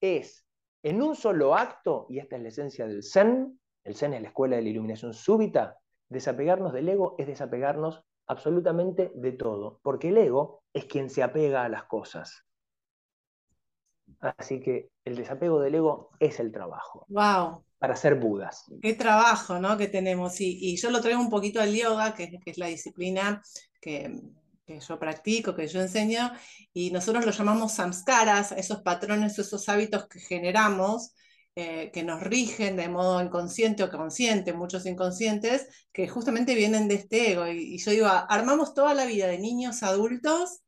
es 0.01 0.47
en 0.83 1.03
un 1.03 1.15
solo 1.17 1.55
acto, 1.55 2.07
y 2.09 2.19
esta 2.19 2.37
es 2.37 2.43
la 2.43 2.49
esencia 2.49 2.87
del 2.87 3.03
Zen, 3.03 3.61
el 3.85 3.95
Zen 3.95 4.15
es 4.15 4.23
la 4.23 4.29
escuela 4.29 4.57
de 4.57 4.63
la 4.63 4.69
iluminación 4.69 5.13
súbita, 5.13 5.79
desapegarnos 6.09 6.73
del 6.73 6.89
ego 6.89 7.15
es 7.19 7.27
desapegarnos 7.27 8.03
absolutamente 8.27 9.11
de 9.15 9.33
todo, 9.33 9.81
porque 9.83 10.09
el 10.09 10.19
ego 10.19 10.63
es 10.73 10.85
quien 10.85 11.11
se 11.11 11.23
apega 11.23 11.65
a 11.65 11.69
las 11.69 11.85
cosas. 11.85 12.48
Así 14.21 14.61
que 14.61 14.91
el 15.05 15.17
desapego 15.17 15.61
del 15.61 15.77
ego 15.77 16.11
es 16.19 16.41
el 16.41 16.53
trabajo. 16.53 17.05
Wow. 17.09 17.65
Para 17.79 17.95
ser 17.95 18.17
budas. 18.17 18.65
Qué 18.83 18.95
trabajo, 18.95 19.59
¿no? 19.59 19.77
Que 19.77 19.87
tenemos. 19.87 20.41
Y, 20.41 20.59
y 20.61 20.77
yo 20.77 20.91
lo 20.91 21.01
traigo 21.01 21.21
un 21.21 21.31
poquito 21.31 21.61
al 21.61 21.75
yoga, 21.75 22.15
que 22.15 22.41
es 22.45 22.59
la 22.59 22.67
disciplina 22.67 23.43
que, 23.81 24.21
que 24.69 24.81
yo 24.81 24.99
practico, 24.99 25.55
que 25.55 25.67
yo 25.67 25.81
enseño, 25.81 26.31
y 26.75 26.91
nosotros 26.91 27.25
lo 27.25 27.33
llamamos 27.33 27.73
samskaras, 27.73 28.53
esos 28.53 28.83
patrones, 28.83 29.39
esos 29.39 29.67
hábitos 29.71 30.07
que 30.09 30.21
generamos, 30.21 31.15
eh, 31.57 31.91
que 31.91 32.05
nos 32.05 32.21
rigen 32.21 32.77
de 32.77 32.89
modo 32.89 33.21
inconsciente 33.23 33.83
o 33.83 33.91
consciente, 33.91 34.53
muchos 34.53 34.85
inconscientes, 34.85 35.67
que 35.91 36.07
justamente 36.07 36.55
vienen 36.55 36.87
de 36.87 36.97
este 36.97 37.33
ego. 37.33 37.49
Y, 37.49 37.79
yo 37.79 37.91
digo, 37.93 38.07
armamos 38.07 38.75
toda 38.75 38.93
la 38.93 39.07
vida 39.07 39.27
de 39.27 39.39
niños 39.39 39.83
adultos 39.83 40.61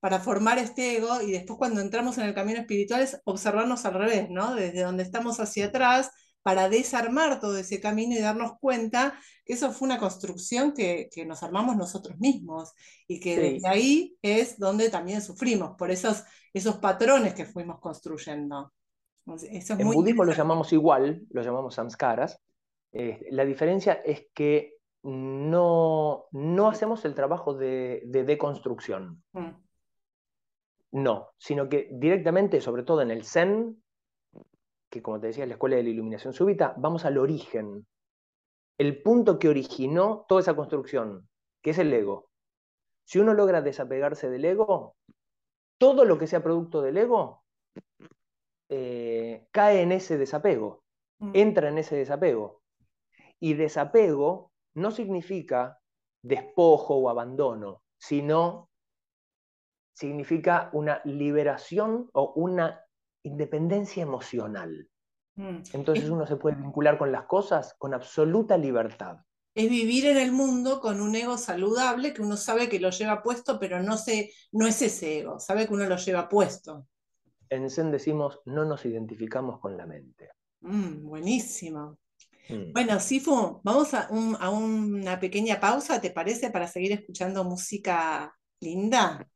para 0.00 0.18
formar 0.18 0.58
este 0.58 0.96
ego 0.96 1.20
y 1.20 1.30
después 1.30 1.58
cuando 1.58 1.80
entramos 1.80 2.18
en 2.18 2.24
el 2.24 2.34
camino 2.34 2.60
espiritual 2.60 3.02
es 3.02 3.20
observarnos 3.24 3.84
al 3.84 3.94
revés, 3.94 4.28
¿no? 4.30 4.54
Desde 4.54 4.82
donde 4.82 5.02
estamos 5.02 5.38
hacia 5.40 5.66
atrás 5.66 6.10
para 6.42 6.70
desarmar 6.70 7.38
todo 7.38 7.58
ese 7.58 7.80
camino 7.80 8.14
y 8.14 8.20
darnos 8.20 8.52
cuenta 8.60 9.14
que 9.44 9.52
eso 9.52 9.72
fue 9.72 9.86
una 9.86 9.98
construcción 9.98 10.72
que, 10.72 11.10
nos 11.26 11.42
armamos 11.42 11.76
nosotros 11.76 12.18
mismos 12.18 12.72
y 13.06 13.20
que 13.20 13.36
desde 13.36 13.68
ahí 13.68 14.16
es 14.22 14.58
donde 14.58 14.88
también 14.88 15.20
sufrimos, 15.20 15.76
por 15.76 15.90
esos, 15.90 16.24
esos 16.54 16.76
patrones 16.76 17.34
que 17.34 17.44
fuimos 17.44 17.78
construyendo. 17.78 18.72
en 19.26 19.90
budismo 19.90 20.24
lo 20.24 20.32
llamamos 20.32 20.72
igual, 20.72 21.22
lo 21.30 21.42
llamamos 21.42 21.74
samskaras. 21.74 22.40
Eh, 22.92 23.26
la 23.30 23.44
diferencia 23.44 24.00
es 24.04 24.26
que 24.34 24.76
no, 25.02 26.24
no 26.32 26.68
hacemos 26.68 27.04
el 27.04 27.14
trabajo 27.14 27.54
de, 27.54 28.02
deconstrucción. 28.06 29.22
Mm. 29.32 29.50
No, 30.92 31.30
sino 31.38 31.68
que 31.68 31.88
directamente, 31.92 32.60
sobre 32.60 32.82
todo 32.82 33.02
en 33.02 33.10
el 33.10 33.24
Zen, 33.24 33.82
que 34.90 35.02
como 35.02 35.20
te 35.20 35.28
decía, 35.28 35.44
es 35.44 35.48
la 35.48 35.54
escuela 35.54 35.76
de 35.76 35.84
la 35.84 35.90
iluminación 35.90 36.32
súbita, 36.32 36.74
vamos 36.76 37.04
al 37.04 37.18
origen, 37.18 37.86
el 38.80 39.02
punto 39.02 39.38
que 39.38 39.48
originó 39.48 40.24
toda 40.26 40.40
esa 40.40 40.56
construcción, 40.56 41.28
que 41.62 41.70
es 41.70 41.78
el 41.78 41.92
ego. 41.92 42.30
Si 43.04 43.18
uno 43.18 43.34
logra 43.34 43.60
desapegarse 43.60 44.30
del 44.30 44.44
ego, 44.44 44.96
todo 45.78 46.06
lo 46.06 46.18
que 46.18 46.26
sea 46.26 46.42
producto 46.42 46.80
del 46.80 46.96
ego 46.96 47.44
eh, 48.70 49.46
cae 49.50 49.82
en 49.82 49.92
ese 49.92 50.16
desapego, 50.16 50.82
mm. 51.18 51.32
entra 51.34 51.68
en 51.68 51.76
ese 51.76 51.94
desapego. 51.94 52.62
Y 53.38 53.54
desapego 53.54 54.50
no 54.74 54.90
significa 54.90 55.78
despojo 56.22 56.96
o 56.96 57.10
abandono, 57.10 57.82
sino 57.98 58.69
significa 60.00 60.70
una 60.72 61.02
liberación 61.04 62.08
o 62.14 62.32
una 62.34 62.80
independencia 63.22 64.02
emocional. 64.02 64.88
Mm. 65.34 65.58
Entonces 65.74 66.08
uno 66.08 66.26
se 66.26 66.36
puede 66.36 66.56
vincular 66.56 66.96
con 66.96 67.12
las 67.12 67.24
cosas 67.24 67.74
con 67.78 67.92
absoluta 67.92 68.56
libertad. 68.56 69.18
Es 69.54 69.68
vivir 69.68 70.06
en 70.06 70.16
el 70.16 70.32
mundo 70.32 70.80
con 70.80 71.02
un 71.02 71.14
ego 71.14 71.36
saludable 71.36 72.14
que 72.14 72.22
uno 72.22 72.36
sabe 72.38 72.68
que 72.68 72.80
lo 72.80 72.88
lleva 72.90 73.22
puesto, 73.22 73.58
pero 73.58 73.82
no, 73.82 73.98
se, 73.98 74.32
no 74.52 74.66
es 74.66 74.80
ese 74.80 75.18
ego, 75.18 75.38
sabe 75.38 75.66
que 75.66 75.74
uno 75.74 75.86
lo 75.86 75.96
lleva 75.96 76.28
puesto. 76.28 76.86
En 77.50 77.68
Zen 77.68 77.90
decimos, 77.90 78.40
no 78.46 78.64
nos 78.64 78.86
identificamos 78.86 79.60
con 79.60 79.76
la 79.76 79.86
mente. 79.86 80.30
Mm, 80.60 81.08
buenísimo. 81.08 81.98
Mm. 82.48 82.72
Bueno, 82.72 83.00
Sifu, 83.00 83.60
vamos 83.62 83.92
a, 83.92 84.08
a 84.38 84.50
una 84.50 85.20
pequeña 85.20 85.60
pausa, 85.60 86.00
¿te 86.00 86.10
parece? 86.10 86.50
Para 86.50 86.68
seguir 86.68 86.92
escuchando 86.92 87.44
música 87.44 88.32
linda 88.60 89.28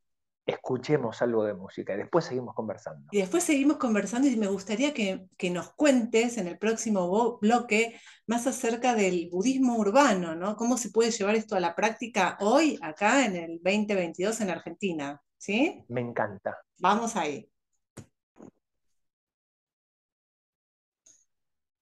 escuchemos 0.47 1.23
algo 1.23 1.45
de 1.45 1.55
música 1.55 1.95
y 1.95 1.99
después 1.99 2.25
seguimos 2.27 2.55
conversando. 2.55 3.09
Y 3.11 3.19
después 3.19 3.45
seguimos 3.45 3.79
conversando 3.79 4.29
y 4.29 4.37
me 4.37 4.47
gustaría 4.47 4.93
que, 4.93 5.51
nos 5.51 5.73
cuentes 5.73 6.39
en 6.39 6.49
el 6.49 6.59
próximo 6.59 7.39
bloque 7.39 7.99
más 8.27 8.47
acerca 8.47 8.95
del 8.95 9.29
budismo 9.31 9.77
urbano, 9.77 10.35
¿no? 10.35 10.57
¿Cómo 10.57 10.77
se 10.77 10.91
puede 10.91 11.11
llevar 11.11 11.35
esto 11.35 11.57
a 11.57 11.61
la 11.61 11.75
práctica 11.75 12.37
hoy, 12.41 12.79
acá 12.83 13.25
en 13.25 13.37
el 13.37 13.61
2022 13.63 14.41
en 14.41 14.51
Argentina? 14.51 15.23
¿Sí? 15.39 15.85
Me 15.89 16.01
encanta. 16.01 16.57
Vamos 16.79 17.17
ahí. 17.17 17.49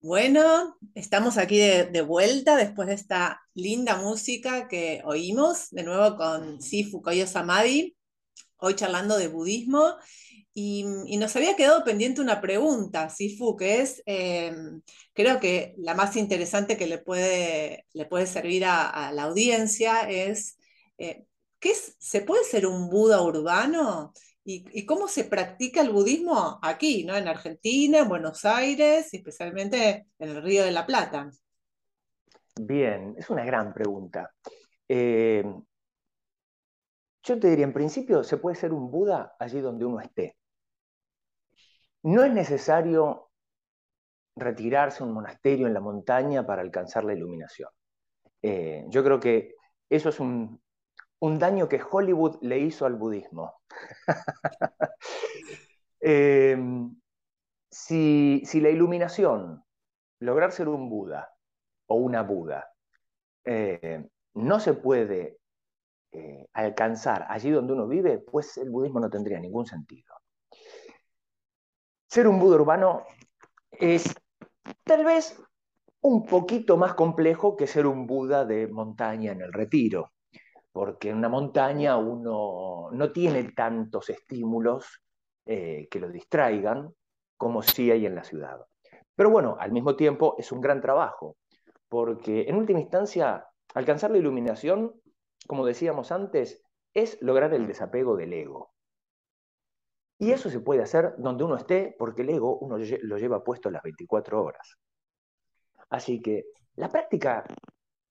Bueno, 0.01 0.77
estamos 0.97 1.39
aquí 1.39 1.59
de, 1.59 1.85
de, 1.85 2.03
vuelta 2.03 2.57
después 2.57 2.89
de 2.89 2.95
esta 2.95 3.41
linda 3.55 3.97
música 3.99 4.67
que 4.67 5.01
oímos, 5.05 5.71
de 5.71 5.85
nuevo 5.85 6.17
con 6.17 6.61
Sifu 6.61 7.01
Koyo 7.01 7.25
Samadhi 7.29 7.97
hoy 8.63 8.75
charlando 8.75 9.19
de 9.19 9.29
budismo 9.29 9.97
y, 10.55 10.85
nos 11.19 11.35
había 11.37 11.57
quedado 11.57 11.83
pendiente 11.85 12.21
una 12.21 12.41
pregunta, 12.41 13.09
Sifu, 13.09 13.57
que 13.57 13.81
es, 13.81 14.03
em, 14.07 14.83
creo 15.15 15.41
que 15.41 15.75
la 15.79 15.95
más 15.95 16.17
interesante 16.17 16.77
que 16.77 16.87
le 16.87 16.99
puede, 16.99 17.87
le 17.95 18.07
puede 18.07 18.27
servir 18.27 18.65
a, 18.67 19.13
la 19.13 19.25
audiencia 19.25 20.09
es, 20.11 20.59
eh, 20.99 21.25
¿qué 21.59 21.73
¿se 21.75 22.21
puede 22.23 22.45
ser 22.45 22.67
un 22.67 22.91
Buda 22.91 23.23
urbano? 23.23 24.13
¿Y, 24.45 24.85
cómo 24.87 25.09
se 25.09 25.25
practica 25.25 25.81
el 25.81 25.91
budismo 25.91 26.59
aquí, 26.63 27.05
¿no? 27.05 27.17
en 27.17 27.29
Argentina, 27.29 28.01
en 28.01 28.09
Buenos 28.09 28.45
Aires, 28.45 29.13
y 29.15 29.19
especialmente 29.19 30.07
en 30.19 30.29
el 30.31 30.43
Río 30.43 30.65
de 30.65 30.73
la 30.73 30.85
Plata? 30.85 31.31
Bien, 32.61 33.15
es 33.17 33.31
una 33.31 33.45
gran 33.45 33.73
pregunta. 33.73 34.31
Eh, 34.89 35.45
yo 37.23 37.39
te 37.39 37.49
diría, 37.49 37.65
en 37.65 37.73
principio, 37.73 38.25
se 38.25 38.37
puede 38.37 38.57
ser 38.57 38.73
un 38.73 38.91
Buda 38.91 39.37
allí 39.39 39.61
donde 39.61 39.85
uno 39.85 40.01
esté. 40.01 40.37
No 42.03 42.25
es 42.25 42.33
necesario 42.33 43.31
retirarse 44.37 45.03
a 45.03 45.07
un 45.07 45.13
monasterio 45.13 45.67
en 45.67 45.75
la 45.75 45.81
montaña 45.81 46.45
para 46.47 46.63
alcanzar 46.63 47.05
la 47.05 47.15
iluminación. 47.15 47.71
Eh, 48.41 48.85
yo 48.89 49.05
creo 49.05 49.21
que 49.21 49.55
eso 49.89 50.09
es 50.09 50.19
un, 50.19 50.61
daño 51.21 51.69
que 51.69 51.81
Hollywood 51.81 52.39
le 52.43 52.59
hizo 52.59 52.87
al 52.87 52.97
budismo. 52.97 53.55
Eh, 56.05 56.57
si, 57.71 58.43
la 58.55 58.71
iluminación, 58.71 59.65
lograr 60.19 60.51
ser 60.51 60.69
un 60.69 60.91
Buda 60.91 61.33
o 61.87 61.95
una 61.95 62.25
Buda, 62.25 62.73
eh, 63.45 64.05
no 64.35 64.59
se 64.59 64.75
puede 64.75 65.39
eh, 66.13 66.47
alcanzar 66.53 67.27
allí 67.29 67.51
donde 67.51 67.73
uno 67.73 67.89
vive, 67.89 68.19
pues 68.19 68.59
el 68.59 68.69
budismo 68.69 69.01
no 69.01 69.09
tendría 69.09 69.41
ningún 69.41 69.65
sentido. 69.65 70.15
Ser 72.07 72.29
un 72.29 72.39
Buda 72.39 72.57
urbano 72.57 73.05
es 73.71 74.15
tal 74.85 75.05
vez 75.05 75.41
un 76.03 76.27
poquito 76.27 76.77
más 76.77 76.95
complejo 76.95 77.57
que 77.57 77.67
ser 77.67 77.87
un 77.87 78.07
Buda 78.07 78.45
de 78.45 78.69
montaña 78.69 79.33
en 79.33 79.41
el 79.41 79.53
retiro, 79.53 80.13
porque 80.71 81.11
en 81.11 81.17
una 81.17 81.31
montaña 81.31 81.97
uno 81.97 82.91
no 82.93 83.13
tiene 83.13 83.53
tantos 83.53 84.11
estímulos 84.11 85.03
eh, 85.47 85.89
que 85.91 86.01
lo 86.01 86.11
distraigan 86.11 86.93
como 87.39 87.63
sí 87.63 87.91
hay 87.91 88.07
en 88.07 88.15
la 88.15 88.25
ciudad. 88.25 88.59
Pero 89.15 89.31
bueno, 89.31 89.57
al 89.59 89.73
mismo 89.73 89.97
tiempo 89.97 90.37
es 90.39 90.53
un 90.53 90.61
gran 90.61 90.81
trabajo, 90.81 91.37
porque 91.89 92.43
en 92.43 92.57
última 92.57 92.81
instancia 92.81 93.47
alcanzar 93.75 94.11
la 94.11 94.19
iluminación 94.19 94.93
como 95.47 95.67
decíamos 95.67 96.13
antes, 96.13 96.63
es 96.95 97.21
lograr 97.21 97.55
el 97.55 97.67
desapego 97.67 98.17
del 98.17 98.33
ego. 98.33 98.73
Y 100.19 100.31
eso 100.31 100.51
se 100.51 100.61
puede 100.61 100.83
hacer 100.83 101.15
donde 101.19 101.45
uno 101.45 101.57
esté, 101.57 101.97
porque 101.99 102.23
el 102.23 102.31
ego 102.31 102.59
uno 102.59 102.77
lo 102.79 103.19
lleva 103.19 103.43
puesto 103.43 103.71
las 103.71 103.83
24 103.83 104.43
horas. 104.43 104.77
Así 105.91 106.23
que 106.23 106.45
la 106.77 106.89
práctica 106.89 107.45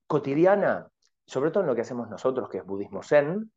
cotidiana, 0.07 0.91
sobre 1.25 1.51
todo 1.51 1.63
en 1.63 1.67
lo 1.67 1.75
que 1.75 1.81
hacemos 1.81 2.09
nosotros, 2.09 2.49
que 2.49 2.57
es 2.57 2.65
budismo 2.65 3.01
zen, 3.01 3.51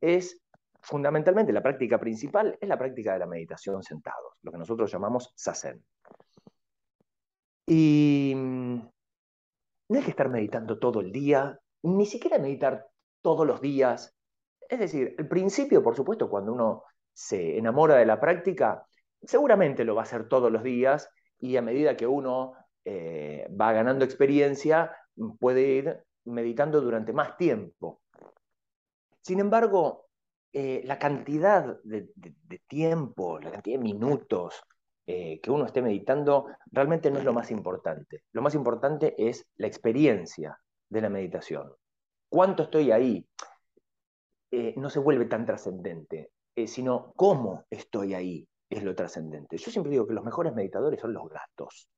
es 0.00 0.42
fundamentalmente 0.82 1.52
la 1.52 1.62
práctica 1.62 1.98
principal, 1.98 2.58
es 2.60 2.68
la 2.68 2.78
práctica 2.78 3.12
de 3.12 3.20
la 3.20 3.26
meditación 3.26 3.82
sentados, 3.82 4.34
lo 4.42 4.50
que 4.50 4.58
nosotros 4.58 4.90
llamamos 4.90 5.32
sasen. 5.36 5.84
Y 7.66 8.32
mm, 8.34 8.74
no 9.88 9.98
hay 9.98 10.02
que 10.02 10.10
estar 10.10 10.28
meditando 10.28 10.78
todo 10.78 11.00
el 11.00 11.12
día, 11.12 11.58
ni 11.82 12.06
siquiera 12.06 12.38
meditar 12.38 12.88
todos 13.22 13.46
los 13.46 13.60
días. 13.60 14.14
Es 14.68 14.78
decir, 14.78 15.14
el 15.18 15.28
principio, 15.28 15.82
por 15.82 15.96
supuesto, 15.96 16.28
cuando 16.28 16.52
uno 16.52 16.84
se 17.12 17.58
enamora 17.58 17.96
de 17.96 18.06
la 18.06 18.20
práctica, 18.20 18.86
seguramente 19.22 19.84
lo 19.84 19.94
va 19.94 20.02
a 20.02 20.04
hacer 20.04 20.28
todos 20.28 20.50
los 20.50 20.62
días 20.62 21.10
y 21.38 21.56
a 21.56 21.62
medida 21.62 21.96
que 21.96 22.06
uno 22.06 22.54
eh, 22.84 23.48
va 23.58 23.72
ganando 23.72 24.04
experiencia, 24.04 24.94
puede 25.38 25.62
ir 25.62 26.04
meditando 26.24 26.80
durante 26.80 27.12
más 27.12 27.36
tiempo. 27.36 28.00
Sin 29.22 29.40
embargo, 29.40 30.06
eh, 30.52 30.82
la 30.84 30.98
cantidad 30.98 31.78
de, 31.84 32.08
tiempo, 32.66 33.38
la 33.38 33.50
cantidad 33.50 33.78
de 33.78 33.84
minutos 33.84 34.62
eh, 35.06 35.40
que 35.40 35.50
uno 35.50 35.66
esté 35.66 35.82
meditando, 35.82 36.46
realmente 36.70 37.10
no 37.10 37.18
es 37.18 37.24
lo 37.24 37.32
más 37.32 37.50
importante. 37.50 38.24
Lo 38.32 38.42
más 38.42 38.54
importante 38.54 39.14
es 39.18 39.46
la 39.56 39.66
experiencia 39.66 40.58
de 40.88 41.00
la 41.00 41.08
meditación 41.08 41.70
cuánto 42.30 42.62
estoy 42.62 42.90
ahí, 42.92 43.26
eh, 44.52 44.74
no 44.76 44.88
se 44.88 45.00
vuelve 45.00 45.26
tan 45.26 45.44
trascendente, 45.44 46.32
eh, 46.54 46.66
sino 46.66 47.12
cómo 47.14 47.66
estoy 47.68 48.14
ahí 48.14 48.48
es 48.70 48.82
lo 48.82 48.94
trascendente. 48.94 49.58
Yo 49.58 49.70
siempre 49.70 49.90
digo 49.90 50.06
que 50.06 50.14
los 50.14 50.24
mejores 50.24 50.54
meditadores 50.54 51.00
son 51.00 51.12
los 51.12 51.28
gatos. 51.28 51.88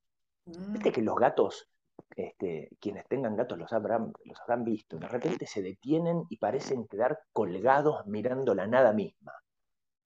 Viste 0.45 0.91
que 0.91 1.01
los 1.01 1.15
gatos, 1.15 1.69
este, 2.15 2.69
quienes 2.79 3.07
tengan 3.07 3.35
gatos 3.35 3.57
los 3.57 3.71
habrán, 3.71 4.11
los 4.25 4.41
habrán 4.41 4.63
visto, 4.63 4.97
de 4.97 5.07
repente 5.07 5.45
se 5.45 5.61
detienen 5.61 6.23
y 6.29 6.37
parecen 6.37 6.87
quedar 6.87 7.19
colgados 7.31 8.05
mirando 8.07 8.53
la 8.53 8.67
nada 8.67 8.91
misma. 8.91 9.33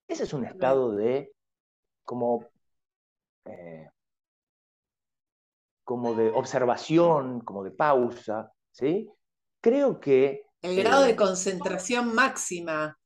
Ese 0.07 0.23
es 0.23 0.33
un 0.33 0.45
estado 0.45 0.91
de 0.91 1.31
como, 2.03 2.45
eh, 3.45 3.89
como 5.83 6.13
de 6.13 6.29
observación, 6.29 7.41
como 7.41 7.63
de 7.63 7.71
pausa, 7.71 8.51
¿sí? 8.71 9.09
Creo 9.62 10.00
que... 10.00 10.43
El 10.62 10.76
grado 10.76 11.04
de 11.04 11.12
eh, 11.12 11.15
concentración 11.15 12.13
máxima. 12.13 12.98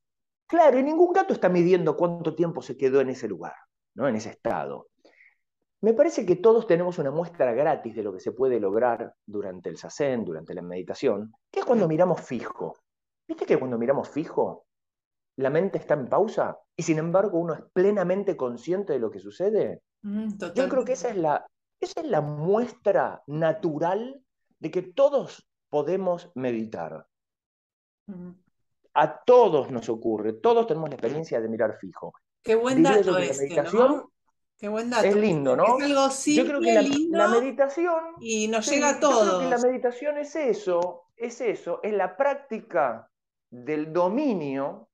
Claro, 0.46 0.78
y 0.78 0.82
ningún 0.82 1.12
gato 1.12 1.32
está 1.32 1.48
midiendo 1.48 1.96
cuánto 1.96 2.34
tiempo 2.34 2.62
se 2.62 2.76
quedó 2.76 3.00
en 3.00 3.10
ese 3.10 3.28
lugar, 3.28 3.54
¿no? 3.94 4.08
En 4.08 4.16
ese 4.16 4.30
estado. 4.30 4.88
Me 5.82 5.94
parece 5.94 6.24
que 6.24 6.36
todos 6.36 6.66
tenemos 6.66 6.98
una 6.98 7.10
muestra 7.10 7.52
gratis 7.52 7.96
de 7.96 8.02
lo 8.02 8.12
que 8.12 8.20
se 8.20 8.32
puede 8.32 8.60
lograr 8.60 9.14
durante 9.26 9.68
el 9.68 9.76
sasen, 9.76 10.24
durante 10.24 10.54
la 10.54 10.62
meditación, 10.62 11.32
que 11.50 11.60
es 11.60 11.66
cuando 11.66 11.88
miramos 11.88 12.20
fijo. 12.20 12.76
¿Viste 13.26 13.46
que 13.46 13.58
cuando 13.58 13.78
miramos 13.78 14.08
fijo, 14.08 14.66
la 15.36 15.50
mente 15.50 15.78
está 15.78 15.94
en 15.94 16.08
pausa 16.08 16.58
y 16.76 16.82
sin 16.82 16.98
embargo 16.98 17.38
uno 17.38 17.54
es 17.54 17.62
plenamente 17.72 18.36
consciente 18.36 18.92
de 18.92 19.00
lo 19.00 19.10
que 19.10 19.18
sucede? 19.18 19.82
Mm, 20.02 20.34
Yo 20.54 20.68
creo 20.68 20.84
que 20.84 20.92
esa 20.92 21.08
es, 21.08 21.16
la, 21.16 21.46
esa 21.80 22.00
es 22.00 22.06
la 22.06 22.20
muestra 22.20 23.22
natural 23.26 24.22
de 24.60 24.70
que 24.70 24.82
todos 24.82 25.48
podemos 25.72 26.30
meditar. 26.34 27.06
A 28.92 29.24
todos 29.24 29.70
nos 29.70 29.88
ocurre, 29.88 30.34
todos 30.34 30.66
tenemos 30.66 30.90
la 30.90 30.96
experiencia 30.96 31.40
de 31.40 31.48
mirar 31.48 31.78
fijo. 31.78 32.12
Qué 32.42 32.54
buen 32.54 32.82
dato 32.82 33.16
este, 33.16 33.44
meditación 33.44 34.04
Qué 34.58 34.68
buen 34.68 34.90
dato. 34.90 35.06
Es 35.06 35.16
lindo, 35.16 35.56
¿no? 35.56 35.78
Es 35.78 35.84
algo 35.84 36.10
simple, 36.10 36.42
yo 36.42 36.48
creo 36.48 36.60
que 36.60 37.08
la, 37.08 37.28
meditación 37.28 38.04
y 38.20 38.48
nos 38.48 38.68
llega 38.68 38.90
a 38.90 39.00
todos. 39.00 39.24
Yo 39.24 39.38
creo 39.38 39.50
que 39.50 39.56
la 39.56 39.70
meditación 39.70 40.18
es 40.18 40.36
eso, 40.36 41.06
es 41.16 41.40
eso, 41.40 41.80
es 41.82 41.94
la 41.94 42.18
práctica 42.18 43.08
del 43.50 43.94
dominio 43.94 44.90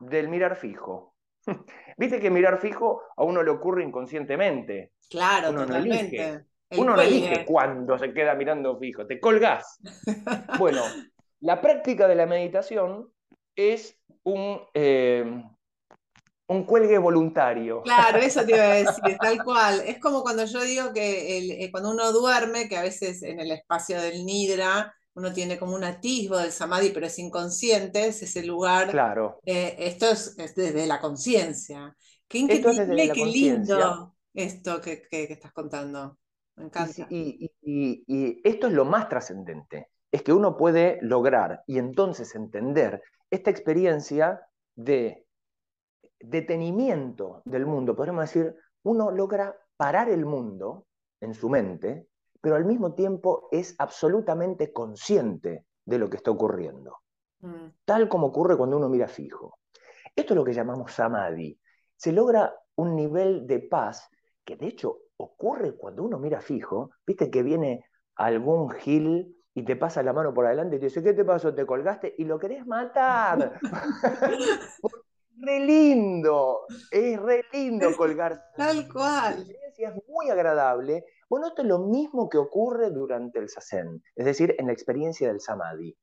del 0.00 0.28
mirar 0.28 0.56
fijo. 0.56 1.14
Viste 1.96 2.18
que 2.18 2.28
mirar 2.28 2.60
fijo 2.60 3.02
a 3.16 3.22
uno 3.22 3.44
le 3.44 3.50
ocurre 3.50 3.84
inconscientemente. 3.84 4.94
Claro, 5.08 5.54
totalmente. 5.54 6.48
Uno 6.76 6.96
no 6.96 7.02
elige 7.02 7.44
cuándo 7.46 7.98
se 7.98 8.12
queda 8.12 8.34
mirando 8.34 8.78
fijo, 8.78 9.06
te 9.06 9.18
colgás. 9.18 9.78
bueno, 10.58 10.82
la 11.40 11.60
práctica 11.60 12.06
de 12.06 12.14
la 12.14 12.26
meditación 12.26 13.10
es 13.56 13.98
un, 14.24 14.60
eh, 14.74 15.42
un 16.48 16.64
cuelgue 16.64 16.98
voluntario. 16.98 17.82
Claro, 17.82 18.18
eso 18.18 18.44
te 18.44 18.52
iba 18.52 18.64
a 18.64 18.74
decir, 18.74 19.16
tal 19.18 19.42
cual. 19.42 19.82
Es 19.86 19.98
como 19.98 20.22
cuando 20.22 20.44
yo 20.44 20.62
digo 20.62 20.92
que 20.92 21.64
eh, 21.64 21.70
cuando 21.70 21.90
uno 21.90 22.12
duerme, 22.12 22.68
que 22.68 22.76
a 22.76 22.82
veces 22.82 23.22
en 23.22 23.40
el 23.40 23.50
espacio 23.50 24.00
del 24.00 24.26
nidra 24.26 24.94
uno 25.14 25.32
tiene 25.32 25.58
como 25.58 25.74
un 25.74 25.82
atisbo 25.82 26.36
del 26.36 26.52
samadhi, 26.52 26.90
pero 26.90 27.06
es 27.06 27.18
inconsciente, 27.18 28.06
es 28.06 28.22
ese 28.22 28.44
lugar. 28.44 28.90
Claro. 28.90 29.40
Eh, 29.44 29.74
esto 29.78 30.10
es, 30.10 30.36
desde 30.36 30.86
la 30.86 31.00
conciencia. 31.00 31.96
Qué 32.28 32.38
increíble, 32.38 33.10
qué 33.12 33.26
lindo 33.26 34.14
esto 34.34 34.80
que 34.80 35.08
estás 35.10 35.52
contando. 35.52 36.18
Me 36.58 36.64
encanta. 36.64 37.06
Y, 37.10 37.50
y, 37.62 38.40
esto 38.44 38.66
es 38.66 38.72
lo 38.72 38.84
más 38.84 39.08
trascendente, 39.08 39.90
es 40.10 40.22
que 40.22 40.32
uno 40.32 40.56
puede 40.56 40.98
lograr 41.02 41.62
y 41.66 41.78
entonces 41.78 42.34
entender 42.34 43.02
esta 43.30 43.50
experiencia 43.50 44.40
de 44.74 45.26
detenimiento 46.20 47.42
del 47.44 47.66
mundo, 47.66 47.94
podríamos 47.94 48.24
decir, 48.24 48.54
uno 48.82 49.10
logra 49.10 49.54
parar 49.76 50.08
el 50.08 50.24
mundo 50.24 50.86
en 51.20 51.34
su 51.34 51.48
mente, 51.48 52.08
pero 52.40 52.56
al 52.56 52.64
mismo 52.64 52.94
tiempo 52.94 53.48
es 53.50 53.74
absolutamente 53.78 54.72
consciente 54.72 55.66
de 55.84 55.98
lo 55.98 56.08
que 56.08 56.16
está 56.16 56.30
ocurriendo, 56.30 56.98
mm. 57.40 57.66
tal 57.84 58.08
como 58.08 58.28
ocurre 58.28 58.56
cuando 58.56 58.76
uno 58.76 58.88
mira 58.88 59.08
fijo. 59.08 59.58
Esto 60.14 60.34
es 60.34 60.36
lo 60.36 60.44
que 60.44 60.52
llamamos 60.52 60.92
samadhi. 60.92 61.58
Se 61.96 62.12
logra 62.12 62.52
un 62.76 62.96
nivel 62.96 63.46
de 63.46 63.60
paz 63.60 64.08
que 64.48 64.56
de 64.56 64.66
hecho 64.66 65.00
ocurre 65.18 65.76
cuando 65.76 66.02
uno 66.02 66.18
mira 66.18 66.40
fijo, 66.40 66.92
viste 67.06 67.30
que 67.30 67.42
viene 67.42 67.84
algún 68.14 68.70
gil 68.70 69.36
y 69.52 69.62
te 69.62 69.76
pasa 69.76 70.02
la 70.02 70.14
mano 70.14 70.32
por 70.32 70.46
adelante 70.46 70.76
y 70.76 70.78
te 70.78 70.86
dice, 70.86 71.02
¿qué 71.02 71.12
te 71.12 71.22
pasó? 71.22 71.54
¿Te 71.54 71.66
colgaste? 71.66 72.14
Y 72.16 72.24
lo 72.24 72.38
querés 72.38 72.66
matar. 72.66 73.60
re 75.36 75.60
lindo, 75.60 76.60
es 76.90 77.20
re 77.20 77.44
lindo 77.52 77.94
colgarse. 77.94 78.40
Tal 78.56 78.90
cual. 78.90 79.34
La 79.34 79.40
experiencia 79.42 79.88
es 79.90 80.08
muy 80.08 80.30
agradable. 80.30 81.04
Bueno, 81.28 81.48
esto 81.48 81.60
es 81.60 81.68
lo 81.68 81.80
mismo 81.80 82.30
que 82.30 82.38
ocurre 82.38 82.90
durante 82.90 83.38
el 83.40 83.50
sasen, 83.50 84.02
es 84.16 84.24
decir, 84.24 84.56
en 84.58 84.68
la 84.68 84.72
experiencia 84.72 85.28
del 85.28 85.42
samadhi. 85.42 85.94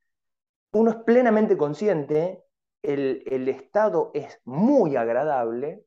Uno 0.74 0.92
es 0.92 0.98
plenamente 0.98 1.58
consciente, 1.58 2.44
el, 2.84 3.24
el 3.26 3.50
estado 3.50 4.12
es 4.14 4.40
muy 4.44 4.98
agradable 4.98 5.84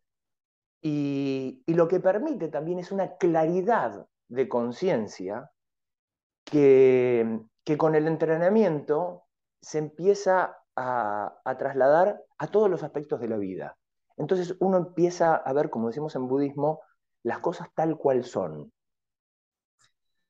y, 0.80 1.62
lo 1.66 1.88
que 1.88 2.00
permite 2.00 2.48
también 2.48 2.78
es 2.78 2.92
una 2.92 3.16
claridad 3.16 4.06
de 4.28 4.48
conciencia 4.48 5.50
que, 6.44 7.40
con 7.76 7.94
el 7.94 8.06
entrenamiento 8.06 9.24
se 9.60 9.78
empieza 9.78 10.56
a, 10.76 11.56
trasladar 11.58 12.22
a 12.38 12.46
todos 12.46 12.70
los 12.70 12.82
aspectos 12.82 13.20
de 13.20 13.28
la 13.28 13.36
vida. 13.36 13.76
Entonces 14.16 14.56
uno 14.60 14.76
empieza 14.78 15.36
a 15.36 15.52
ver, 15.52 15.70
como 15.70 15.88
decimos 15.88 16.14
en 16.16 16.28
budismo, 16.28 16.80
las 17.22 17.40
cosas 17.40 17.68
tal 17.74 17.96
cual 17.98 18.24
son. 18.24 18.72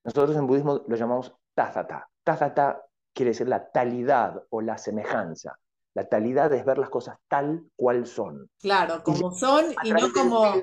Nosotros 0.04 0.36
en 0.36 0.46
budismo 0.46 0.82
lo 0.86 0.96
llamamos 0.96 1.34
tazata. 1.54 2.08
Tazata 2.24 2.84
quiere 3.12 3.30
decir 3.30 3.48
la 3.48 3.70
talidad 3.70 4.42
o 4.50 4.60
la 4.60 4.78
semejanza. 4.78 5.58
La 5.94 6.08
talidad 6.08 6.52
es 6.52 6.64
ver 6.64 6.78
las 6.78 6.90
cosas 6.90 7.18
tal 7.28 7.64
cual 7.74 8.06
son. 8.06 8.48
Claro, 8.60 9.02
como 9.02 9.32
son 9.32 9.66
y 9.82 9.90
no 9.92 10.12
como... 10.12 10.54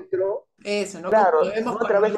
eso, 0.64 1.00
no 1.00 1.10
claro, 1.10 1.40
como 1.64 1.82
a 1.82 1.88
través 1.88 2.12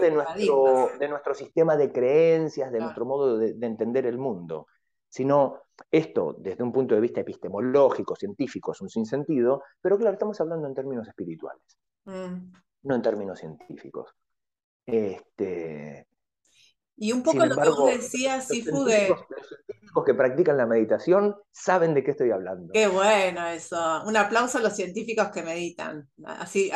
de, 0.00 0.10
nuestro, 0.10 0.90
de 0.98 1.08
nuestro 1.08 1.34
sistema 1.34 1.76
de 1.76 1.92
creencias, 1.92 2.72
de 2.72 2.80
nuestro 2.80 3.04
modo 3.04 3.36
de, 3.36 3.54
de 3.54 3.66
entender 3.66 4.06
el 4.06 4.18
mundo 4.18 4.66
sino 5.08 5.62
esto 5.90 6.36
desde 6.38 6.62
un 6.62 6.72
punto 6.72 6.94
de 6.94 7.00
vista 7.00 7.20
epistemológico, 7.22 8.14
científico, 8.16 8.72
es 8.72 8.80
un 8.82 8.90
sinsentido, 8.90 9.62
pero 9.80 9.96
claro, 9.96 10.12
estamos 10.12 10.38
hablando 10.42 10.68
en 10.68 10.74
términos 10.74 11.08
espirituales, 11.08 11.78
mm. 12.04 12.52
no 12.82 12.94
en 12.94 13.02
términos 13.02 13.38
científicos. 13.38 14.10
Este, 14.84 16.06
y 16.96 17.12
un 17.12 17.22
poco 17.22 17.44
lo 17.44 17.56
que 17.56 17.68
vos 17.68 17.90
decías, 17.90 18.48
Sifu, 18.48 18.84
de... 18.84 19.10
Los 19.10 19.18
científicos 19.66 20.04
que 20.04 20.14
practican 20.14 20.56
la 20.56 20.66
meditación 20.66 21.36
saben 21.52 21.92
de 21.92 22.02
qué 22.02 22.12
estoy 22.12 22.30
hablando. 22.30 22.72
Qué 22.72 22.86
bueno 22.86 23.46
eso. 23.48 24.02
Un 24.06 24.16
aplauso 24.16 24.58
a 24.58 24.62
los 24.62 24.74
científicos 24.74 25.28
que 25.28 25.42
meditan. 25.42 26.08
Así, 26.24 26.70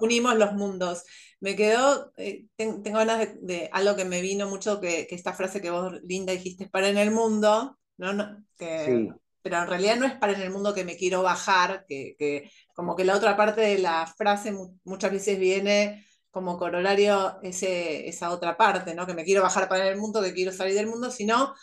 unimos, 0.00 0.36
los 0.36 0.52
mundos. 0.54 1.04
Me 1.40 1.56
quedó, 1.56 2.12
eh, 2.16 2.46
tengo 2.56 2.98
ganas 2.98 3.28
de, 3.40 3.68
algo 3.72 3.96
que 3.96 4.04
me 4.04 4.20
vino 4.20 4.48
mucho, 4.48 4.80
que, 4.80 5.06
esta 5.10 5.32
frase 5.32 5.60
que 5.60 5.70
vos, 5.70 5.92
Linda, 6.04 6.32
dijiste, 6.32 6.68
para 6.68 6.88
en 6.88 6.98
el 6.98 7.10
mundo, 7.10 7.76
¿no? 7.98 8.12
no 8.12 8.44
Pero 8.56 9.58
en 9.58 9.66
realidad 9.66 9.96
no 9.96 10.06
es 10.06 10.14
para 10.14 10.32
en 10.32 10.42
el 10.42 10.50
mundo 10.50 10.72
que 10.72 10.84
me 10.84 10.96
quiero 10.96 11.22
bajar, 11.22 11.84
que, 11.88 12.14
que 12.18 12.50
como 12.72 12.94
que 12.94 13.04
la 13.04 13.16
otra 13.16 13.36
parte 13.36 13.60
de 13.60 13.78
la 13.78 14.06
frase 14.06 14.54
muchas 14.84 15.10
veces 15.10 15.38
viene 15.38 16.04
como 16.34 16.58
corolario 16.58 17.38
ese, 17.42 18.08
esa 18.08 18.32
otra 18.32 18.56
parte, 18.56 18.92
¿no? 18.92 19.06
Que 19.06 19.14
me 19.14 19.24
quiero 19.24 19.40
bajar 19.40 19.68
para 19.68 19.88
el 19.88 19.96
mundo, 19.96 20.20
que 20.20 20.34
quiero 20.34 20.52
salir 20.52 20.74
del 20.74 20.88
mundo, 20.88 21.12
sino 21.12 21.54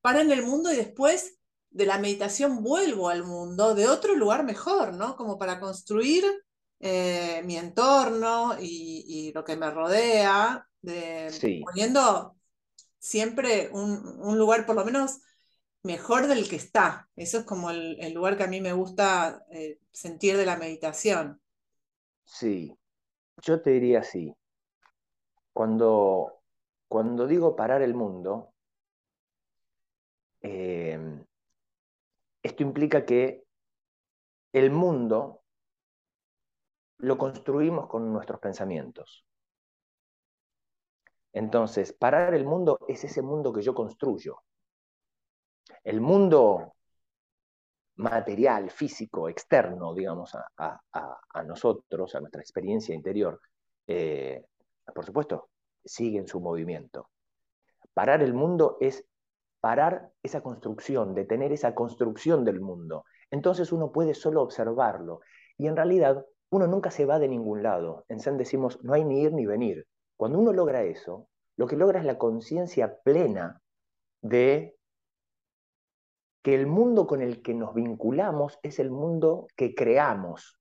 para 0.00 0.22
en 0.22 0.32
el 0.32 0.42
mundo 0.42 0.72
y 0.72 0.76
después 0.76 1.38
de 1.70 1.86
la 1.86 1.98
meditación 1.98 2.64
vuelvo 2.64 3.10
al 3.10 3.22
mundo 3.22 3.76
de 3.76 3.86
otro 3.86 4.16
lugar 4.16 4.44
mejor, 4.44 4.92
¿no? 4.94 5.14
Como 5.14 5.38
para 5.38 5.60
construir 5.60 6.24
eh, 6.80 7.42
mi 7.44 7.56
entorno 7.56 8.56
y, 8.60 9.30
lo 9.32 9.44
que 9.44 9.56
me 9.56 9.70
rodea, 9.70 10.66
poniendo 11.64 12.36
siempre 12.98 13.70
un, 13.72 14.36
lugar 14.36 14.66
por 14.66 14.74
lo 14.74 14.84
menos 14.84 15.20
mejor 15.84 16.26
del 16.26 16.48
que 16.48 16.56
está. 16.56 17.08
Eso 17.14 17.38
es 17.38 17.44
como 17.44 17.70
el, 17.70 18.12
lugar 18.12 18.36
que 18.36 18.42
a 18.42 18.48
mí 18.48 18.60
me 18.60 18.72
gusta 18.72 19.44
eh, 19.52 19.78
sentir 19.92 20.36
de 20.36 20.46
la 20.46 20.56
meditación. 20.56 21.40
Sí, 22.24 22.77
yo 23.42 23.60
te 23.60 23.70
diría 23.70 24.00
así. 24.00 24.34
Cuando, 25.52 26.40
cuando 26.88 27.26
digo 27.26 27.56
parar 27.56 27.82
el 27.82 27.94
mundo, 27.94 28.52
em, 30.40 31.24
esto 32.42 32.62
implica 32.62 33.04
que 33.04 33.44
el 34.52 34.70
mundo 34.70 35.42
lo 36.98 37.18
construimos 37.18 37.86
con 37.86 38.12
nuestros 38.12 38.40
pensamientos. 38.40 39.24
Entonces, 41.32 41.92
parar 41.92 42.34
el 42.34 42.44
mundo 42.44 42.80
es 42.88 43.04
ese 43.04 43.22
mundo 43.22 43.52
que 43.52 43.62
yo 43.62 43.74
construyo. 43.74 44.42
El 45.84 46.00
mundo 46.00 46.74
material, 47.98 48.70
físico, 48.70 49.28
externo, 49.28 49.92
digamos, 49.94 50.32
a, 50.34 51.44
nosotros, 51.44 52.14
a 52.14 52.20
nuestra 52.20 52.40
experiencia 52.40 52.94
interior, 52.94 53.40
eh, 53.86 54.44
por 54.94 55.04
supuesto, 55.04 55.48
sigue 55.84 56.18
en 56.18 56.26
su 56.26 56.40
movimiento. 56.40 57.08
Parar 57.92 58.22
el 58.22 58.34
mundo 58.34 58.76
es 58.80 59.04
parar 59.60 60.10
esa 60.22 60.40
construcción, 60.40 61.14
detener 61.14 61.52
esa 61.52 61.74
construcción 61.74 62.44
del 62.44 62.60
mundo. 62.60 63.04
Entonces 63.30 63.72
uno 63.72 63.90
puede 63.90 64.14
solo 64.14 64.42
observarlo. 64.42 65.20
Y 65.56 65.66
en 65.66 65.76
realidad 65.76 66.24
uno 66.50 66.68
nunca 66.68 66.90
se 66.90 67.04
va 67.04 67.18
de 67.18 67.28
ningún 67.28 67.64
lado. 67.64 68.04
En 68.08 68.20
Zen 68.20 68.36
decimos, 68.36 68.78
no 68.82 68.94
hay 68.94 69.04
ni 69.04 69.22
ir 69.22 69.32
ni 69.32 69.44
venir. 69.44 69.86
Cuando 70.16 70.38
uno 70.38 70.52
logra 70.52 70.84
eso, 70.84 71.28
lo 71.56 71.66
que 71.66 71.76
logra 71.76 71.98
es 71.98 72.06
la 72.06 72.18
conciencia 72.18 72.98
plena 73.02 73.60
de 74.22 74.77
que 76.42 76.54
el 76.54 76.66
mundo 76.66 77.06
con 77.06 77.20
el 77.20 77.42
que 77.42 77.54
nos 77.54 77.74
vinculamos 77.74 78.58
es 78.62 78.78
el 78.78 78.90
mundo 78.90 79.48
que 79.56 79.74
creamos. 79.74 80.58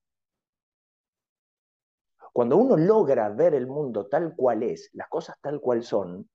Cuando 2.33 2.57
uno 2.57 2.77
logra 2.77 3.29
ver 3.29 3.55
el 3.55 3.67
mundo 3.67 4.07
tal 4.07 4.35
cual 4.35 4.63
es, 4.63 4.89
las 4.93 5.07
cosas 5.07 5.37
tal 5.41 5.59
cual 5.59 5.83
son, 5.83 6.29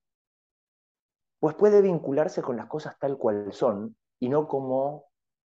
pues 1.39 1.55
puede 1.55 1.83
vincularse 1.83 2.43
con 2.43 2.57
las 2.57 2.67
cosas 2.67 2.99
tal 2.99 3.19
cual 3.19 3.53
son 3.53 3.97
y 4.21 4.29
no 4.29 4.47
como 4.47 5.07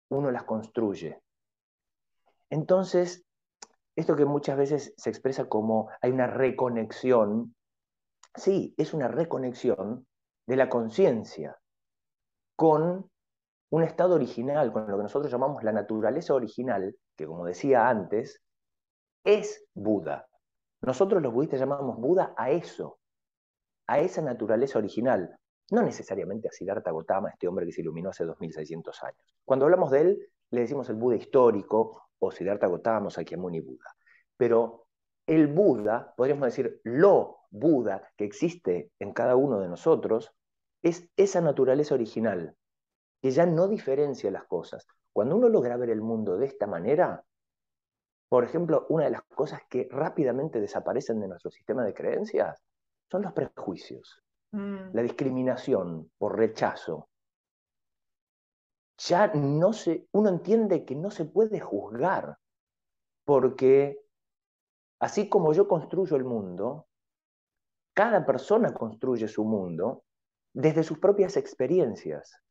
uno 0.09 0.31
las 0.31 0.43
construye. 0.43 1.21
Entonces, 2.49 3.25
esto 3.95 4.15
que 4.15 4.25
muchas 4.25 4.57
veces 4.57 4.93
se 4.95 5.09
expresa 5.09 5.49
como 5.49 5.89
hay 6.01 6.11
una 6.11 6.27
reconexión, 6.27 7.55
sí, 8.35 8.73
es 8.77 8.93
una 8.93 9.07
reconexión 9.07 10.07
de 10.45 10.55
la 10.55 10.69
conciencia 10.69 11.57
con 12.55 13.09
un 13.69 13.83
estado 13.83 14.15
original, 14.15 14.71
con 14.71 14.89
lo 14.89 14.97
que 14.97 15.03
nosotros 15.03 15.31
llamamos 15.31 15.63
la 15.63 15.71
naturaleza 15.71 16.33
original, 16.33 16.95
que 17.15 17.25
como 17.25 17.45
decía 17.45 17.89
antes, 17.89 18.41
es 19.23 19.65
Buda. 19.73 20.27
Nosotros 20.81 21.21
los 21.21 21.33
budistas 21.33 21.59
llamamos 21.59 21.97
Buda 21.97 22.33
a 22.37 22.51
eso, 22.51 22.99
a 23.87 23.99
esa 23.99 24.21
naturaleza 24.21 24.79
original, 24.79 25.37
no 25.71 25.81
necesariamente 25.81 26.47
a 26.47 26.51
Siddhartha 26.51 26.91
Gautama, 26.91 27.29
este 27.29 27.47
hombre 27.47 27.65
que 27.65 27.73
se 27.73 27.81
iluminó 27.81 28.09
hace 28.09 28.23
2600 28.23 29.03
años. 29.03 29.35
Cuando 29.43 29.65
hablamos 29.65 29.91
de 29.91 30.01
él, 30.01 30.29
le 30.51 30.61
decimos 30.61 30.89
el 30.89 30.95
Buda 30.95 31.17
histórico 31.17 32.09
o 32.19 32.31
Siddhartha 32.31 32.67
Gautama 32.67 33.07
o 33.07 33.09
Sakyamuni 33.09 33.59
Buda. 33.59 33.95
Pero 34.37 34.87
el 35.25 35.47
Buda, 35.47 36.13
podríamos 36.15 36.45
decir 36.45 36.79
lo 36.83 37.39
Buda 37.49 38.09
que 38.15 38.23
existe 38.23 38.91
en 38.99 39.13
cada 39.13 39.35
uno 39.35 39.59
de 39.59 39.67
nosotros, 39.67 40.31
es 40.81 41.09
esa 41.17 41.41
naturaleza 41.41 41.95
original, 41.95 42.55
que 43.21 43.31
ya 43.31 43.45
no 43.45 43.67
diferencia 43.67 44.31
las 44.31 44.45
cosas. 44.45 44.85
Cuando 45.11 45.35
uno 45.35 45.49
logra 45.49 45.77
ver 45.77 45.89
el 45.89 46.01
mundo 46.01 46.37
de 46.37 46.45
esta 46.45 46.67
manera, 46.67 47.23
por 48.29 48.43
ejemplo, 48.43 48.85
una 48.89 49.05
de 49.05 49.11
las 49.11 49.23
cosas 49.23 49.61
que 49.69 49.87
rápidamente 49.89 50.59
desaparecen 50.59 51.19
de 51.19 51.27
nuestro 51.27 51.49
sistema 51.49 51.83
de 51.83 51.93
creencias 51.93 52.61
son 53.09 53.21
los 53.21 53.33
prejuicios, 53.33 54.21
mm. 54.51 54.93
la 54.93 55.01
discriminación 55.01 56.11
por 56.17 56.37
rechazo. 56.37 57.09
Ya 58.97 59.27
no 59.27 59.73
se, 59.73 60.07
uno 60.11 60.29
entiende 60.29 60.83
que 60.83 60.95
no 60.95 61.09
se 61.09 61.25
puede 61.25 61.59
juzgar, 61.59 62.37
porque 63.23 64.01
así 64.99 65.29
como 65.29 65.53
yo 65.53 65.67
construyo 65.67 66.17
el 66.17 66.25
mundo, 66.25 66.87
cada 67.93 68.25
persona 68.25 68.73
construye 68.73 69.27
su 69.27 69.45
mundo 69.45 70.03
desde 70.53 70.83
sus 70.83 70.99
propias 70.99 71.37
experiencias. 71.37 72.41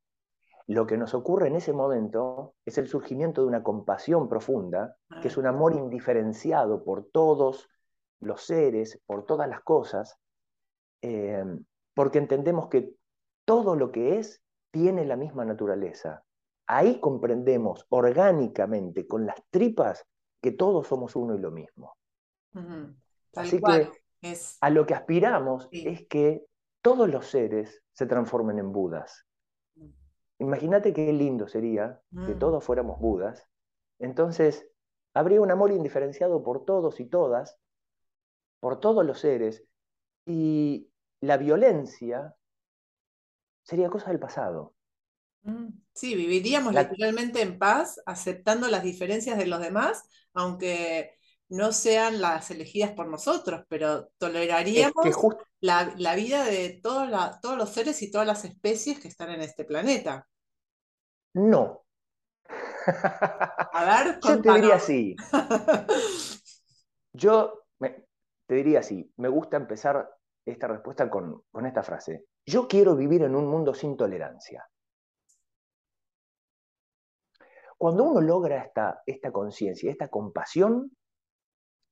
Lo 0.69 0.87
que 0.87 0.97
nos 0.97 1.14
ocurre 1.14 1.49
en 1.49 1.57
ese 1.57 1.73
momento 1.73 2.55
es 2.64 2.77
el 2.79 2.89
surgimiento 2.89 3.43
de 3.43 3.49
una 3.49 3.62
compasión 3.62 4.29
profunda, 4.29 4.97
que 5.23 5.29
es 5.29 5.37
un 5.37 5.47
amor 5.47 5.75
indiferenciado 5.75 6.83
por 6.83 7.05
todos 7.11 7.69
los 8.21 8.43
seres, 8.43 9.01
por 9.07 9.25
todas 9.25 9.49
las 9.49 9.61
cosas, 9.61 10.19
eh, 11.03 11.45
porque 11.95 12.19
entendemos 12.19 12.69
que 12.69 12.95
todo 13.45 13.77
lo 13.77 13.93
que 13.93 14.19
es 14.19 14.43
tiene 14.73 15.05
la 15.05 15.17
misma 15.17 15.45
naturaleza. 15.45 16.25
Ahí 16.67 17.01
comprendemos 17.01 17.87
orgánicamente, 17.91 19.07
con 19.07 19.25
las 19.25 19.37
tripas, 19.51 20.05
que 20.43 20.51
todos 20.51 20.89
somos 20.89 21.14
uno 21.14 21.37
y 21.37 21.39
lo 21.39 21.53
mismo. 21.53 21.97
Así 23.35 23.61
que 23.61 23.91
a 24.61 24.71
lo 24.71 24.87
que 24.87 24.95
aspiramos 24.95 25.69
es 25.71 26.07
que 26.09 26.45
todos 26.83 27.09
los 27.09 27.27
seres 27.27 27.83
se 27.93 28.07
transformen 28.07 28.59
en 28.59 28.73
Budas. 28.73 29.26
Imagínate 30.39 30.93
qué 30.93 31.12
lindo 31.12 31.49
sería 31.49 32.01
que 32.26 32.34
mm. 32.34 32.39
todos 32.39 32.62
fuéramos 32.62 33.01
Budas. 33.01 33.49
Entonces, 33.99 34.66
habría 35.14 35.41
un 35.41 35.51
amor 35.51 35.72
indiferenciado 35.72 36.43
por 36.43 36.64
todos 36.64 37.01
y 37.01 37.07
todas, 37.07 37.59
por 38.61 38.80
todos 38.80 39.05
los 39.05 39.20
seres, 39.20 39.64
y 40.26 40.91
la 41.20 41.37
violencia 41.37 42.34
sería 43.62 43.89
cosa 43.89 44.11
del 44.11 44.20
pasado. 44.20 44.74
Mm. 45.43 45.68
Sí, 45.93 46.14
viviríamos 46.14 46.74
naturalmente 46.74 47.41
en 47.41 47.59
paz, 47.59 48.01
aceptando 48.05 48.68
las 48.68 48.82
diferencias 48.82 49.39
de 49.39 49.47
los 49.47 49.61
demás, 49.61 50.07
aunque 50.34 51.16
no 51.49 51.73
sean 51.73 52.21
las 52.21 52.51
elegidas 52.51 52.93
por 52.93 53.07
nosotros, 53.09 53.65
pero 53.69 54.09
toleraríamos 54.19 54.95
la, 55.61 56.15
vida 56.15 56.45
de 56.45 56.81
todos 56.83 57.09
los 57.57 57.71
seres 57.71 58.03
y 58.03 58.11
todas 58.11 58.27
las 58.27 58.45
especies 58.45 59.01
que 59.01 59.09
están 59.09 59.31
en 59.31 59.43
este 59.43 59.65
planeta. 59.65 60.27
No. 61.35 61.85
A 63.73 63.85
ver, 63.85 64.19
Yo 64.21 64.41
te 64.41 64.53
diría 64.53 64.75
así. 64.77 65.17
Yo 67.13 67.65
te 68.47 68.55
diría 68.55 68.81
así. 68.81 69.13
Me 69.17 69.29
gusta 69.29 69.57
empezar 69.57 70.09
esta 70.45 70.69
respuesta 70.69 71.09
con, 71.11 71.43
con 71.51 71.67
esta 71.67 71.83
frase. 71.83 72.27
Yo 72.45 72.69
quiero 72.69 72.95
vivir 72.95 73.23
en 73.23 73.35
un 73.35 73.47
mundo 73.47 73.75
sin 73.75 73.97
tolerancia. 73.97 74.69
Cuando 77.79 78.05
uno 78.05 78.21
logra 78.21 78.63
esta, 78.63 79.03
esta 79.05 79.33
conciencia, 79.33 79.91
esta 79.91 80.09
compasión, 80.09 80.97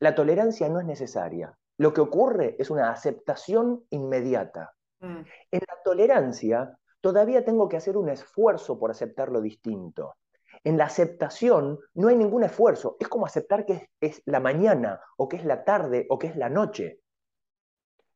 la 0.01 0.15
tolerancia 0.15 0.69
no 0.69 0.81
es 0.81 0.87
necesaria. 0.87 1.57
Lo 1.79 1.93
que 1.93 2.01
ocurre 2.01 2.57
es 2.59 2.71
una 2.71 2.91
aceptación 2.91 3.85
inmediata. 3.91 4.75
Mm. 5.01 5.23
En 5.51 5.61
la 5.67 5.83
tolerancia 5.85 6.79
todavía 7.01 7.45
tengo 7.45 7.69
que 7.69 7.77
hacer 7.77 7.97
un 7.97 8.09
esfuerzo 8.09 8.79
por 8.79 8.91
aceptar 8.91 9.31
lo 9.31 9.41
distinto. 9.41 10.17
En 10.63 10.79
la 10.79 10.85
aceptación 10.85 11.79
no 11.95 12.09
hay 12.09 12.17
ningún 12.17 12.45
esfuerzo. 12.45 12.97
Es 12.99 13.09
como 13.09 13.27
aceptar 13.27 13.67
que 13.67 13.91
es, 14.01 14.23
la 14.25 14.41
mañana 14.41 15.01
o 15.17 15.29
que 15.29 15.37
es 15.37 15.45
la 15.45 15.65
tarde 15.65 16.07
o 16.09 16.19
que 16.19 16.29
es 16.29 16.37
la 16.37 16.49
noche. 16.49 17.01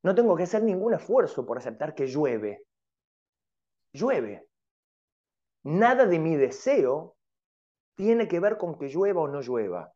No 0.03 0.15
tengo 0.15 0.37
que 0.37 0.45
hacer 0.45 0.63
ningún 0.63 0.95
esfuerzo 0.95 1.45
por 1.45 1.59
aceptar 1.59 1.95
que 1.95 2.07
llueve. 2.07 2.65
Llueve. 3.93 4.49
Nada 5.65 6.07
de 6.07 6.19
mi 6.19 6.37
deseo 6.37 7.17
tiene 7.97 8.29
que 8.29 8.41
ver 8.41 8.57
con 8.57 8.79
que 8.79 8.89
llueva 8.89 9.23
o 9.23 9.29
no 9.29 9.41
llueva. 9.41 9.93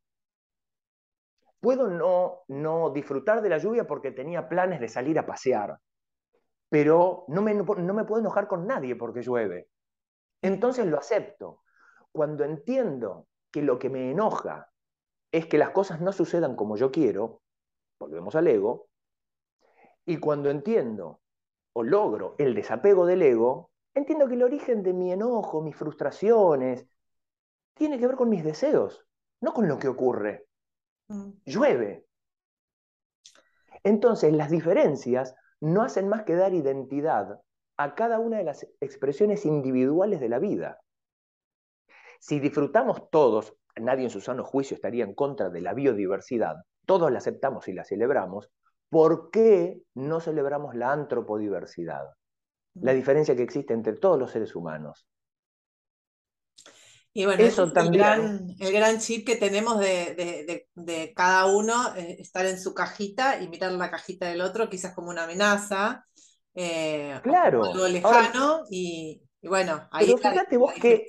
Puedo 1.63 1.87
no, 1.87 2.41
no 2.49 2.91
disfrutar 2.91 3.41
de 3.41 3.49
la 3.49 3.59
lluvia 3.59 3.87
porque 3.87 4.11
tenía 4.11 4.49
planes 4.49 4.81
de 4.81 4.89
salir 4.89 5.17
a 5.21 5.25
pasear, 5.27 5.79
pero 6.69 7.25
no 7.29 7.41
me, 7.41 7.55
no 7.55 7.95
me 7.95 8.05
puedo 8.05 8.21
enojar 8.21 8.49
con 8.49 8.67
nadie 8.67 8.97
porque 8.97 9.23
llueve. 9.23 9.69
Entonces 10.43 10.87
lo 10.87 10.99
acepto. 10.99 11.63
Cuando 12.11 12.43
entiendo 12.43 13.29
que 13.53 13.63
lo 13.63 13.79
que 13.79 13.91
me 13.91 14.11
enoja 14.11 14.73
es 15.31 15.47
que 15.47 15.57
las 15.57 15.71
cosas 15.71 16.01
no 16.01 16.11
sucedan 16.11 16.57
como 16.57 16.77
yo 16.77 16.91
quiero, 16.91 17.43
volvemos 18.01 18.35
al 18.35 18.49
ego, 18.49 18.89
y 20.05 20.17
cuando 20.17 20.51
entiendo 20.51 21.21
o 21.75 21.85
logro 21.85 22.35
el 22.39 22.57
desapego 22.57 23.07
del 23.07 23.23
ego, 23.23 23.71
entiendo 23.95 24.27
que 24.27 24.35
el 24.35 24.43
origen 24.43 24.83
de 24.83 24.95
mi 24.95 25.13
enojo, 25.13 25.63
mis 25.63 25.77
frustraciones, 25.77 26.89
tiene 27.75 28.01
que 28.01 28.09
ver 28.09 28.17
con 28.17 28.29
mis 28.29 28.43
deseos, 28.43 29.07
no 29.41 29.55
con 29.55 29.69
lo 29.69 29.79
que 29.79 29.87
ocurre. 29.87 30.49
Llueve. 31.45 32.07
Entonces, 33.85 34.33
las 34.33 34.51
diferencias 34.51 35.35
no 35.61 35.83
hacen 35.83 36.09
más 36.09 36.25
que 36.25 36.35
dar 36.35 36.55
identidad 36.55 37.41
a 37.77 37.95
cada 37.95 38.19
una 38.19 38.39
de 38.39 38.45
las 38.45 38.67
expresiones 38.81 39.45
individuales 39.45 40.21
de 40.21 40.29
la 40.29 40.39
vida. 40.39 40.81
Si 42.21 42.39
disfrutamos 42.39 43.11
todos, 43.11 43.55
nadie 43.77 44.05
en 44.05 44.11
su 44.11 44.21
sano 44.21 44.45
juicio 44.45 44.75
estaría 44.75 45.05
en 45.05 45.15
contra 45.15 45.51
de 45.51 45.61
la 45.61 45.75
biodiversidad, 45.75 46.57
todos 46.87 47.11
la 47.11 47.19
aceptamos 47.19 47.69
y 47.69 47.73
la 47.73 47.85
celebramos, 47.85 48.51
¿por 48.89 49.31
qué 49.31 49.83
no 49.95 50.21
celebramos 50.21 50.75
la 50.75 50.93
antropodiversidad? 50.93 52.05
La 52.75 52.93
mm. 52.93 52.97
diferencia 52.97 53.37
que 53.37 53.43
existe 53.43 53.75
entre 53.75 53.95
todos 53.95 54.19
los 54.19 54.31
seres 54.31 54.55
humanos. 54.55 55.07
Y 57.15 57.27
bueno, 57.27 57.43
eso 57.43 57.65
es 57.65 57.73
también. 57.75 58.57
El 58.59 58.73
gran, 58.73 58.99
chip 58.99 59.27
que 59.27 59.37
tenemos 59.37 59.79
de, 59.79 61.13
cada 61.15 61.47
uno, 61.47 61.95
eh, 61.95 62.17
estar 62.21 62.47
en 62.47 62.59
su 62.59 62.73
cajita 62.73 63.43
y 63.43 63.49
mirar 63.49 63.73
la 63.73 63.91
cajita 63.91 64.29
del 64.29 64.41
otro, 64.41 64.71
quizás 64.71 64.95
como 64.95 65.11
una 65.11 65.25
amenaza, 65.25 66.07
eh, 66.55 67.21
claro. 67.23 67.65
algo 67.65 67.87
lejano, 67.87 68.63
y, 68.71 69.23
bueno, 69.43 69.89
ahí 69.91 70.07
pero 70.07 70.19
fíjate 70.19 70.57
vos 70.57 70.73
que, 70.75 71.07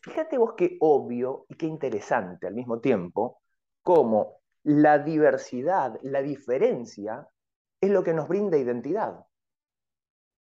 Fíjate 0.00 0.38
vos 0.38 0.54
qué 0.56 0.76
obvio 0.80 1.44
y 1.48 1.56
qué 1.56 1.66
interesante 1.66 2.46
al 2.46 2.54
mismo 2.54 2.80
tiempo, 2.80 3.42
como 3.82 4.40
la 4.62 4.98
diversidad, 4.98 5.98
la 6.02 6.22
diferencia, 6.22 7.28
es 7.80 7.90
lo 7.90 8.02
que 8.02 8.14
nos 8.14 8.28
brinda 8.28 8.58
identidad. 8.58 9.24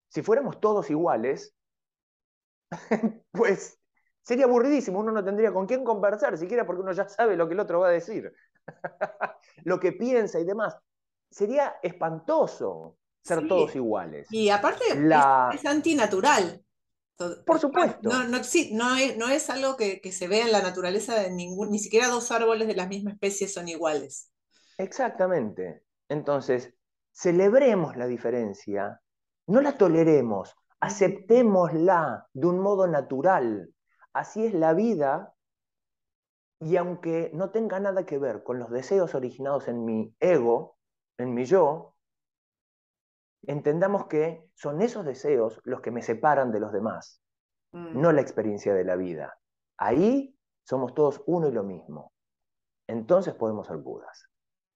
Si 0.08 0.22
fuéramos 0.22 0.60
todos 0.60 0.90
iguales, 0.90 1.54
pues 3.32 3.78
Sería 4.24 4.46
aburridísimo, 4.46 5.00
uno 5.00 5.12
no 5.12 5.22
tendría 5.22 5.52
con 5.52 5.66
quién 5.66 5.84
conversar, 5.84 6.38
siquiera 6.38 6.64
porque 6.64 6.80
uno 6.80 6.92
ya 6.92 7.06
sabe 7.06 7.36
lo 7.36 7.46
que 7.46 7.52
el 7.52 7.60
otro 7.60 7.80
va 7.80 7.88
a 7.88 7.92
decir, 7.92 8.32
lo 9.64 9.78
que 9.78 9.92
piensa 9.92 10.40
y 10.40 10.44
demás. 10.44 10.76
Sería 11.30 11.76
espantoso 11.82 12.96
ser 13.22 13.46
todos 13.46 13.76
iguales. 13.76 14.26
Y 14.30 14.48
aparte 14.48 14.82
es, 14.88 15.66
antinatural. 15.66 16.64
Por 17.44 17.58
supuesto. 17.58 18.08
No, 18.08 18.24
no, 18.24 18.38
no, 18.38 19.28
es, 19.28 19.50
algo 19.50 19.76
que, 19.76 20.00
se 20.10 20.26
vea 20.26 20.46
en 20.46 20.52
la 20.52 20.62
naturaleza 20.62 21.14
de 21.20 21.30
ningún, 21.30 21.70
ni 21.70 21.78
siquiera 21.78 22.08
dos 22.08 22.30
árboles 22.30 22.66
de 22.66 22.76
la 22.76 22.86
misma 22.86 23.10
especie 23.10 23.46
son 23.46 23.68
iguales. 23.68 24.30
Exactamente. 24.78 25.84
Entonces, 26.08 26.72
celebremos 27.12 27.96
la 27.96 28.06
diferencia, 28.06 29.00
no 29.46 29.60
la 29.60 29.76
toleremos, 29.76 30.54
aceptémosla 30.80 32.26
de 32.32 32.46
un 32.46 32.58
modo 32.58 32.86
natural, 32.86 33.73
Así 34.14 34.46
es 34.46 34.54
la 34.54 34.72
vida 34.74 35.34
y 36.60 36.76
aunque 36.76 37.30
no 37.34 37.50
tenga 37.50 37.80
nada 37.80 38.06
que 38.06 38.16
ver 38.16 38.42
con 38.42 38.58
los 38.58 38.70
deseos 38.70 39.14
originados 39.14 39.68
en 39.68 39.84
mi 39.84 40.14
ego, 40.20 40.78
en 41.18 41.34
mi 41.34 41.44
yo, 41.44 41.94
entendamos 43.42 44.06
que 44.06 44.48
son 44.54 44.80
esos 44.80 45.04
deseos 45.04 45.60
los 45.64 45.80
que 45.80 45.90
me 45.90 46.00
separan 46.00 46.52
de 46.52 46.60
los 46.60 46.72
demás, 46.72 47.20
mm. 47.72 48.00
no 48.00 48.12
la 48.12 48.20
experiencia 48.20 48.72
de 48.72 48.84
la 48.84 48.96
vida. 48.96 49.38
Ahí 49.76 50.34
somos 50.64 50.94
todos 50.94 51.22
uno 51.26 51.48
y 51.48 51.52
lo 51.52 51.64
mismo. 51.64 52.12
Entonces 52.86 53.34
podemos 53.34 53.66
ser 53.66 53.78
Budas. 53.78 54.28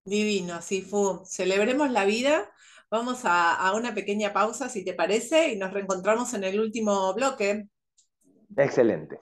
Divino, 0.04 0.60
Sifu. 0.60 1.22
Celebremos 1.24 1.90
la 1.90 2.04
vida. 2.04 2.50
Vamos 2.90 3.24
a, 3.24 3.54
a 3.54 3.74
una 3.74 3.94
pequeña 3.94 4.32
pausa, 4.32 4.68
si 4.68 4.84
te 4.84 4.94
parece, 4.94 5.52
y 5.52 5.58
nos 5.58 5.72
reencontramos 5.72 6.34
en 6.34 6.44
el 6.44 6.58
último 6.58 7.14
bloque. 7.14 7.68
Excelente. 8.56 9.20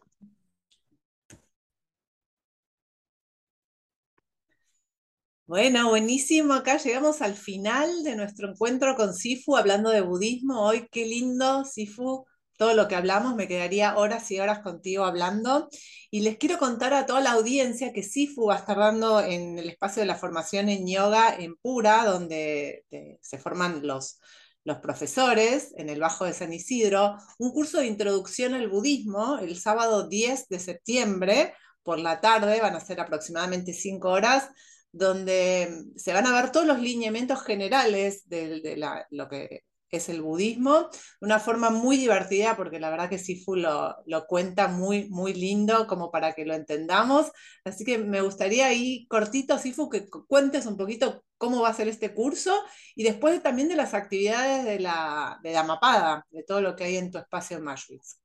Bueno, 5.46 5.88
buenísimo. 5.90 6.54
Acá 6.54 6.76
llegamos 6.78 7.22
al 7.22 7.34
final 7.36 8.02
de 8.02 8.16
nuestro 8.16 8.50
encuentro 8.50 8.96
con 8.96 9.14
Sifu 9.14 9.56
hablando 9.56 9.90
de 9.90 10.00
budismo. 10.00 10.60
Hoy 10.66 10.88
qué 10.90 11.06
lindo, 11.06 11.64
Sifu, 11.64 12.24
todo 12.56 12.74
lo 12.74 12.88
que 12.88 12.96
hablamos. 12.96 13.36
Me 13.36 13.46
quedaría 13.46 13.96
horas 13.96 14.28
y 14.32 14.40
horas 14.40 14.58
contigo 14.60 15.04
hablando. 15.04 15.68
Y 16.10 16.20
les 16.22 16.36
quiero 16.38 16.58
contar 16.58 16.94
a 16.94 17.06
toda 17.06 17.20
la 17.20 17.32
audiencia 17.32 17.92
que 17.92 18.02
Sifu 18.02 18.46
va 18.46 18.54
a 18.56 18.58
estar 18.58 18.76
dando 18.76 19.20
en 19.20 19.56
el 19.58 19.68
espacio 19.68 20.00
de 20.00 20.06
la 20.06 20.16
formación 20.16 20.68
en 20.68 20.84
yoga 20.84 21.36
en 21.38 21.54
Pura, 21.56 22.04
donde 22.04 22.84
eh, 22.90 23.18
se 23.20 23.38
forman 23.38 23.86
los, 23.86 24.18
los 24.64 24.78
profesores 24.78 25.72
en 25.76 25.88
el 25.90 26.00
Bajo 26.00 26.24
de 26.24 26.32
San 26.32 26.52
Isidro, 26.52 27.18
un 27.38 27.52
curso 27.52 27.78
de 27.78 27.86
introducción 27.86 28.54
al 28.54 28.68
budismo 28.68 29.38
el 29.38 29.56
sábado 29.56 30.08
10 30.08 30.48
de 30.48 30.58
septiembre 30.58 31.54
por 31.84 32.00
la 32.00 32.20
tarde, 32.20 32.60
van 32.60 32.74
a 32.74 32.80
ser 32.80 33.00
aproximadamente 33.00 33.72
cinco 33.72 34.10
horas 34.10 34.50
donde 34.96 35.84
se 35.96 36.12
van 36.12 36.26
a 36.26 36.40
ver 36.40 36.52
todos 36.52 36.66
los 36.66 36.80
lineamientos 36.80 37.42
generales 37.42 38.28
de, 38.28 38.76
lo 39.10 39.28
que 39.28 39.62
es 39.90 40.08
el 40.08 40.22
budismo, 40.22 40.88
de 41.20 41.26
una 41.26 41.38
forma 41.38 41.70
muy 41.70 41.96
divertida, 41.96 42.56
porque 42.56 42.80
la 42.80 42.90
verdad 42.90 43.08
que 43.08 43.18
Sifu 43.18 43.56
lo, 43.56 43.94
lo, 44.06 44.26
cuenta 44.26 44.68
muy, 44.68 45.08
muy 45.08 45.32
lindo, 45.32 45.86
como 45.86 46.10
para 46.10 46.32
que 46.34 46.44
lo 46.44 46.54
entendamos. 46.54 47.30
Así 47.64 47.84
que 47.84 47.98
me 47.98 48.20
gustaría 48.20 48.66
ahí, 48.66 49.06
cortito, 49.08 49.58
Sifu, 49.58 49.88
que 49.88 50.06
cuentes 50.08 50.66
un 50.66 50.76
poquito 50.76 51.24
cómo 51.38 51.60
va 51.60 51.68
a 51.68 51.74
ser 51.74 51.88
este 51.88 52.14
curso 52.14 52.54
y 52.94 53.04
después 53.04 53.42
también 53.42 53.68
de 53.68 53.76
las 53.76 53.94
actividades 53.94 54.64
de 54.64 54.80
la, 54.80 55.38
de 55.42 55.52
Damapada, 55.52 56.26
de 56.30 56.42
todo 56.42 56.60
lo 56.60 56.74
que 56.74 56.84
hay 56.84 56.96
en 56.96 57.10
tu 57.10 57.18
espacio 57.18 57.58
en 57.58 57.64
Mashwitz. 57.64 58.18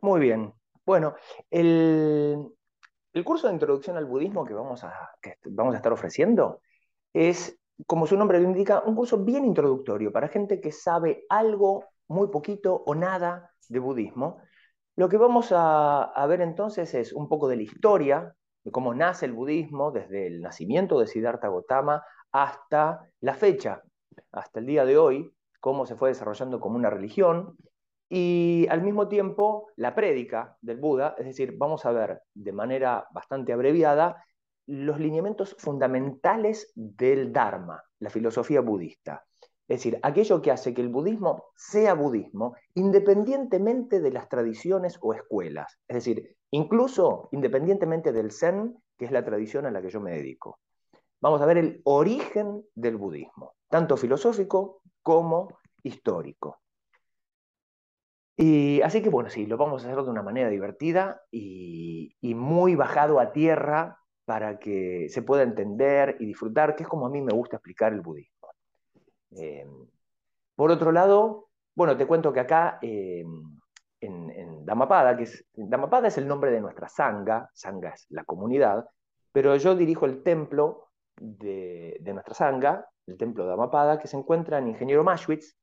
Muy 0.00 0.20
bien. 0.20 0.52
Bueno, 0.84 1.14
el, 1.50 2.36
el 3.12 3.24
curso 3.24 3.46
de 3.46 3.54
introducción 3.54 3.96
al 3.96 4.06
budismo 4.06 4.44
que 4.44 4.54
vamos 4.54 4.84
a, 4.84 5.10
vamos 5.44 5.74
a 5.74 5.76
estar 5.76 5.92
ofreciendo 5.92 6.60
es 7.12 7.58
como 7.86 8.06
su 8.06 8.16
nombre 8.16 8.40
lo 8.40 8.48
indica, 8.48 8.82
un 8.84 8.94
curso 8.94 9.18
bien 9.18 9.44
introductorio 9.44 10.12
para 10.12 10.28
gente 10.28 10.60
que 10.60 10.72
sabe 10.72 11.24
algo, 11.28 11.84
muy 12.08 12.28
poquito 12.28 12.82
o 12.86 12.94
nada 12.94 13.50
de 13.68 13.78
budismo. 13.78 14.38
Lo 14.96 15.08
que 15.08 15.16
vamos 15.16 15.48
a, 15.50 16.26
ver 16.28 16.42
entonces 16.42 16.94
es 16.94 17.12
un 17.12 17.28
poco 17.28 17.48
de 17.48 17.56
la 17.56 17.62
historia, 17.62 18.34
de 18.62 18.70
cómo 18.70 18.94
nace 18.94 19.26
el 19.26 19.32
budismo, 19.32 19.90
desde 19.90 20.26
el 20.26 20.40
nacimiento 20.40 21.00
de 21.00 21.06
Siddhartha 21.06 21.48
Gautama 21.48 22.02
hasta 22.30 23.00
la 23.20 23.34
fecha, 23.34 23.82
hasta 24.30 24.60
el 24.60 24.66
día 24.66 24.84
de 24.84 24.98
hoy, 24.98 25.34
cómo 25.60 25.86
se 25.86 25.96
fue 25.96 26.10
desarrollando 26.10 26.60
como 26.60 26.76
una 26.76 26.90
religión, 26.90 27.56
y 28.14 28.66
al 28.68 28.82
mismo 28.82 29.08
tiempo 29.08 29.70
la 29.76 29.94
prédica 29.94 30.58
del 30.60 30.76
Buda, 30.76 31.14
es 31.16 31.24
decir, 31.24 31.54
vamos 31.56 31.86
a 31.86 31.92
ver 31.92 32.20
de 32.34 32.52
manera 32.52 33.06
bastante 33.10 33.54
abreviada 33.54 34.22
los 34.66 35.00
lineamientos 35.00 35.56
fundamentales 35.58 36.70
del 36.74 37.32
Dharma, 37.32 37.82
la 38.00 38.10
filosofía 38.10 38.60
budista. 38.60 39.24
Es 39.66 39.78
decir, 39.78 39.98
aquello 40.02 40.42
que 40.42 40.50
hace 40.50 40.74
que 40.74 40.82
el 40.82 40.90
budismo 40.90 41.46
sea 41.56 41.94
budismo 41.94 42.54
independientemente 42.74 43.98
de 43.98 44.10
las 44.10 44.28
tradiciones 44.28 44.98
o 45.00 45.14
escuelas. 45.14 45.78
Es 45.88 45.94
decir, 45.94 46.36
incluso 46.50 47.30
independientemente 47.32 48.12
del 48.12 48.30
Zen, 48.30 48.76
que 48.98 49.06
es 49.06 49.10
la 49.10 49.24
tradición 49.24 49.64
a 49.64 49.70
la 49.70 49.80
que 49.80 49.88
yo 49.88 50.02
me 50.02 50.12
dedico. 50.12 50.58
Vamos 51.22 51.40
a 51.40 51.46
ver 51.46 51.56
el 51.56 51.80
origen 51.84 52.62
del 52.74 52.98
budismo, 52.98 53.54
tanto 53.70 53.96
filosófico 53.96 54.82
como 55.02 55.48
histórico. 55.82 56.61
Y 58.36 58.80
así 58.82 59.02
que 59.02 59.10
bueno, 59.10 59.28
sí, 59.28 59.46
lo 59.46 59.56
vamos 59.56 59.82
a 59.84 59.86
hacer 59.86 60.02
de 60.02 60.10
una 60.10 60.22
manera 60.22 60.48
divertida 60.48 61.22
y, 61.30 62.16
muy 62.34 62.74
bajado 62.74 63.20
a 63.20 63.32
tierra 63.32 63.98
para 64.24 64.58
que 64.58 65.08
se 65.10 65.22
pueda 65.22 65.42
entender 65.42 66.16
y 66.18 66.26
disfrutar, 66.26 66.74
que 66.74 66.84
es 66.84 66.88
como 66.88 67.06
a 67.06 67.10
mí 67.10 67.20
me 67.20 67.32
gusta 67.32 67.56
explicar 67.56 67.92
el 67.92 68.00
budismo. 68.00 68.48
Eh, 69.36 69.66
por 70.54 70.70
otro 70.70 70.92
lado, 70.92 71.48
bueno, 71.74 71.96
te 71.96 72.06
cuento 72.06 72.32
que 72.32 72.40
acá 72.40 72.78
eh, 72.82 73.24
en, 74.00 74.30
en, 74.30 74.64
Dhammapada, 74.64 75.16
que 75.16 75.24
es, 75.24 75.44
Dhammapada 75.54 76.08
es 76.08 76.18
el 76.18 76.26
nombre 76.26 76.50
de 76.50 76.60
nuestra 76.60 76.88
sangha, 76.88 77.50
sangha 77.52 77.90
es 77.90 78.06
la 78.10 78.24
comunidad, 78.24 78.86
pero 79.32 79.56
yo 79.56 79.74
dirijo 79.74 80.06
el 80.06 80.22
templo 80.22 80.90
de, 81.16 82.00
nuestra 82.12 82.34
sangha, 82.34 82.86
el 83.06 83.16
templo 83.16 83.44
de 83.44 83.50
Dhammapada, 83.50 83.98
que 83.98 84.08
se 84.08 84.16
encuentra 84.16 84.58
en 84.58 84.68
Ingeniero 84.68 85.04
Mashwitz, 85.04 85.56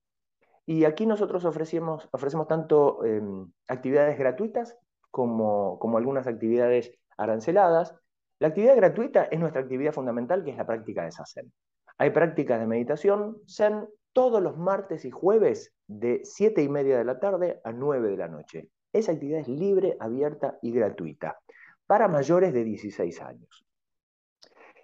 y 0.70 0.86
aquí 0.86 1.08
nosotros 1.08 1.46
ofrecemos, 1.46 2.08
ofrecemos 2.12 2.48
tanto 2.48 3.04
eh, 3.04 3.20
actividades 3.68 4.20
gratuitas 4.20 4.78
como, 5.10 5.80
como 5.80 5.98
algunas 5.98 6.28
actividades 6.28 6.92
aranceladas, 7.18 7.96
la 8.38 8.50
actividad 8.50 8.76
gratuita 8.76 9.24
es 9.24 9.40
nuestra 9.40 9.64
actividad 9.64 9.94
fundamental, 9.94 10.44
que 10.44 10.52
es 10.52 10.58
la 10.58 10.68
práctica 10.68 11.04
de 11.04 11.12
Zen. 11.12 11.52
Hay 11.98 12.12
prácticas 12.12 12.60
de 12.60 12.68
meditación 12.68 13.40
Zen 13.48 13.88
todos 14.14 14.44
los 14.44 14.60
martes 14.60 15.06
y 15.06 15.10
jueves 15.10 15.74
de 15.88 16.22
7 16.24 16.62
y 16.62 16.70
media 16.70 17.00
de 17.00 17.04
la 17.04 17.20
tarde 17.20 17.60
a 17.64 17.72
9 17.72 18.08
de 18.08 18.18
la 18.18 18.28
noche. 18.28 18.70
Esa 18.94 19.14
actividad 19.14 19.40
es 19.40 19.48
libre, 19.48 19.98
abierta 20.00 20.60
y 20.62 20.72
gratuita 20.72 21.40
para 21.88 22.08
mayores 22.08 22.54
de 22.54 22.64
16 22.64 23.22
años. 23.22 23.66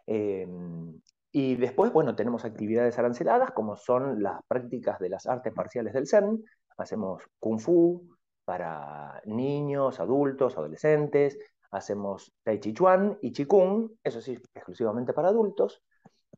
Em, 0.08 1.00
y 1.38 1.58
después, 1.58 1.92
bueno, 1.92 2.16
tenemos 2.16 2.46
actividades 2.46 2.98
aranceladas, 2.98 3.52
como 3.52 3.76
son 3.76 4.24
las 4.24 4.40
prácticas 4.48 5.00
de 5.00 5.10
las 5.10 5.26
artes 5.26 5.54
marciales 5.54 5.92
del 5.92 6.08
Zen. 6.08 6.46
Hacemos 6.78 7.24
Kung 7.40 7.60
Fu 7.60 8.08
para 8.46 9.22
niños, 9.26 10.00
adultos, 10.00 10.58
adolescentes 10.58 11.38
hacemos 11.72 12.34
Tai 12.42 12.58
Chi 12.62 12.72
Chuan 12.74 13.18
y 13.22 13.34
Qigong, 13.34 13.98
eso 14.02 14.22
sí, 14.22 14.40
exclusivamente 14.54 15.12
para 15.12 15.28
adultos, 15.28 15.84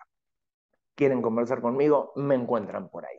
Quieren 0.95 1.21
conversar 1.21 1.61
conmigo, 1.61 2.13
me 2.15 2.35
encuentran 2.35 2.89
por 2.89 3.05
ahí. 3.05 3.17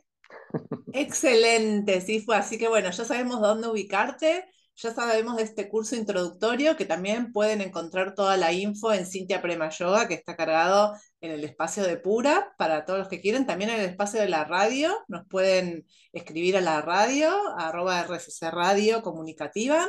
Excelente, 0.93 2.01
sí 2.01 2.21
fue. 2.21 2.37
Así 2.37 2.59
que 2.59 2.69
bueno, 2.69 2.91
ya 2.91 3.05
sabemos 3.05 3.41
dónde 3.41 3.69
ubicarte, 3.69 4.47
ya 4.77 4.93
sabemos 4.95 5.37
de 5.37 5.43
este 5.43 5.69
curso 5.69 5.97
introductorio 5.97 6.77
que 6.77 6.85
también 6.85 7.33
pueden 7.33 7.63
encontrar 7.63 8.15
toda 8.15 8.37
la 8.37 8.53
info 8.53 8.93
en 8.93 9.07
Cintia 9.07 9.41
Prema 9.41 9.71
Yoga, 9.71 10.07
que 10.07 10.15
está 10.15 10.37
cargado 10.37 10.95
en 11.21 11.33
el 11.33 11.45
espacio 11.45 11.83
de 11.85 11.97
Pura 11.97 12.55
para 12.59 12.85
todos 12.85 12.99
los 12.99 13.09
que 13.09 13.21
quieren. 13.21 13.47
También 13.47 13.71
en 13.71 13.81
el 13.81 13.91
espacio 13.91 14.21
de 14.21 14.29
la 14.29 14.45
radio, 14.45 14.93
nos 15.09 15.27
pueden 15.29 15.87
escribir 16.13 16.57
a 16.59 16.61
la 16.61 16.83
radio, 16.83 17.33
arroba 17.59 18.01
RCC 18.01 18.51
Radio 18.51 19.03
Comunicativa. 19.03 19.89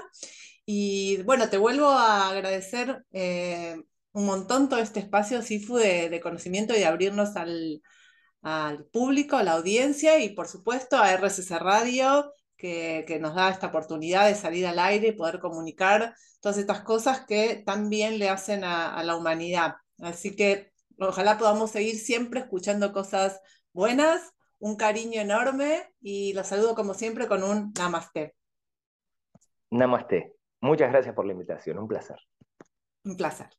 Y 0.66 1.22
bueno, 1.24 1.50
te 1.50 1.58
vuelvo 1.58 1.90
a 1.90 2.30
agradecer 2.30 3.04
eh, 3.12 3.76
un 4.14 4.26
montón 4.26 4.70
todo 4.70 4.80
este 4.80 5.00
espacio, 5.02 5.42
Sifu, 5.42 5.78
de, 5.78 6.10
de 6.10 6.20
conocimiento 6.22 6.74
y 6.74 6.80
de 6.80 6.86
abrirnos 6.86 7.36
al, 7.36 7.82
al, 8.42 8.86
público, 8.86 9.36
a 9.38 9.44
la 9.44 9.54
audiencia 9.54 10.20
y 10.20 10.30
por 10.30 10.48
supuesto 10.48 10.98
a 10.98 11.12
RCC 11.14 11.52
Radio, 11.60 12.34
que, 12.58 13.06
que, 13.08 13.20
nos 13.20 13.36
da 13.36 13.50
esta 13.50 13.68
oportunidad 13.68 14.28
de 14.28 14.36
salir 14.36 14.66
al 14.66 14.80
aire 14.80 15.10
y 15.10 15.12
poder 15.12 15.40
comunicar 15.40 16.16
todas 16.42 16.58
estas 16.58 16.82
cosas 16.82 17.26
que 17.26 17.64
tan 17.66 17.90
bien 17.90 18.20
le 18.20 18.30
hacen 18.30 18.64
a, 18.64 18.96
a 18.96 19.04
la 19.04 19.16
humanidad. 19.16 19.76
Así 20.00 20.36
que 20.36 20.72
ojalá 21.00 21.38
podamos 21.38 21.72
seguir 21.72 21.96
siempre 21.96 22.40
escuchando 22.42 22.92
cosas 22.92 23.40
buenas, 23.74 24.34
un 24.60 24.76
cariño 24.76 25.22
enorme 25.22 25.94
y 26.02 26.34
los 26.34 26.48
saludo 26.48 26.76
como 26.76 26.94
siempre 26.94 27.28
con 27.28 27.44
un 27.44 27.72
namaste. 27.78 28.36
Namaste. 29.70 30.34
Muchas 30.62 30.92
gracias 30.92 31.14
por 31.14 31.26
la 31.26 31.34
invitación, 31.34 31.78
un 31.78 31.88
placer. 31.88 32.18
Un 33.04 33.16
placer. 33.16 33.50